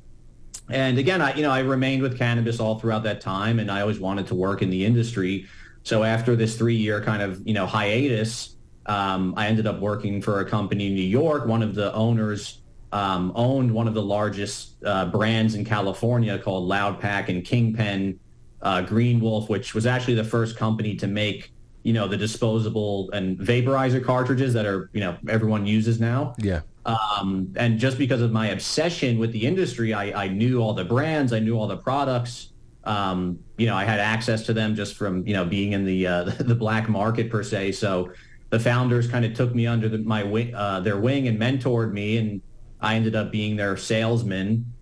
[0.70, 3.81] And again, I, you know, I remained with cannabis all throughout that time, and I
[3.81, 5.47] always wanted to work in the industry.
[5.82, 8.57] So after this three-year kind of, you know, hiatus,
[8.87, 11.47] um, I ended up working for a company in New York.
[11.47, 12.60] One of the owners
[12.93, 18.19] um, owned one of the largest uh, brands in California called Loud Pack and Kingpen
[18.62, 21.53] uh, Green Wolf, which was actually the first company to make
[21.83, 26.35] you know the disposable and vaporizer cartridges that are you know everyone uses now.
[26.39, 26.61] Yeah.
[26.87, 30.85] Um, and just because of my obsession with the industry, I, I knew all the
[30.85, 32.53] brands, I knew all the products.
[32.85, 36.07] Um, you know, I had access to them just from you know being in the
[36.07, 37.73] uh, the black market per se.
[37.73, 38.12] So
[38.51, 41.93] the founders kind of took me under the, my wing, uh, their wing and mentored
[41.93, 42.43] me, and
[42.81, 44.73] I ended up being their salesman.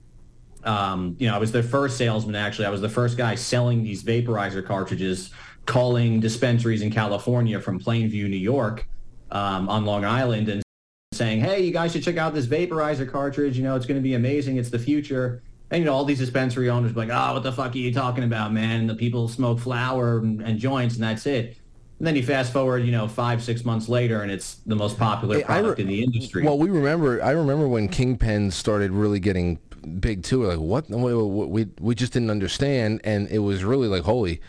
[0.65, 2.35] Um, you know, I was their first salesman.
[2.35, 5.31] Actually, I was the first guy selling these vaporizer cartridges,
[5.67, 8.87] calling dispensaries in California from Plainview, New York,
[9.31, 10.63] um, on Long Island, and
[11.13, 13.57] saying, "Hey, you guys should check out this vaporizer cartridge.
[13.57, 14.57] You know, it's going to be amazing.
[14.57, 17.75] It's the future." And you know, all these dispensary owners like, "Oh, what the fuck
[17.75, 21.27] are you talking about, man?" And the people smoke flower and, and joints, and that's
[21.27, 21.59] it.
[21.99, 24.99] And then you fast forward, you know, five, six months later, and it's the most
[24.99, 26.45] popular product re- in the industry.
[26.45, 27.23] Well, we remember.
[27.23, 29.59] I remember when Kingpen started really getting
[30.01, 30.45] big too.
[30.45, 30.89] Like what?
[30.89, 34.41] We we, we just didn't understand, and it was really like holy,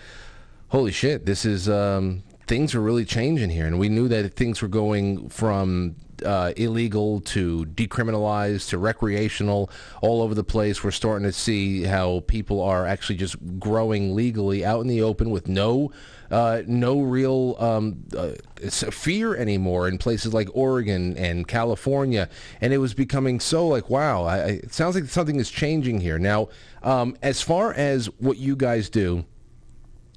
[0.67, 1.25] holy shit!
[1.25, 5.29] This is um, things are really changing here, and we knew that things were going
[5.29, 9.69] from uh, illegal to decriminalized to recreational
[10.01, 10.83] all over the place.
[10.83, 15.29] We're starting to see how people are actually just growing legally out in the open
[15.29, 15.91] with no
[16.31, 18.33] uh, no real um, uh,
[18.69, 22.29] fear anymore in places like Oregon and California,
[22.61, 24.23] and it was becoming so like wow.
[24.23, 26.49] I, it sounds like something is changing here now.
[26.83, 29.25] Um, as far as what you guys do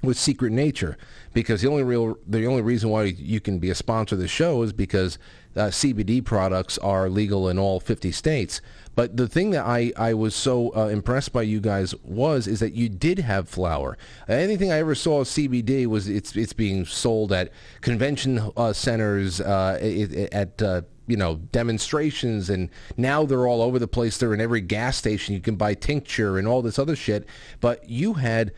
[0.02, 0.98] with Secret Nature,
[1.32, 4.28] because the only real the only reason why you can be a sponsor of the
[4.28, 5.18] show is because
[5.56, 8.60] uh, CBD products are legal in all 50 states.
[8.94, 12.60] But the thing that I, I was so uh, impressed by you guys was is
[12.60, 13.96] that you did have flower.
[14.28, 17.50] Anything I ever saw of CBD was it's it's being sold at
[17.80, 23.62] convention uh, centers, uh, it, it- at uh, you know demonstrations, and now they're all
[23.62, 24.18] over the place.
[24.18, 25.34] They're in every gas station.
[25.34, 27.26] You can buy tincture and all this other shit.
[27.60, 28.52] But you had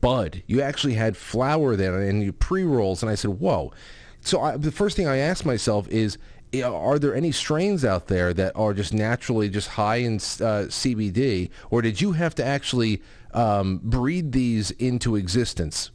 [0.00, 0.42] bud.
[0.46, 3.02] You actually had flower there and you pre-rolls.
[3.02, 3.72] And I said, whoa.
[4.20, 6.18] So I, the first thing I asked myself is,
[6.62, 11.50] are there any strains out there that are just naturally just high in uh, CBD,
[11.70, 13.02] or did you have to actually
[13.34, 15.90] um, breed these into existence?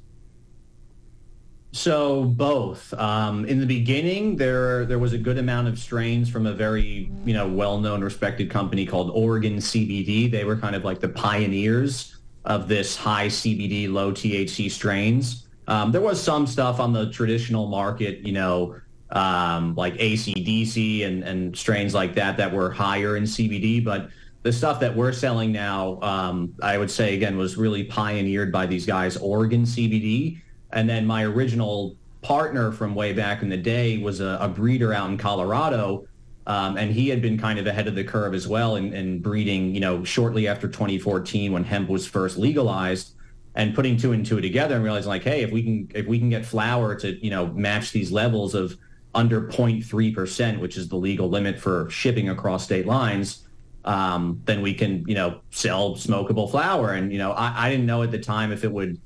[1.72, 2.94] So both.
[2.94, 7.12] Um, in the beginning, there there was a good amount of strains from a very
[7.26, 10.30] you know well known respected company called Oregon CBD.
[10.30, 12.16] They were kind of like the pioneers
[12.46, 15.48] of this high CBD, low THC strains.
[15.68, 18.76] Um, there was some stuff on the traditional market, you know,
[19.14, 24.10] um, like ACDC and, and strains like that that were higher in CBD, but
[24.42, 28.66] the stuff that we're selling now, um, I would say again, was really pioneered by
[28.66, 30.42] these guys, Oregon CBD.
[30.74, 34.94] And then my original partner from way back in the day was a, a breeder
[34.94, 36.08] out in Colorado.
[36.46, 39.20] Um, and he had been kind of ahead of the curve as well in, in
[39.20, 43.14] breeding, you know, shortly after 2014 when hemp was first legalized
[43.56, 46.20] and putting two and two together and realizing like, hey, if we can if we
[46.20, 48.78] can get flower to, you know, match these levels of
[49.16, 53.48] under 0.3%, which is the legal limit for shipping across state lines,
[53.86, 56.94] um, then we can, you know, sell smokable flower.
[56.94, 59.00] And, you know, I, I didn't know at the time if it would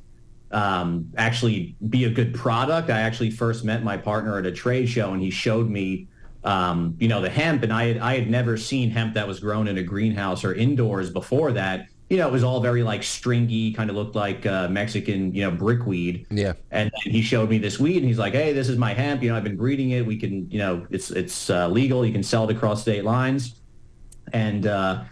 [0.52, 2.90] um, actually be a good product.
[2.90, 6.08] I actually first met my partner at a trade show and he showed me,
[6.44, 9.40] um, you know, the hemp and I had, I had never seen hemp that was
[9.40, 11.88] grown in a greenhouse or indoors before that.
[12.10, 15.42] You know, it was all very like stringy, kind of looked like uh, Mexican, you
[15.42, 16.26] know, brickweed.
[16.30, 16.54] Yeah.
[16.72, 19.22] And then he showed me this weed, and he's like, "Hey, this is my hemp.
[19.22, 20.06] You know, I've been breeding it.
[20.06, 22.06] We can, you know, it's it's uh, legal.
[22.06, 23.60] You can sell it across state lines."
[24.32, 25.04] And uh,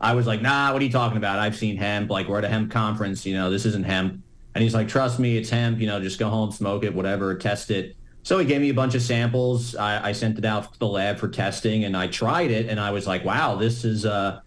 [0.00, 1.38] I was like, "Nah, what are you talking about?
[1.38, 2.10] I've seen hemp.
[2.10, 3.24] Like, we're at a hemp conference.
[3.24, 4.20] You know, this isn't hemp."
[4.56, 5.78] And he's like, "Trust me, it's hemp.
[5.78, 8.74] You know, just go home, smoke it, whatever, test it." So he gave me a
[8.74, 9.76] bunch of samples.
[9.76, 12.80] I, I sent it out to the lab for testing, and I tried it, and
[12.80, 14.40] I was like, "Wow, this is." Uh,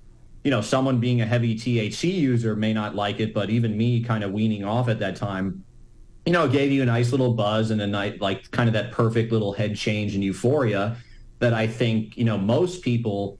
[0.44, 4.04] you know, someone being a heavy THC user may not like it, but even me
[4.04, 5.64] kind of weaning off at that time,
[6.26, 8.74] you know, it gave you a nice little buzz and a night like kind of
[8.74, 10.98] that perfect little head change and euphoria
[11.40, 13.38] that I think you know most people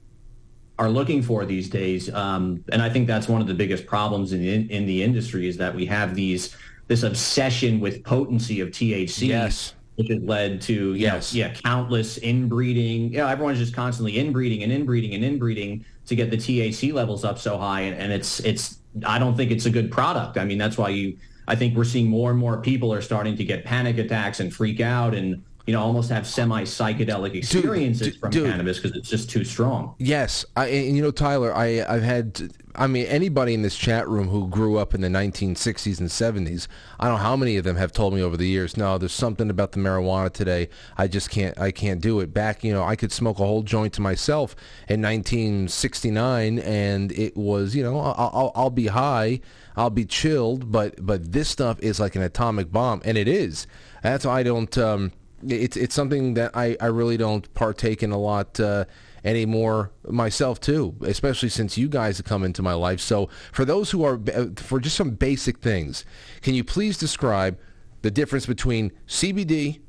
[0.78, 2.12] are looking for these days.
[2.12, 5.46] Um, and I think that's one of the biggest problems in the, in the industry
[5.46, 6.56] is that we have these
[6.88, 9.28] this obsession with potency of THC.
[9.28, 9.74] Yes.
[9.94, 11.32] Which has led to Yes.
[11.32, 13.12] know, yeah, countless inbreeding.
[13.12, 17.24] You know, everyone's just constantly inbreeding and inbreeding and inbreeding to get the THC levels
[17.24, 18.78] up so high, and, and it's it's.
[19.04, 20.38] I don't think it's a good product.
[20.38, 21.18] I mean, that's why you.
[21.46, 24.54] I think we're seeing more and more people are starting to get panic attacks and
[24.54, 28.50] freak out, and you know, almost have semi psychedelic experiences from dude.
[28.50, 29.94] cannabis because it's just too strong.
[29.98, 32.52] Yes, I, and you know, Tyler, I I've had.
[32.76, 36.66] I mean, anybody in this chat room who grew up in the 1960s and 70s,
[36.98, 38.76] I don't know how many of them have told me over the years.
[38.76, 40.68] No, there's something about the marijuana today.
[40.98, 41.58] I just can't.
[41.58, 42.34] I can't do it.
[42.34, 44.56] Back, you know, I could smoke a whole joint to myself
[44.88, 49.40] in 1969, and it was, you know, I'll, I'll, be high,
[49.76, 53.66] I'll be chilled, but but this stuff is like an atomic bomb, and it is.
[54.02, 54.76] That's why I don't.
[54.76, 55.12] Um,
[55.46, 58.86] it's it's something that I, I really don't partake in a lot uh,
[59.24, 63.00] anymore myself too, especially since you guys have come into my life.
[63.00, 66.04] So for those who are uh, for just some basic things,
[66.42, 67.58] can you please describe
[68.02, 69.80] the difference between CBD,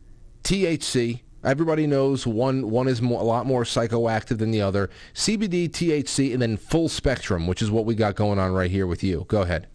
[0.43, 1.21] THC?
[1.43, 4.89] Everybody knows one one is more, a lot more psychoactive than the other.
[5.13, 8.87] CBD, THC, and then full spectrum, which is what we got going on right here
[8.87, 9.25] with you.
[9.27, 9.67] Go ahead.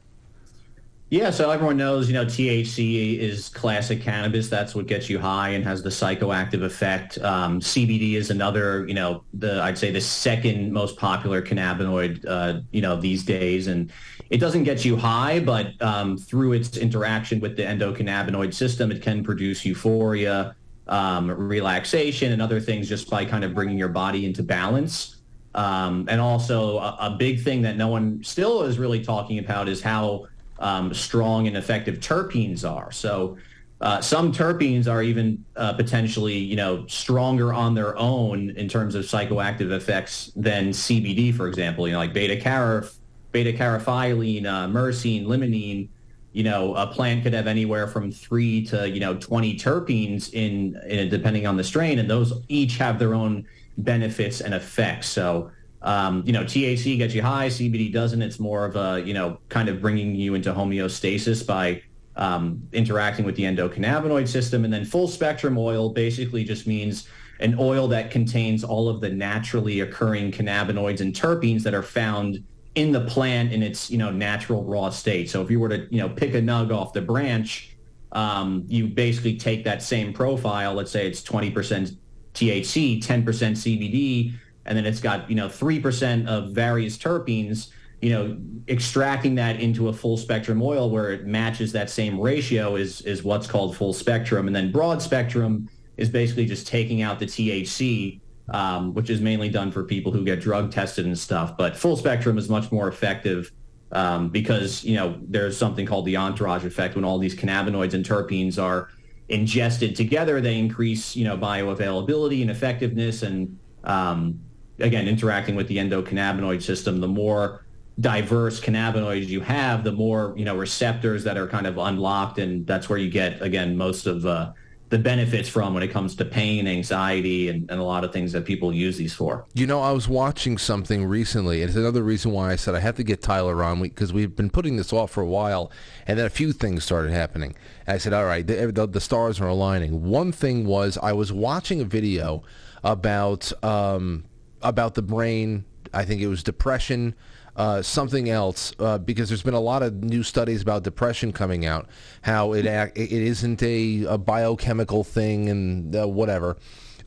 [1.11, 4.49] Yeah, so everyone knows, you know, THC is classic cannabis.
[4.49, 7.19] That's what gets you high and has the psychoactive effect.
[7.19, 12.61] Um, CBD is another, you know, the I'd say the second most popular cannabinoid, uh,
[12.71, 13.93] you know, these days, and
[14.31, 19.03] it doesn't get you high, but um, through its interaction with the endocannabinoid system, it
[19.03, 20.55] can produce euphoria,
[20.87, 25.17] um, relaxation, and other things just by kind of bringing your body into balance.
[25.57, 29.69] Um, and also a, a big thing that no one still is really talking about
[29.69, 30.29] is how
[30.61, 32.93] um, strong and effective terpenes are.
[32.93, 33.39] So
[33.81, 38.95] uh, some terpenes are even uh, potentially, you know, stronger on their own in terms
[38.95, 41.87] of psychoactive effects than CBD, for example.
[41.87, 42.97] You know, like beta carif,
[43.33, 45.89] beta carotene, uh, myrcene, limonene.
[46.33, 50.79] You know, a plant could have anywhere from three to you know 20 terpenes in,
[50.87, 53.47] in depending on the strain, and those each have their own
[53.79, 55.09] benefits and effects.
[55.09, 55.51] So
[55.83, 58.21] um, you know, THC gets you high, CBD doesn't.
[58.21, 61.83] It's more of a, you know, kind of bringing you into homeostasis by
[62.17, 64.65] um, interacting with the endocannabinoid system.
[64.65, 67.09] And then full spectrum oil basically just means
[67.41, 72.45] an oil that contains all of the naturally occurring cannabinoids and terpenes that are found
[72.75, 75.31] in the plant in its, you know, natural raw state.
[75.31, 77.77] So if you were to, you know, pick a nug off the branch,
[78.13, 80.75] um, you basically take that same profile.
[80.75, 81.97] Let's say it's 20%
[82.35, 84.35] THC, 10% CBD,
[84.67, 87.69] and then it's got you know three percent of various terpenes.
[88.01, 88.39] You know,
[88.69, 93.23] extracting that into a full spectrum oil where it matches that same ratio is is
[93.23, 98.21] what's called full spectrum, and then broad spectrum is basically just taking out the THC,
[98.49, 101.59] um, which is mainly done for people who get drug tested and stuff.
[101.59, 103.53] But full spectrum is much more effective
[103.93, 108.05] um, because you know there's something called the entourage effect when all these cannabinoids and
[108.05, 108.89] terpenes are
[109.29, 110.41] ingested together.
[110.41, 114.41] They increase you know bioavailability and effectiveness and um,
[114.81, 117.65] again, interacting with the endocannabinoid system, the more
[117.99, 122.67] diverse cannabinoids you have, the more you know receptors that are kind of unlocked, and
[122.67, 124.53] that's where you get again most of uh,
[124.91, 128.33] the benefits from when it comes to pain, anxiety, and, and a lot of things
[128.33, 129.47] that people use these for.
[129.55, 131.63] You know, I was watching something recently.
[131.63, 134.35] and It's another reason why I said I have to get Tyler on because we've
[134.35, 135.71] been putting this off for a while,
[136.07, 137.55] and then a few things started happening.
[137.87, 141.13] And I said, "All right, the, the, the stars are aligning." One thing was I
[141.13, 142.43] was watching a video
[142.83, 144.25] about um,
[144.63, 145.65] about the brain.
[145.93, 147.15] I think it was depression,
[147.57, 151.67] uh, something else, uh, because there's been a lot of new studies about depression coming
[151.67, 151.89] out.
[152.23, 156.57] How it act, it isn't a, a biochemical thing and uh, whatever.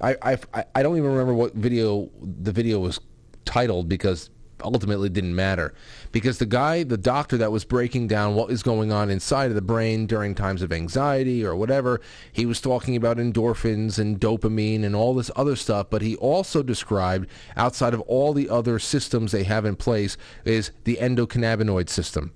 [0.02, 3.00] I, I I don't even remember what video the video was
[3.46, 4.30] titled because
[4.64, 5.74] ultimately didn't matter.
[6.12, 9.56] Because the guy the doctor that was breaking down what is going on inside of
[9.56, 14.84] the brain during times of anxiety or whatever he was talking about endorphins and dopamine
[14.84, 19.32] and all this other stuff but he also described outside of all the other systems
[19.32, 22.34] they have in place is the endocannabinoid system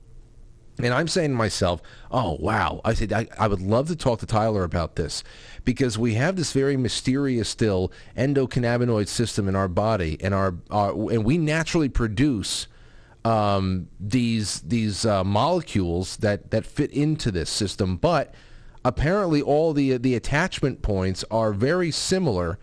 [0.80, 1.82] and I'm saying to myself,
[2.12, 2.82] oh, wow.
[2.86, 5.24] I said, I, I would love to talk to Tyler about this
[5.66, 10.92] because we have this very mysterious still endocannabinoid system in our body and our, our
[11.12, 12.68] and we naturally produce
[13.26, 18.34] um, these these uh, molecules that, that fit into this system, but
[18.86, 22.58] apparently all the the attachment points are very similar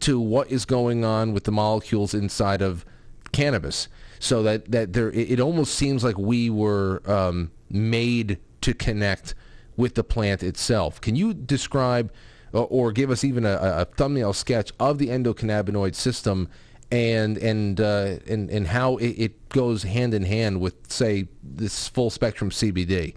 [0.00, 2.84] to what is going on with the molecules inside of
[3.30, 3.88] cannabis.
[4.22, 9.34] So that that there, it, it almost seems like we were um, made to connect
[9.76, 11.00] with the plant itself.
[11.00, 12.12] Can you describe
[12.52, 16.48] or, or give us even a, a thumbnail sketch of the endocannabinoid system
[16.92, 21.88] and and uh, and and how it, it goes hand in hand with, say, this
[21.88, 23.16] full spectrum CBD?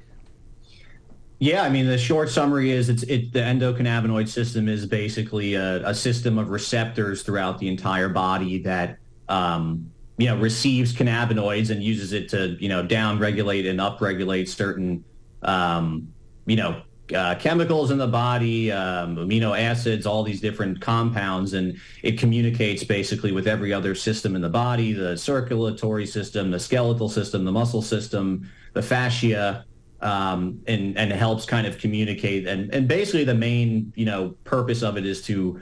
[1.37, 5.87] Yeah, I mean the short summary is it's it the endocannabinoid system is basically a,
[5.87, 8.97] a system of receptors throughout the entire body that
[9.29, 14.01] um, you know receives cannabinoids and uses it to you know down regulate and up
[14.01, 15.03] regulate certain
[15.41, 16.07] um,
[16.45, 16.81] you know
[17.13, 22.83] uh, chemicals in the body, um, amino acids, all these different compounds, and it communicates
[22.83, 27.51] basically with every other system in the body, the circulatory system, the skeletal system, the
[27.51, 29.65] muscle system, the fascia,
[30.01, 32.47] um, and and helps kind of communicate.
[32.47, 35.59] And and basically the main you know purpose of it is to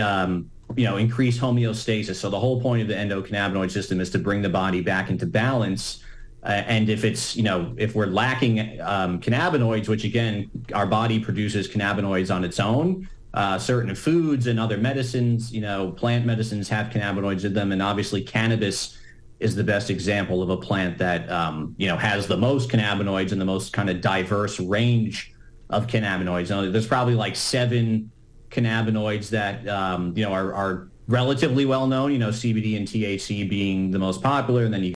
[0.00, 2.16] um, you know increase homeostasis.
[2.16, 5.26] So the whole point of the endocannabinoid system is to bring the body back into
[5.26, 6.02] balance.
[6.42, 11.18] Uh, and if it's, you know, if we're lacking um, cannabinoids, which again, our body
[11.18, 16.68] produces cannabinoids on its own, uh, certain foods and other medicines, you know, plant medicines
[16.68, 17.72] have cannabinoids in them.
[17.72, 18.96] And obviously cannabis
[19.40, 23.32] is the best example of a plant that, um, you know, has the most cannabinoids
[23.32, 25.34] and the most kind of diverse range
[25.70, 26.50] of cannabinoids.
[26.50, 28.10] Now, there's probably like seven
[28.50, 33.48] cannabinoids that, um, you know, are, are relatively well known, you know, CBD and THC
[33.48, 34.64] being the most popular.
[34.64, 34.94] And then you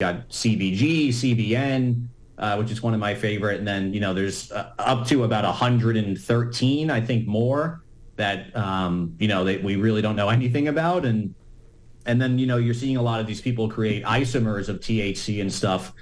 [0.00, 2.08] got CBG, CBN,
[2.38, 5.24] uh, which is one of my favorite, and then you know there's uh, up to
[5.24, 7.82] about 113, I think, more
[8.16, 11.34] that um, you know that we really don't know anything about, and
[12.06, 15.40] and then you know you're seeing a lot of these people create isomers of THC
[15.40, 15.92] and stuff,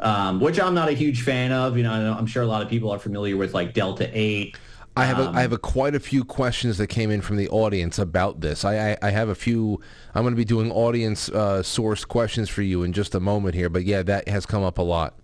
[0.00, 1.76] um, which I'm not a huge fan of.
[1.76, 4.56] You know, I'm sure a lot of people are familiar with like Delta Eight.
[4.98, 7.48] I have a, I have a quite a few questions that came in from the
[7.48, 8.64] audience about this.
[8.64, 9.80] I, I, I have a few.
[10.14, 13.54] I'm going to be doing audience uh, source questions for you in just a moment
[13.54, 13.68] here.
[13.68, 15.14] But yeah, that has come up a lot.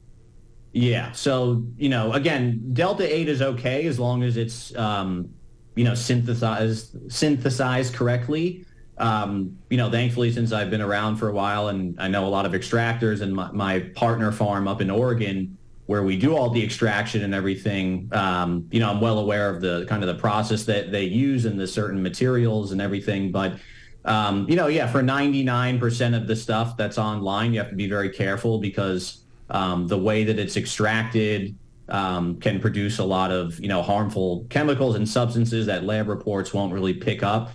[0.73, 1.13] Yeah.
[1.13, 5.31] So you know, again, Delta Eight is okay as long as it's um,
[5.75, 8.65] you know synthesized synthesized correctly.
[8.99, 12.29] Um, you know, thankfully, since I've been around for a while and I know a
[12.29, 16.51] lot of extractors and my, my partner farm up in Oregon where we do all
[16.51, 18.09] the extraction and everything.
[18.13, 21.45] Um, you know, I'm well aware of the kind of the process that they use
[21.45, 23.31] and the certain materials and everything.
[23.31, 23.59] But
[24.05, 27.89] um, you know, yeah, for 99% of the stuff that's online, you have to be
[27.89, 31.57] very careful because um, the way that it's extracted
[31.89, 36.55] um, can produce a lot of you know harmful chemicals and substances that lab reports
[36.55, 37.51] won't really pick up.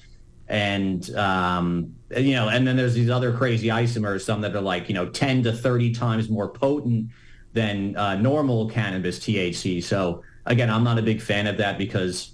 [0.48, 4.88] And um, you know, and then there's these other crazy isomers, some that are like
[4.88, 7.10] you know 10 to 30 times more potent
[7.54, 9.84] than uh, normal cannabis THC.
[9.84, 12.34] So again, I'm not a big fan of that because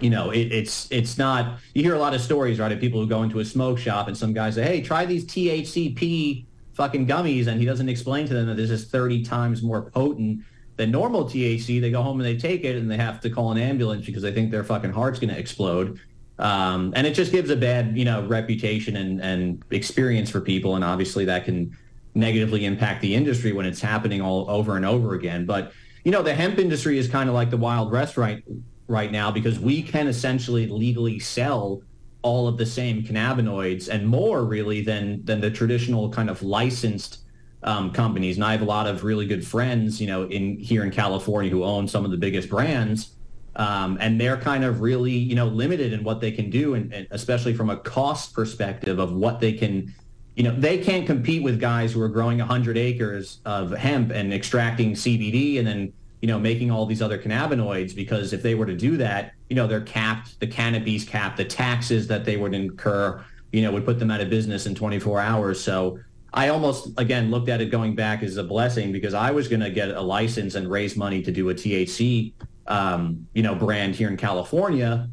[0.00, 1.60] you know it, it's it's not.
[1.74, 4.08] You hear a lot of stories, right, of people who go into a smoke shop
[4.08, 8.34] and some guy say, "Hey, try these THCP fucking gummies," and he doesn't explain to
[8.34, 10.42] them that this is 30 times more potent
[10.76, 11.80] than normal THC.
[11.80, 14.22] They go home and they take it and they have to call an ambulance because
[14.22, 16.00] they think their fucking heart's going to explode.
[16.38, 20.74] Um, and it just gives a bad, you know, reputation and, and experience for people.
[20.74, 21.76] And obviously that can
[22.14, 25.46] negatively impact the industry when it's happening all over and over again.
[25.46, 25.72] But
[26.04, 28.42] you know, the hemp industry is kind of like the wild west right
[28.88, 31.82] right now because we can essentially legally sell
[32.22, 37.22] all of the same cannabinoids and more really than than the traditional kind of licensed
[37.64, 38.36] um, companies.
[38.36, 41.50] And I have a lot of really good friends, you know, in here in California
[41.50, 43.16] who own some of the biggest brands.
[43.54, 46.92] Um, and they're kind of really, you know, limited in what they can do, and,
[46.92, 49.94] and especially from a cost perspective of what they can
[50.36, 54.32] you know, they can't compete with guys who are growing 100 acres of hemp and
[54.32, 55.92] extracting CBD and then,
[56.22, 59.56] you know, making all these other cannabinoids because if they were to do that, you
[59.56, 63.22] know, they're capped, the cannabis capped, the taxes that they would incur,
[63.52, 65.62] you know, would put them out of business in 24 hours.
[65.62, 65.98] So
[66.32, 69.60] I almost, again, looked at it going back as a blessing because I was going
[69.60, 72.32] to get a license and raise money to do a THC,
[72.68, 75.10] um, you know, brand here in California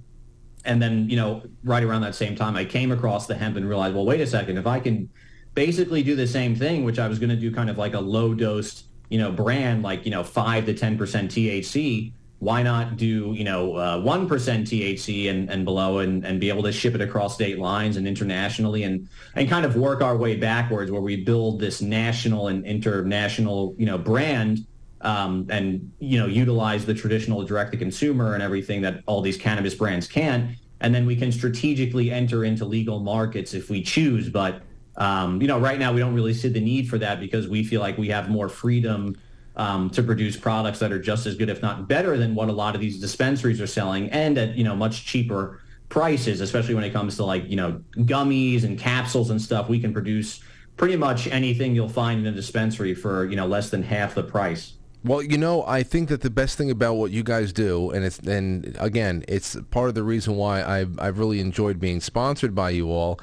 [0.69, 3.67] and then you know right around that same time i came across the hemp and
[3.67, 5.09] realized well wait a second if i can
[5.55, 7.99] basically do the same thing which i was going to do kind of like a
[7.99, 13.33] low dose you know brand like you know 5 to 10% thc why not do
[13.33, 17.01] you know uh, 1% thc and, and below and, and be able to ship it
[17.01, 21.17] across state lines and internationally and and kind of work our way backwards where we
[21.17, 24.65] build this national and international you know brand
[25.01, 29.37] um, and you know utilize the traditional direct to consumer and everything that all these
[29.37, 30.55] cannabis brands can.
[30.81, 34.29] And then we can strategically enter into legal markets if we choose.
[34.29, 34.61] But
[34.97, 37.63] um, you know right now we don't really see the need for that because we
[37.63, 39.17] feel like we have more freedom
[39.55, 42.51] um, to produce products that are just as good if not better than what a
[42.51, 46.83] lot of these dispensaries are selling and at you know much cheaper prices especially when
[46.83, 49.69] it comes to like you know gummies and capsules and stuff.
[49.69, 50.41] We can produce
[50.75, 54.23] pretty much anything you'll find in a dispensary for you know less than half the
[54.23, 54.73] price
[55.03, 58.03] Well, you know, I think that the best thing about what you guys do, and
[58.03, 62.53] it's and again, it's part of the reason why I've I've really enjoyed being sponsored
[62.53, 63.17] by you all,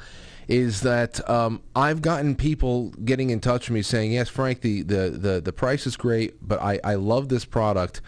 [0.49, 4.83] is that um, I've gotten people getting in touch with me saying, "Yes, Frank, the
[4.83, 8.01] the the, the price is great, but I I love this product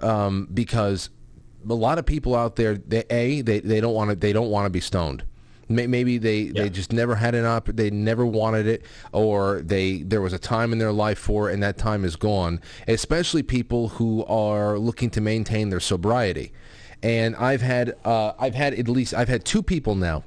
[0.00, 1.10] um, because
[1.68, 4.50] a lot of people out there, they a they, they don't want to they don't
[4.50, 5.24] want to be stoned."
[5.68, 7.66] May- Maybe they, they just never had an op.
[7.66, 11.54] They never wanted it, or they there was a time in their life for it,
[11.54, 12.60] and that time is gone.
[12.88, 16.52] Especially people who are looking to maintain their sobriety.
[17.02, 20.24] And I've had uh, I've had at least I've had two people now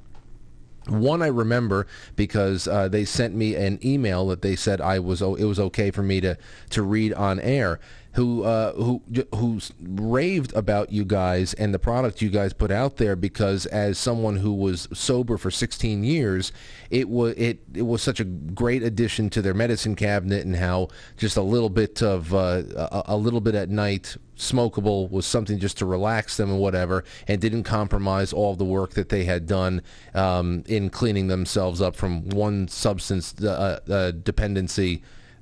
[0.87, 5.21] one I remember because uh, they sent me an email that they said I was
[5.21, 6.37] it was okay for me to,
[6.71, 7.79] to read on air.
[8.15, 9.01] Who uh, who
[9.35, 13.97] who's raved about you guys and the product you guys put out there because as
[13.97, 16.53] someone who was sober for 16 years,
[16.89, 20.87] it was it, it was such a great addition to their medicine cabinet and how
[21.17, 25.59] just a little bit of uh, a, a little bit at night smokable was something
[25.59, 29.45] just to relax them and whatever, and didn't compromise all the work that they had
[29.45, 29.81] done
[30.13, 35.01] um, in cleaning themselves up from one substance uh, uh, dependency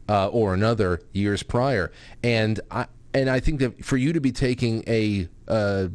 [0.09, 1.91] uh, or another years prior.
[2.23, 5.87] And I and I think that for you to be taking a uh,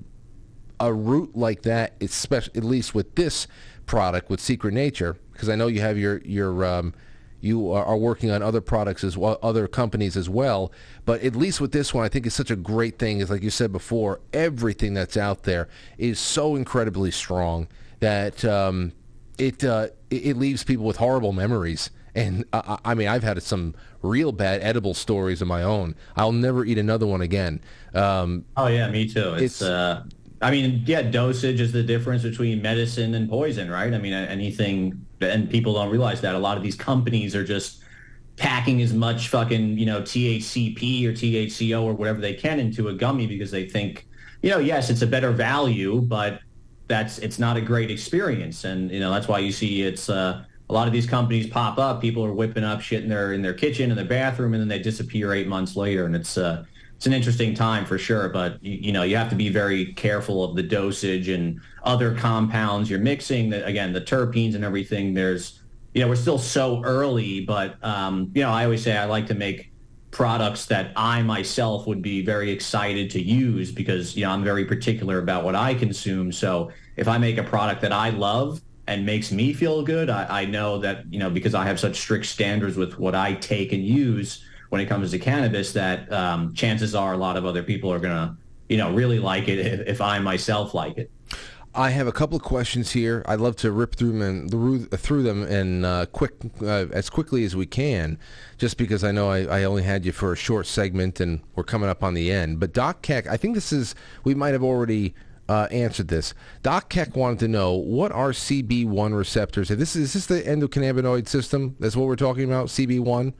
[0.80, 3.46] a route like that, especially at least with this
[3.86, 6.94] product with Secret Nature, because I know you have your your um,
[7.40, 10.72] you are, working on other products as well, other companies as well.
[11.04, 13.20] But at least with this one, I think it's such a great thing.
[13.20, 15.68] Is like you said before, everything that's out there
[15.98, 17.68] is so incredibly strong
[18.00, 18.92] that um,
[19.38, 21.90] it, uh, it leaves people with horrible memories.
[22.18, 25.94] And uh, I mean, I've had some real bad edible stories of my own.
[26.16, 27.60] I'll never eat another one again.
[27.94, 29.34] Um, Oh yeah, me too.
[29.34, 30.02] It's, uh,
[30.40, 33.92] I mean, yeah, dosage is the difference between medicine and poison, right?
[33.94, 37.82] I mean, anything, and people don't realize that a lot of these companies are just
[38.36, 42.94] packing as much fucking, you know, THCP or THCO or whatever they can into a
[42.94, 44.06] gummy because they think,
[44.42, 46.40] you know, yes, it's a better value, but
[46.88, 50.44] that's it's not a great experience, and you know that's why you see it's uh,
[50.70, 52.00] a lot of these companies pop up.
[52.00, 54.68] People are whipping up shit in their in their kitchen, in their bathroom, and then
[54.68, 56.64] they disappear eight months later, and it's uh,
[56.96, 58.28] it's an interesting time for sure.
[58.28, 62.14] But you, you know you have to be very careful of the dosage and other
[62.14, 63.50] compounds you're mixing.
[63.50, 65.14] That again, the terpenes and everything.
[65.14, 65.62] There's
[65.94, 69.26] you know we're still so early, but um, you know I always say I like
[69.28, 69.72] to make
[70.10, 74.66] products that I myself would be very excited to use because you know I'm very
[74.66, 76.30] particular about what I consume.
[76.30, 80.42] So if I make a product that I love and makes me feel good, I,
[80.42, 83.72] I know that you know because I have such strict standards with what I take
[83.72, 87.62] and use when it comes to cannabis that um, chances are a lot of other
[87.62, 88.36] people are gonna
[88.68, 91.10] you know really like it if, if I myself like it.
[91.74, 93.22] I have a couple of questions here.
[93.26, 96.32] I'd love to rip through them and through them and uh, quick
[96.62, 98.18] uh, as quickly as we can,
[98.56, 101.64] just because I know I, I only had you for a short segment and we're
[101.64, 102.58] coming up on the end.
[102.58, 103.94] But Doc Keck, I think this is
[104.24, 105.14] we might have already
[105.48, 106.34] uh, answered this.
[106.62, 109.68] Doc Keck wanted to know what are CB1 receptors.
[109.68, 111.76] This is, is this the endocannabinoid system?
[111.80, 112.66] That's what we're talking about.
[112.68, 113.32] CB1.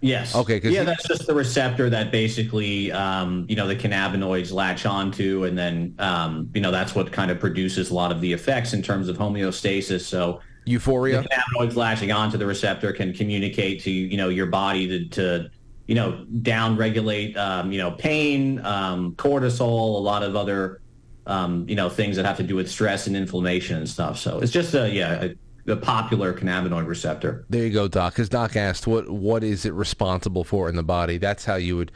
[0.00, 0.34] Yes.
[0.34, 0.60] Okay.
[0.60, 5.44] 'cause Yeah, that's just the receptor that basically, um, you know, the cannabinoids latch onto,
[5.44, 8.74] and then, um, you know, that's what kind of produces a lot of the effects
[8.74, 10.02] in terms of homeostasis.
[10.02, 11.22] So euphoria.
[11.22, 15.50] The cannabinoids latching onto the receptor can communicate to you know your body to, to
[15.86, 20.80] you know down regulate um, you know pain, um, cortisol, a lot of other
[21.26, 24.18] um, you know things that have to do with stress and inflammation and stuff.
[24.18, 25.28] So it's just a yeah
[25.66, 27.44] a, popular cannabinoid receptor.
[27.48, 28.14] There you go, Doc.
[28.14, 31.76] Because Doc asked, "What what is it responsible for in the body?" That's how you
[31.76, 31.92] would.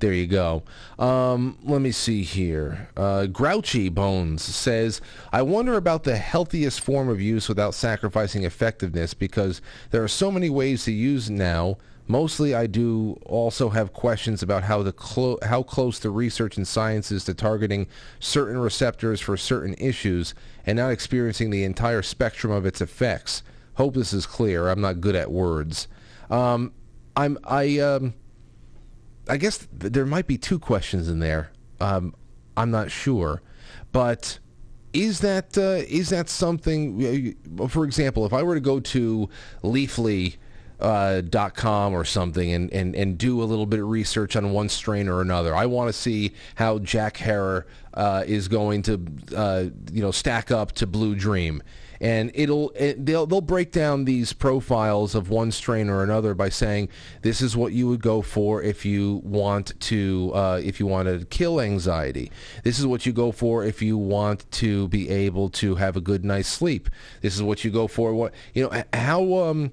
[0.00, 0.64] There you go.
[0.98, 2.88] Um, let me see here.
[2.96, 5.00] Uh, Grouchy Bones says,
[5.32, 10.30] "I wonder about the healthiest form of use without sacrificing effectiveness because there are so
[10.30, 15.38] many ways to use now." Mostly, I do also have questions about how the clo-
[15.42, 17.86] how close the research and science is to targeting
[18.20, 20.34] certain receptors for certain issues
[20.66, 23.42] and not experiencing the entire spectrum of its effects.
[23.76, 24.68] Hope this is clear.
[24.68, 25.88] I'm not good at words.
[26.28, 26.72] Um,
[27.16, 28.12] I'm I um,
[29.26, 31.52] I guess th- there might be two questions in there.
[31.80, 32.14] Um,
[32.54, 33.40] I'm not sure,
[33.92, 34.38] but
[34.92, 37.34] is that uh, is that something?
[37.58, 39.30] uh, For example, if I were to go to
[39.62, 40.36] Leafly.
[40.80, 44.52] Uh, dot com or something and, and, and do a little bit of research on
[44.52, 45.54] one strain or another.
[45.54, 47.64] I want to see how Jack Herer
[47.94, 49.00] uh, is going to
[49.34, 51.62] uh, you know stack up to Blue Dream,
[52.00, 56.48] and it'll it, they'll they'll break down these profiles of one strain or another by
[56.48, 56.88] saying
[57.22, 61.08] this is what you would go for if you want to uh, if you want
[61.08, 62.32] to kill anxiety.
[62.64, 66.00] This is what you go for if you want to be able to have a
[66.00, 66.90] good night's sleep.
[67.22, 68.12] This is what you go for.
[68.12, 69.72] What you know how um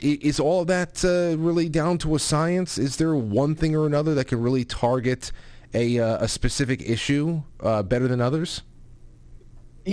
[0.00, 2.78] is all that uh, really down to a science?
[2.78, 5.32] Is there one thing or another that can really target
[5.74, 8.62] a uh, a specific issue uh, better than others?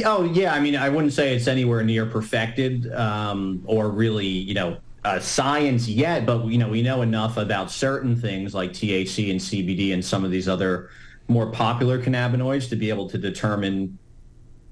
[0.06, 4.54] Oh yeah, I mean, I wouldn't say it's anywhere near perfected um, or really, you
[4.54, 6.26] know, uh, science yet.
[6.26, 10.24] But you know, we know enough about certain things like THC and CBD and some
[10.24, 10.90] of these other
[11.28, 13.98] more popular cannabinoids to be able to determine,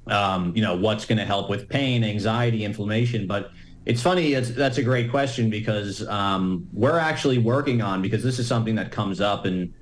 [0.08, 3.28] um, you know, what's going to help with pain, anxiety, inflammation.
[3.28, 3.52] But
[3.88, 4.34] it's funny.
[4.34, 8.76] It's, that's a great question because um, we're actually working on because this is something
[8.76, 9.74] that comes up and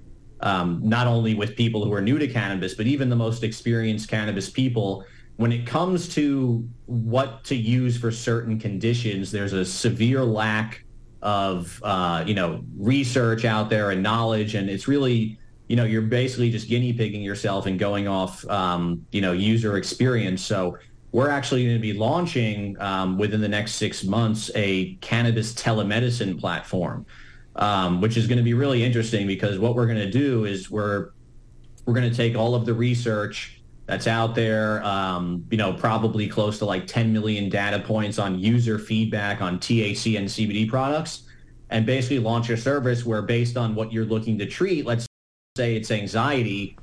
[0.41, 4.07] um, not only with people who are new to cannabis, but even the most experienced
[4.07, 5.03] cannabis people.
[5.37, 10.85] When it comes to what to use for certain conditions, there's a severe lack
[11.23, 16.03] of uh, you know research out there and knowledge, and it's really you know you're
[16.03, 20.43] basically just guinea pigging yourself and going off um, you know user experience.
[20.43, 20.77] So
[21.15, 26.37] we're actually going to be launching um, within the next six months a cannabis telemedicine
[26.37, 27.05] platform,
[27.55, 30.69] um, which is going to be really interesting because what we're going to do is
[30.69, 31.11] we're
[31.85, 36.27] we're going to take all of the research that's out there, um, you know, probably
[36.27, 41.29] close to like 10 million data points on user feedback on THC and CBD products,
[41.69, 45.07] and basically launch a service where based on what you're looking to treat, let's
[45.55, 46.77] say it's anxiety,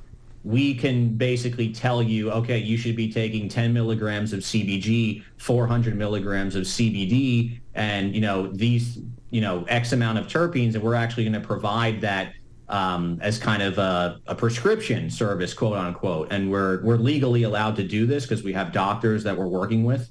[0.45, 5.97] we can basically tell you, okay, you should be taking 10 milligrams of CBG, 400
[5.97, 8.99] milligrams of CBD, and you know these,
[9.31, 12.35] you know, X amount of terpenes, and we're actually going to provide that
[12.69, 16.33] um, as kind of a, a prescription service, quote unquote.
[16.33, 19.85] And we're we're legally allowed to do this because we have doctors that we're working
[19.85, 20.11] with.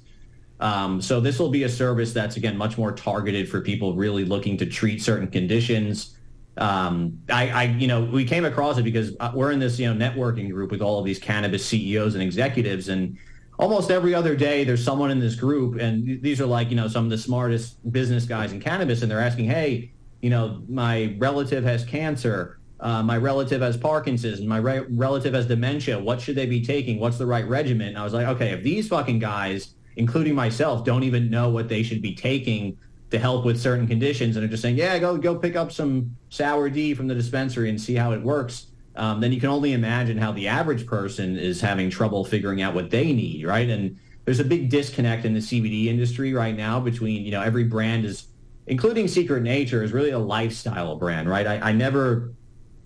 [0.60, 4.24] Um, so this will be a service that's again much more targeted for people really
[4.24, 6.16] looking to treat certain conditions.
[6.56, 9.92] Um, I, I, you know, we came across it because uh, we're in this, you
[9.92, 13.16] know, networking group with all of these cannabis CEOs and executives, and
[13.58, 16.88] almost every other day there's someone in this group, and these are like, you know,
[16.88, 21.16] some of the smartest business guys in cannabis, and they're asking, hey, you know, my
[21.18, 25.98] relative has cancer, uh, my relative has Parkinson's, my re- relative has dementia.
[25.98, 26.98] What should they be taking?
[26.98, 27.88] What's the right regimen?
[27.88, 31.68] And I was like, okay, if these fucking guys, including myself, don't even know what
[31.68, 32.76] they should be taking
[33.12, 36.16] to help with certain conditions, and are just saying, yeah, go go pick up some
[36.30, 38.66] sour D from the dispensary and see how it works.
[38.96, 42.74] Um, then you can only imagine how the average person is having trouble figuring out
[42.74, 43.68] what they need, right?
[43.68, 47.64] And there's a big disconnect in the CBD industry right now between, you know, every
[47.64, 48.28] brand is,
[48.66, 51.46] including Secret Nature, is really a lifestyle brand, right?
[51.46, 52.32] I, I never,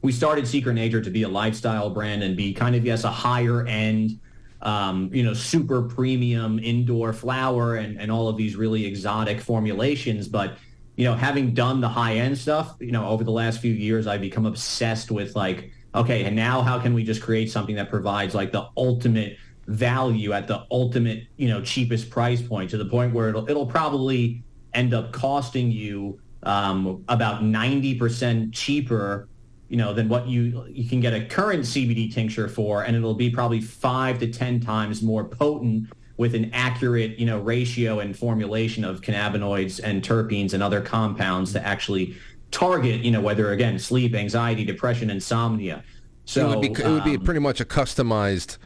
[0.03, 3.11] we started Secret Nature to be a lifestyle brand and be kind of, yes, a
[3.11, 4.19] higher end,
[4.67, 10.27] um, you know, super premium indoor flower and, and all of these really exotic formulations.
[10.27, 10.59] But,
[10.97, 14.09] you know, having done the high end stuff, you know, over the last few years,
[14.09, 17.91] I've become obsessed with like, okay, and now how can we just create something that
[17.91, 19.39] provides like the ultimate
[19.69, 23.67] value at the ultimate, you know, cheapest price point to the point where it'll, it'll
[23.67, 24.43] probably
[24.75, 29.29] end up costing you um, about 90% cheaper
[29.69, 33.15] you know, than what you you can get a current CBD tincture for, and it'll
[33.15, 38.17] be probably five to ten times more potent with an accurate, you know, ratio and
[38.17, 42.17] formulation of cannabinoids and terpenes and other compounds to actually
[42.51, 45.83] target, you know, whether again sleep, anxiety, depression, insomnia.
[46.25, 48.59] So it would be, it would be um, pretty much a customized,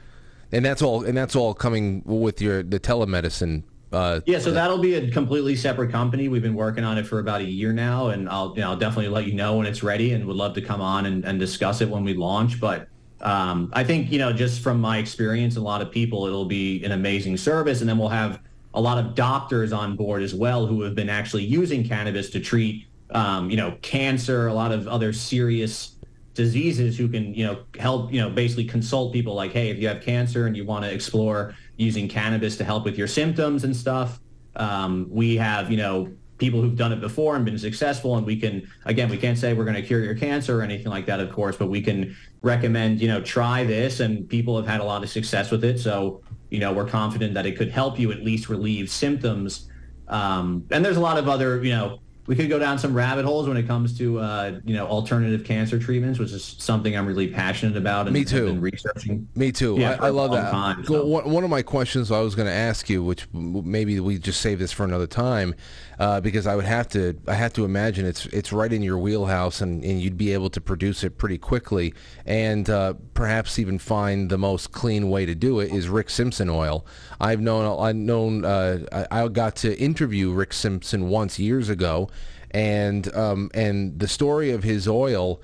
[0.53, 1.05] and that's all.
[1.05, 3.65] And that's all coming with your the telemedicine.
[3.93, 6.29] Uh, Yeah, so that'll be a completely separate company.
[6.29, 8.77] We've been working on it for about a year now, and I'll you know, I'll
[8.77, 11.39] definitely let you know when it's ready, and would love to come on and, and
[11.39, 12.61] discuss it when we launch.
[12.61, 12.89] But
[13.21, 16.85] um, I think you know, just from my experience, a lot of people, it'll be
[16.85, 18.41] an amazing service, and then we'll have
[18.75, 22.41] a lot of doctors on board as well who have been actually using cannabis to
[22.41, 25.97] treat um, you know cancer, a lot of other serious
[26.35, 29.89] diseases who can you know help you know basically consult people like hey if you
[29.89, 33.75] have cancer and you want to explore using cannabis to help with your symptoms and
[33.75, 34.21] stuff.
[34.57, 38.35] Um, we have you know people who've done it before and been successful and we
[38.35, 41.21] can again we can't say we're going to cure your cancer or anything like that
[41.21, 44.85] of course but we can recommend you know try this and people have had a
[44.85, 45.79] lot of success with it.
[45.79, 49.69] So you know we're confident that it could help you at least relieve symptoms.
[50.09, 53.25] Um, and there's a lot of other you know we could go down some rabbit
[53.25, 57.07] holes when it comes to uh, you know alternative cancer treatments, which is something I'm
[57.07, 58.07] really passionate about.
[58.07, 58.47] And Me too.
[58.47, 59.29] Been researching.
[59.35, 59.77] Me too.
[59.79, 60.51] Yeah, I, I love that.
[60.51, 64.19] time, one, one of my questions I was going to ask you, which maybe we
[64.19, 65.55] just save this for another time,
[66.01, 67.15] uh, because I would have to.
[67.29, 70.49] I have to imagine it's it's right in your wheelhouse, and, and you'd be able
[70.49, 71.93] to produce it pretty quickly,
[72.25, 76.49] and uh, perhaps even find the most clean way to do it is Rick Simpson
[76.49, 76.87] oil.
[77.21, 77.79] I've known.
[77.79, 78.47] I've known.
[78.47, 82.09] Uh, I, I got to interview Rick Simpson once years ago,
[82.51, 85.43] and um, and the story of his oil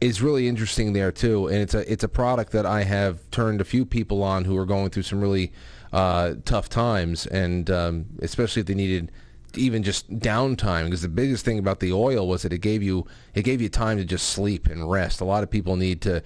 [0.00, 3.60] is really interesting there too, and it's a it's a product that I have turned
[3.60, 5.52] a few people on who are going through some really
[5.92, 9.10] uh, tough times, and um, especially if they needed
[9.58, 13.06] even just downtime because the biggest thing about the oil was that it gave you
[13.34, 15.20] it gave you time to just sleep and rest.
[15.20, 16.22] A lot of people need to,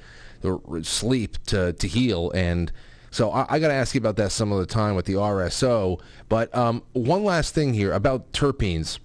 [0.82, 2.72] sleep to to heal and.
[3.10, 5.14] So I, I got to ask you about that some of the time with the
[5.14, 5.98] RSO.
[6.28, 8.98] But um, one last thing here about terpenes.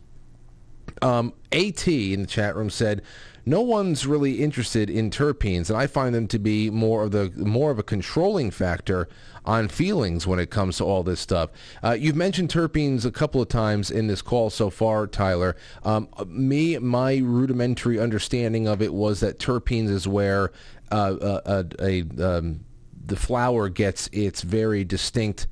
[1.02, 3.02] Um, At in the chat room said,
[3.46, 7.32] no one's really interested in terpenes, and I find them to be more of the
[7.36, 9.10] more of a controlling factor
[9.46, 11.50] on feelings when it comes to all this stuff.
[11.84, 15.56] Uh, you've mentioned terpenes a couple of times in this call so far, Tyler.
[15.84, 20.52] Um, me, my rudimentary understanding of it was that terpenes is where
[20.92, 22.66] uh, uh a, a um,
[23.06, 25.48] the flower gets its very distinct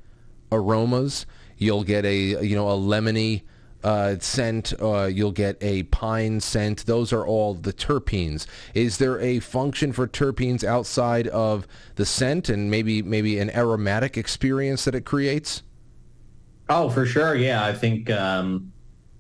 [0.51, 1.26] aromas.
[1.57, 3.43] You'll get a you know a lemony
[3.83, 4.73] uh, scent.
[4.79, 6.85] Uh, you'll get a pine scent.
[6.85, 8.45] Those are all the terpenes.
[8.73, 14.17] Is there a function for terpenes outside of the scent and maybe maybe an aromatic
[14.17, 15.63] experience that it creates?
[16.69, 17.35] Oh, for sure.
[17.35, 18.71] Yeah, I think um,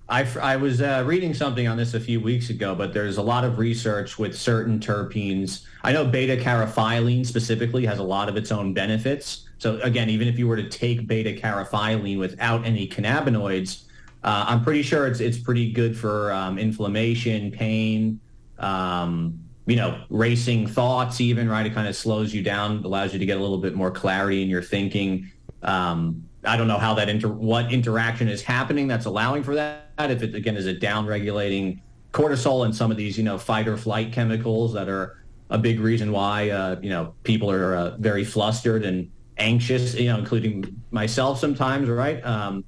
[0.07, 3.21] I, I was uh, reading something on this a few weeks ago, but there's a
[3.21, 5.65] lot of research with certain terpenes.
[5.83, 9.47] I know beta caryophyllene specifically has a lot of its own benefits.
[9.57, 13.83] So again, even if you were to take beta caryophyllene without any cannabinoids,
[14.23, 18.19] uh, I'm pretty sure it's it's pretty good for um, inflammation, pain,
[18.59, 21.19] um, you know, racing thoughts.
[21.19, 23.73] Even right, it kind of slows you down, allows you to get a little bit
[23.73, 25.31] more clarity in your thinking.
[25.63, 29.81] Um, I don't know how that inter- what interaction is happening that's allowing for that.
[29.97, 31.81] If it again is it down regulating
[32.13, 35.17] cortisol and some of these you know fight or flight chemicals that are
[35.49, 39.95] a big reason why uh, you know people are uh, very flustered and anxious.
[39.95, 41.89] You know, including myself sometimes.
[41.89, 42.23] Right.
[42.23, 42.65] Um,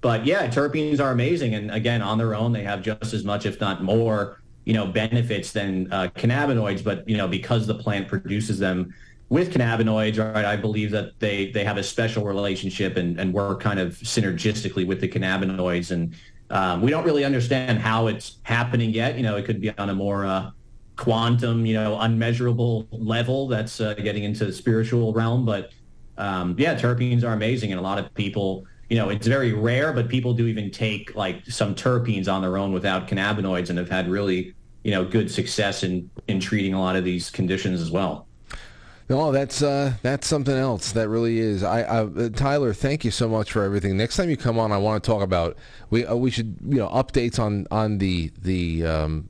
[0.00, 3.46] but yeah, terpenes are amazing, and again, on their own, they have just as much,
[3.46, 6.84] if not more, you know, benefits than uh, cannabinoids.
[6.84, 8.94] But you know, because the plant produces them
[9.28, 13.60] with cannabinoids, right, I believe that they they have a special relationship and, and work
[13.60, 16.14] kind of synergistically with the cannabinoids, and
[16.50, 19.16] um, we don't really understand how it's happening yet.
[19.16, 20.50] You know, it could be on a more uh,
[20.96, 25.44] quantum, you know, unmeasurable level that's uh, getting into the spiritual realm.
[25.44, 25.72] But
[26.18, 29.92] um, yeah, terpenes are amazing, and a lot of people you know, it's very rare,
[29.92, 33.88] but people do even take like some terpenes on their own without cannabinoids and have
[33.88, 34.54] had really,
[34.84, 38.26] you know, good success in, in treating a lot of these conditions as well.
[39.08, 40.90] No, that's uh, that's something else.
[40.92, 41.62] That really is.
[41.62, 43.96] I, I uh, Tyler, thank you so much for everything.
[43.96, 45.56] Next time you come on, I want to talk about
[45.90, 49.28] we uh, we should you know updates on on the the um,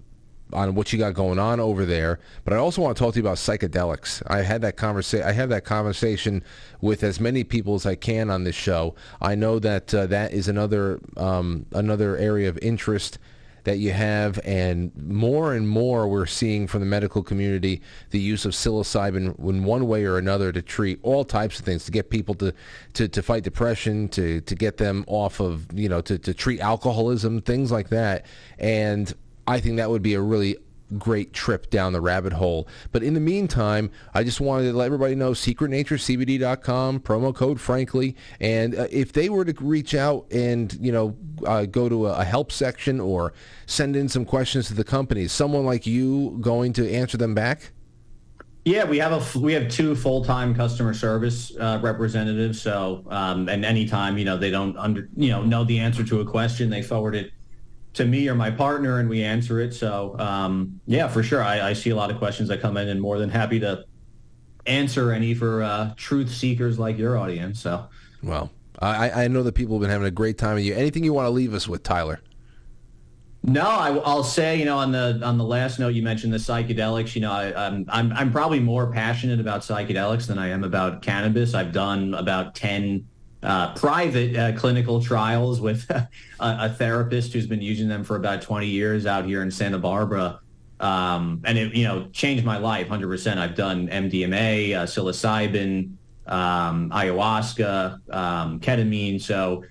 [0.53, 2.19] on what you got going on over there.
[2.45, 4.23] But I also want to talk to you about psychedelics.
[4.27, 5.27] I had that conversation.
[5.27, 6.43] I have that conversation
[6.81, 8.95] with as many people as I can on this show.
[9.21, 13.19] I know that uh, that is another um, another area of interest
[13.67, 18.45] that you have, and more and more we're seeing from the medical community the use
[18.45, 22.09] of psilocybin in one way or another to treat all types of things, to get
[22.09, 22.55] people to,
[22.93, 26.61] to, to fight depression, to, to get them off of, you know, to, to treat
[26.61, 28.25] alcoholism, things like that.
[28.61, 29.13] And
[29.47, 30.57] I think that would be a really
[30.99, 32.69] great trip down the rabbit hole.
[32.93, 38.17] But in the meantime, I just wanted to let everybody know secretnaturecbd.com, promo code frankly.
[38.41, 42.21] And uh, if they were to reach out and, you know, uh, go to a,
[42.21, 43.33] a, help section or
[43.67, 47.73] send in some questions to the company, someone like you going to answer them back?
[48.65, 52.61] Yeah, we have a we have two full time customer service uh, representatives.
[52.61, 56.21] So, um, and anytime you know they don't under you know know the answer to
[56.21, 57.31] a question, they forward it
[57.97, 59.75] to me or my partner and we answer it.
[59.75, 61.43] So um, yeah, for sure.
[61.43, 63.85] I, I, see a lot of questions that come in and more than happy to
[64.67, 67.61] answer any for uh, truth seekers like your audience.
[67.61, 67.87] So
[68.23, 68.51] well,
[68.81, 70.75] I, I know that people have been having a great time with you.
[70.75, 72.21] Anything you want to leave us with, Tyler?
[73.43, 76.39] No, I, will say, you know, on the on the last note, you mentioned the
[76.39, 77.15] psychedelics.
[77.15, 81.01] You know, I, I'm I'm I'm probably more passionate about psychedelics than I am about
[81.01, 81.55] cannabis.
[81.55, 83.07] I've done about ten
[83.43, 86.09] uh, private uh, clinical trials with a,
[86.41, 90.41] a, therapist who's been using them for about 20 years out here in Santa Barbara.
[90.81, 93.39] Um, and it, you know, changed my life 100%.
[93.39, 95.93] I've done MDMA, uh, psilocybin,
[96.27, 99.21] um, ayahuasca, um, ketamine.
[99.21, 99.65] So,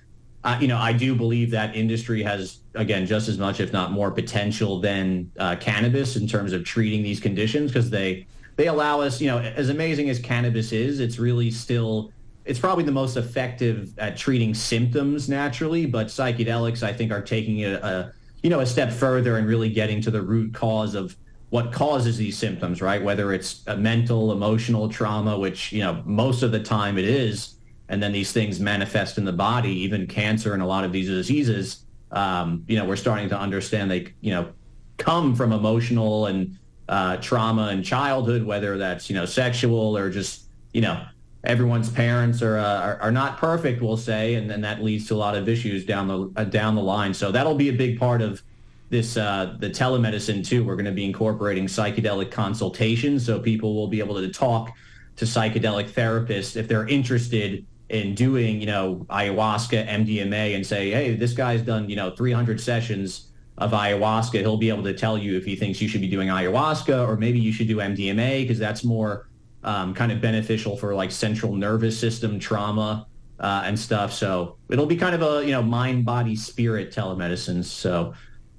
[0.59, 4.11] you know, I do believe that industry has, again, just as much, if not more
[4.11, 9.19] potential than uh, cannabis in terms of treating these conditions because they, they allow us,
[9.19, 12.11] you know, as amazing as cannabis is, it's really still
[12.45, 17.59] it's probably the most effective at treating symptoms naturally, but psychedelics I think are taking
[17.59, 18.13] it a,
[18.43, 21.17] you know a step further and really getting to the root cause of
[21.49, 23.01] what causes these symptoms, right?
[23.03, 27.55] Whether it's a mental, emotional trauma, which you know most of the time it is,
[27.89, 31.07] and then these things manifest in the body, even cancer and a lot of these
[31.07, 31.85] diseases.
[32.11, 34.49] Um, you know, we're starting to understand they you know
[34.97, 36.57] come from emotional and
[36.87, 41.03] uh, trauma in childhood, whether that's you know sexual or just you know
[41.45, 45.15] everyone's parents are, uh, are are not perfect, we'll say, and then that leads to
[45.15, 47.13] a lot of issues down the uh, down the line.
[47.13, 48.41] So that'll be a big part of
[48.89, 50.63] this uh, the telemedicine too.
[50.63, 54.71] We're going to be incorporating psychedelic consultations, so people will be able to talk
[55.17, 61.15] to psychedelic therapists if they're interested in doing, you know, ayahuasca, MDMA, and say, hey,
[61.15, 63.27] this guy's done, you know, 300 sessions
[63.57, 64.39] of ayahuasca.
[64.39, 67.15] He'll be able to tell you if he thinks you should be doing ayahuasca or
[67.15, 69.27] maybe you should do MDMA because that's more
[69.65, 73.07] um, kind of beneficial for like central nervous system trauma
[73.39, 74.13] uh, and stuff.
[74.13, 77.65] So it'll be kind of a you know mind, body, spirit telemedicine.
[77.65, 78.13] So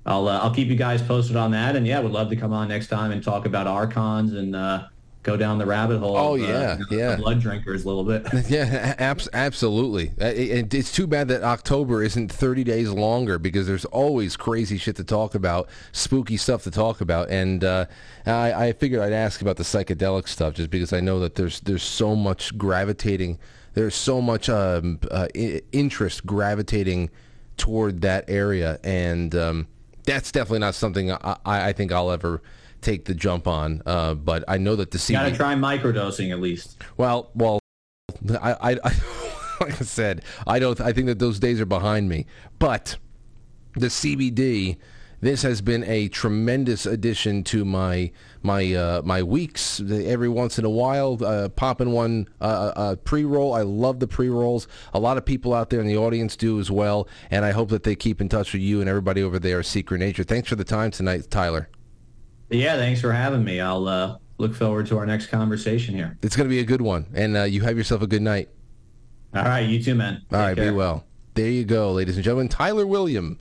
[0.05, 1.77] I'll uh, I'll keep you guys posted on that.
[1.77, 4.89] And yeah, would love to come on next time and talk about archons and uh,
[5.27, 6.16] go down the rabbit hole.
[6.16, 7.16] Oh of, uh, yeah, you yeah.
[7.16, 8.27] blood drinkers a little bit.
[8.48, 10.12] Yeah, abs- absolutely.
[10.20, 14.78] Uh, it- it's too bad that October isn't 30 days longer because there's always crazy
[14.78, 17.86] shit to talk about, spooky stuff to talk about, and uh,
[18.24, 21.59] I, I figured I'd ask about the psychedelic stuff just because I know that there's
[21.61, 23.39] there's so much gravitating,
[23.74, 27.11] there's so much um, uh, I- interest gravitating
[27.57, 29.66] toward that area, and um,
[30.05, 32.43] that's definitely not something I I think I'll ever
[32.86, 33.82] take the jump on.
[33.84, 36.82] Uh, but I know that the You got to try microdosing at least.
[36.96, 37.58] well, well,
[38.40, 38.92] I, I, I
[39.60, 40.80] like I said, I don't.
[40.80, 42.26] I think that those days are behind me.
[42.58, 42.96] But
[43.74, 44.76] the CBD,
[45.20, 49.80] this has been a tremendous addition to my my uh, my weeks.
[49.80, 53.52] Every once in a while, uh, popping one uh, uh, pre roll.
[53.54, 54.68] I love the pre rolls.
[54.94, 57.70] A lot of people out there in the audience do as well, and I hope
[57.70, 60.22] that they keep in touch with you and everybody over there at Secret Nature.
[60.22, 61.68] Thanks for the time tonight, Tyler.
[62.51, 63.60] Yeah, thanks for having me.
[63.60, 66.16] I'll uh, look forward to our next conversation here.
[66.23, 68.48] It's going to be a good one, and uh, you have yourself a good night.
[69.35, 70.23] All right, you too, man.
[70.32, 70.70] All right, care.
[70.70, 71.05] be well.
[71.35, 72.48] There you go, ladies and gentlemen.
[72.48, 73.39] Tyler William,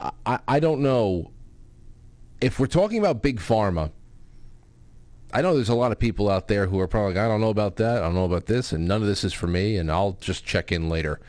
[0.00, 1.30] I- I, I don't know
[2.40, 3.90] if we're talking about big pharma.
[5.36, 7.42] I know there's a lot of people out there who are probably like, I don't
[7.42, 9.76] know about that, I don't know about this, and none of this is for me,
[9.76, 11.20] and I'll just check in later.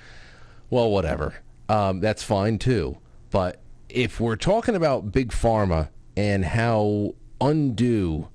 [0.69, 1.35] Well, whatever.
[1.67, 2.99] Um, that's fine too.
[3.31, 3.59] But
[3.89, 8.29] if we're talking about big pharma and how undue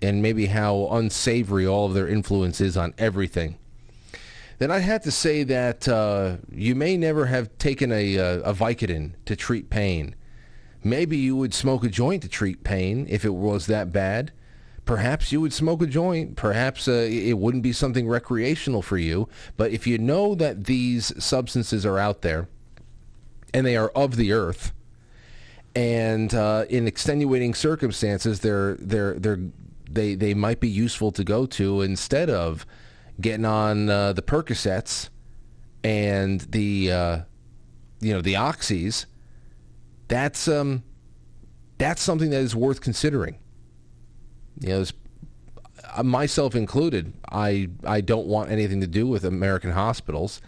[0.00, 3.58] and maybe how unsavory all of their influence is on everything,
[4.60, 8.54] then I'd have to say that uh, you may never have taken a, uh, a
[8.54, 10.14] Vicodin to treat pain.
[10.82, 14.32] Maybe you would smoke a joint to treat pain if it was that bad.
[14.84, 16.36] Perhaps you would smoke a joint.
[16.36, 19.28] Perhaps uh, it wouldn't be something recreational for you.
[19.56, 22.48] But if you know that these substances are out there
[23.54, 24.72] and they are of the earth,
[25.74, 29.38] and uh, in extenuating circumstances, they're they're they're
[29.88, 32.66] they they might be useful to go to instead of
[33.20, 35.08] getting on uh, the Percocets
[35.84, 37.18] and the uh,
[38.00, 39.06] you know the oxys.
[40.08, 40.82] That's um
[41.78, 43.38] that's something that is worth considering.
[44.58, 44.84] You know,
[45.96, 50.40] uh, myself included, I I don't want anything to do with American hospitals.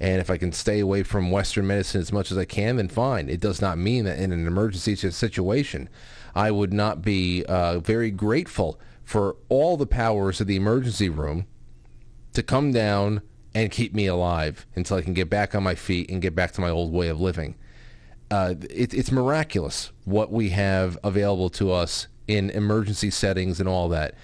[0.00, 2.86] And if I can stay away from Western medicine as much as I can, then
[2.86, 3.28] fine.
[3.28, 5.88] It does not mean that in an emergency situation,
[6.36, 11.46] I would not be uh, very grateful for all the powers of the emergency room
[12.34, 13.22] to come down
[13.54, 16.52] and keep me alive until I can get back on my feet and get back
[16.52, 17.56] to my old way of living.
[18.30, 23.88] Uh, it, it's miraculous what we have available to us in emergency settings and all
[23.88, 24.14] that.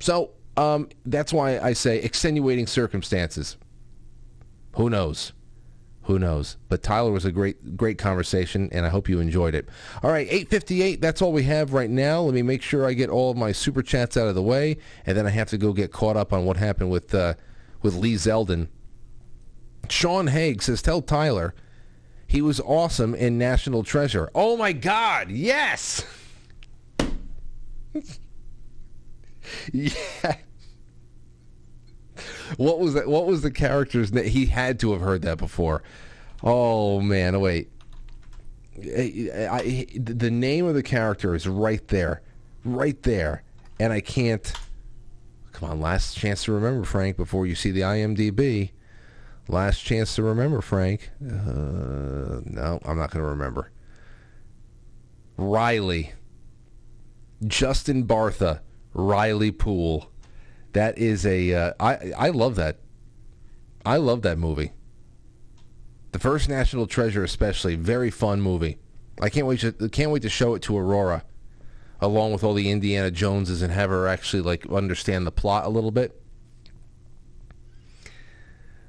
[0.00, 3.56] So um, that's why I say extenuating circumstances.
[4.72, 5.32] Who knows?
[6.04, 6.56] Who knows?
[6.68, 9.68] But Tyler was a great, great conversation, and I hope you enjoyed it.
[10.02, 12.20] All right, 858, that's all we have right now.
[12.22, 14.76] Let me make sure I get all of my super chats out of the way,
[15.04, 17.34] and then I have to go get caught up on what happened with, uh,
[17.82, 18.68] with Lee Zeldin.
[19.88, 21.54] Sean Haig says, tell Tyler
[22.28, 24.30] he was awesome in National Treasure.
[24.34, 26.04] Oh my God, yes!
[29.72, 30.36] yeah.
[32.56, 33.08] What was that?
[33.08, 34.24] What was the character's name?
[34.28, 35.82] He had to have heard that before.
[36.42, 37.70] Oh man, oh, wait.
[38.78, 42.22] I, I- the name of the character is right there,
[42.64, 43.42] right there,
[43.80, 44.50] and I can't.
[45.52, 48.70] Come on, last chance to remember, Frank, before you see the IMDb.
[49.48, 51.10] Last chance to remember, Frank.
[51.22, 53.70] Uh, no, I'm not going to remember.
[55.36, 56.12] Riley.
[57.46, 58.60] Justin Bartha.
[58.96, 60.10] Riley Poole.
[60.72, 61.54] That is a.
[61.54, 62.78] Uh, I I love that.
[63.84, 64.72] I love that movie.
[66.12, 68.78] The first National Treasure, especially, very fun movie.
[69.20, 71.24] I can't wait to can't wait to show it to Aurora,
[72.00, 75.68] along with all the Indiana Joneses, and have her actually like understand the plot a
[75.68, 76.20] little bit.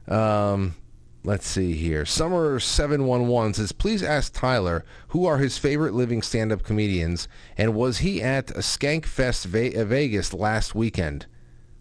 [0.07, 0.75] Um,
[1.23, 2.05] let's see here.
[2.05, 7.27] Summer seven one one says, please ask Tyler who are his favorite living stand-up comedians,
[7.57, 11.25] and was he at a Skankfest Ve- Vegas last weekend?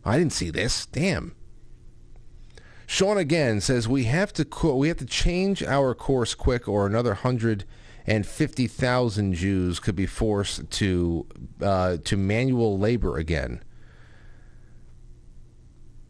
[0.04, 0.86] I didn't see this.
[0.86, 1.34] Damn.
[2.86, 6.86] Sean again says we have to co- we have to change our course quick, or
[6.86, 7.64] another hundred
[8.06, 11.26] and fifty thousand Jews could be forced to
[11.60, 13.62] uh, to manual labor again.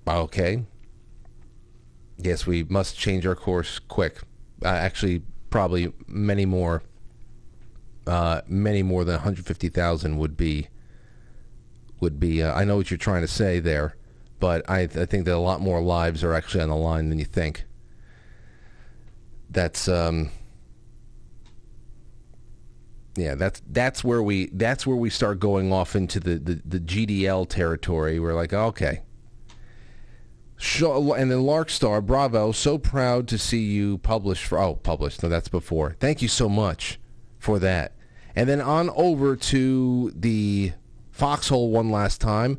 [0.07, 0.65] Okay.
[2.19, 4.21] Yes, we must change our course quick.
[4.65, 6.83] Uh, actually, probably many more.
[8.07, 10.69] Uh, many more than 150,000 would be.
[12.01, 12.43] Would be.
[12.43, 13.97] Uh, I know what you're trying to say there,
[14.39, 17.19] but I, I think that a lot more lives are actually on the line than
[17.19, 17.65] you think.
[19.51, 20.31] That's um.
[23.17, 26.81] Yeah, that's that's where we that's where we start going off into the, the, the
[26.81, 28.21] GDL territory.
[28.21, 29.01] We're like, okay,
[30.59, 32.53] and then Larkstar, bravo!
[32.53, 34.59] So proud to see you publish for.
[34.59, 35.23] Oh, published.
[35.23, 35.97] No, that's before.
[36.01, 36.99] Thank you so much
[37.39, 37.93] for that.
[38.35, 40.73] And then on over to the
[41.11, 42.59] Foxhole one last time.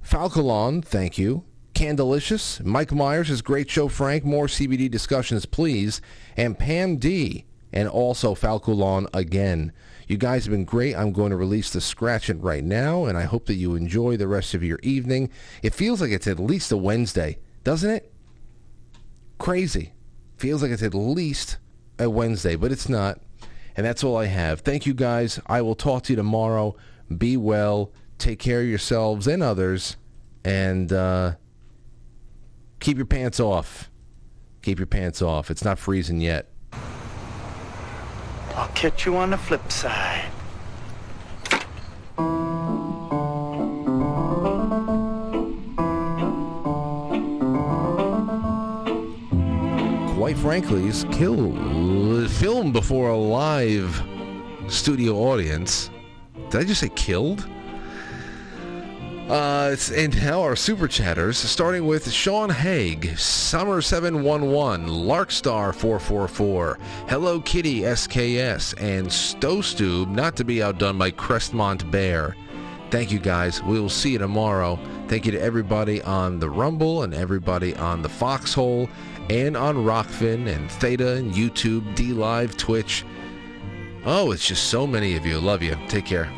[0.00, 1.44] Falcolon, thank you.
[1.74, 3.88] Candelicious, Mike Myers is great show.
[3.88, 6.00] Frank, more CBD discussions, please.
[6.36, 9.72] And Pam D, and also Falcolon again.
[10.06, 10.94] You guys have been great.
[10.94, 14.16] I'm going to release the scratch it right now, and I hope that you enjoy
[14.16, 15.30] the rest of your evening.
[15.62, 18.12] It feels like it's at least a Wednesday, doesn't it?
[19.38, 19.94] Crazy.
[20.36, 21.58] Feels like it's at least
[21.98, 23.20] a Wednesday, but it's not.
[23.76, 24.60] And that's all I have.
[24.60, 25.40] Thank you guys.
[25.46, 26.76] I will talk to you tomorrow.
[27.16, 27.92] Be well.
[28.18, 29.96] Take care of yourselves and others.
[30.44, 31.34] And uh,
[32.80, 33.90] keep your pants off.
[34.62, 35.50] Keep your pants off.
[35.50, 36.50] It's not freezing yet.
[38.56, 40.30] I'll catch you on the flip side.
[50.26, 51.52] quite frankly, is kill
[52.26, 54.02] filmed before a live
[54.66, 55.88] studio audience.
[56.50, 57.48] Did I just say killed?
[59.28, 65.74] Uh, and now our super chatters, starting with Sean Haig, Summer seven one one, Larkstar
[65.74, 66.78] four four four,
[67.08, 72.36] Hello Kitty SKS, and Stowstube, not to be outdone by Crestmont Bear.
[72.92, 73.60] Thank you guys.
[73.64, 74.78] We will see you tomorrow.
[75.08, 78.88] Thank you to everybody on the Rumble and everybody on the Foxhole
[79.28, 83.04] and on Rokfin and Theta and YouTube, D Live, Twitch.
[84.04, 85.40] Oh, it's just so many of you.
[85.40, 85.76] Love you.
[85.88, 86.30] Take care.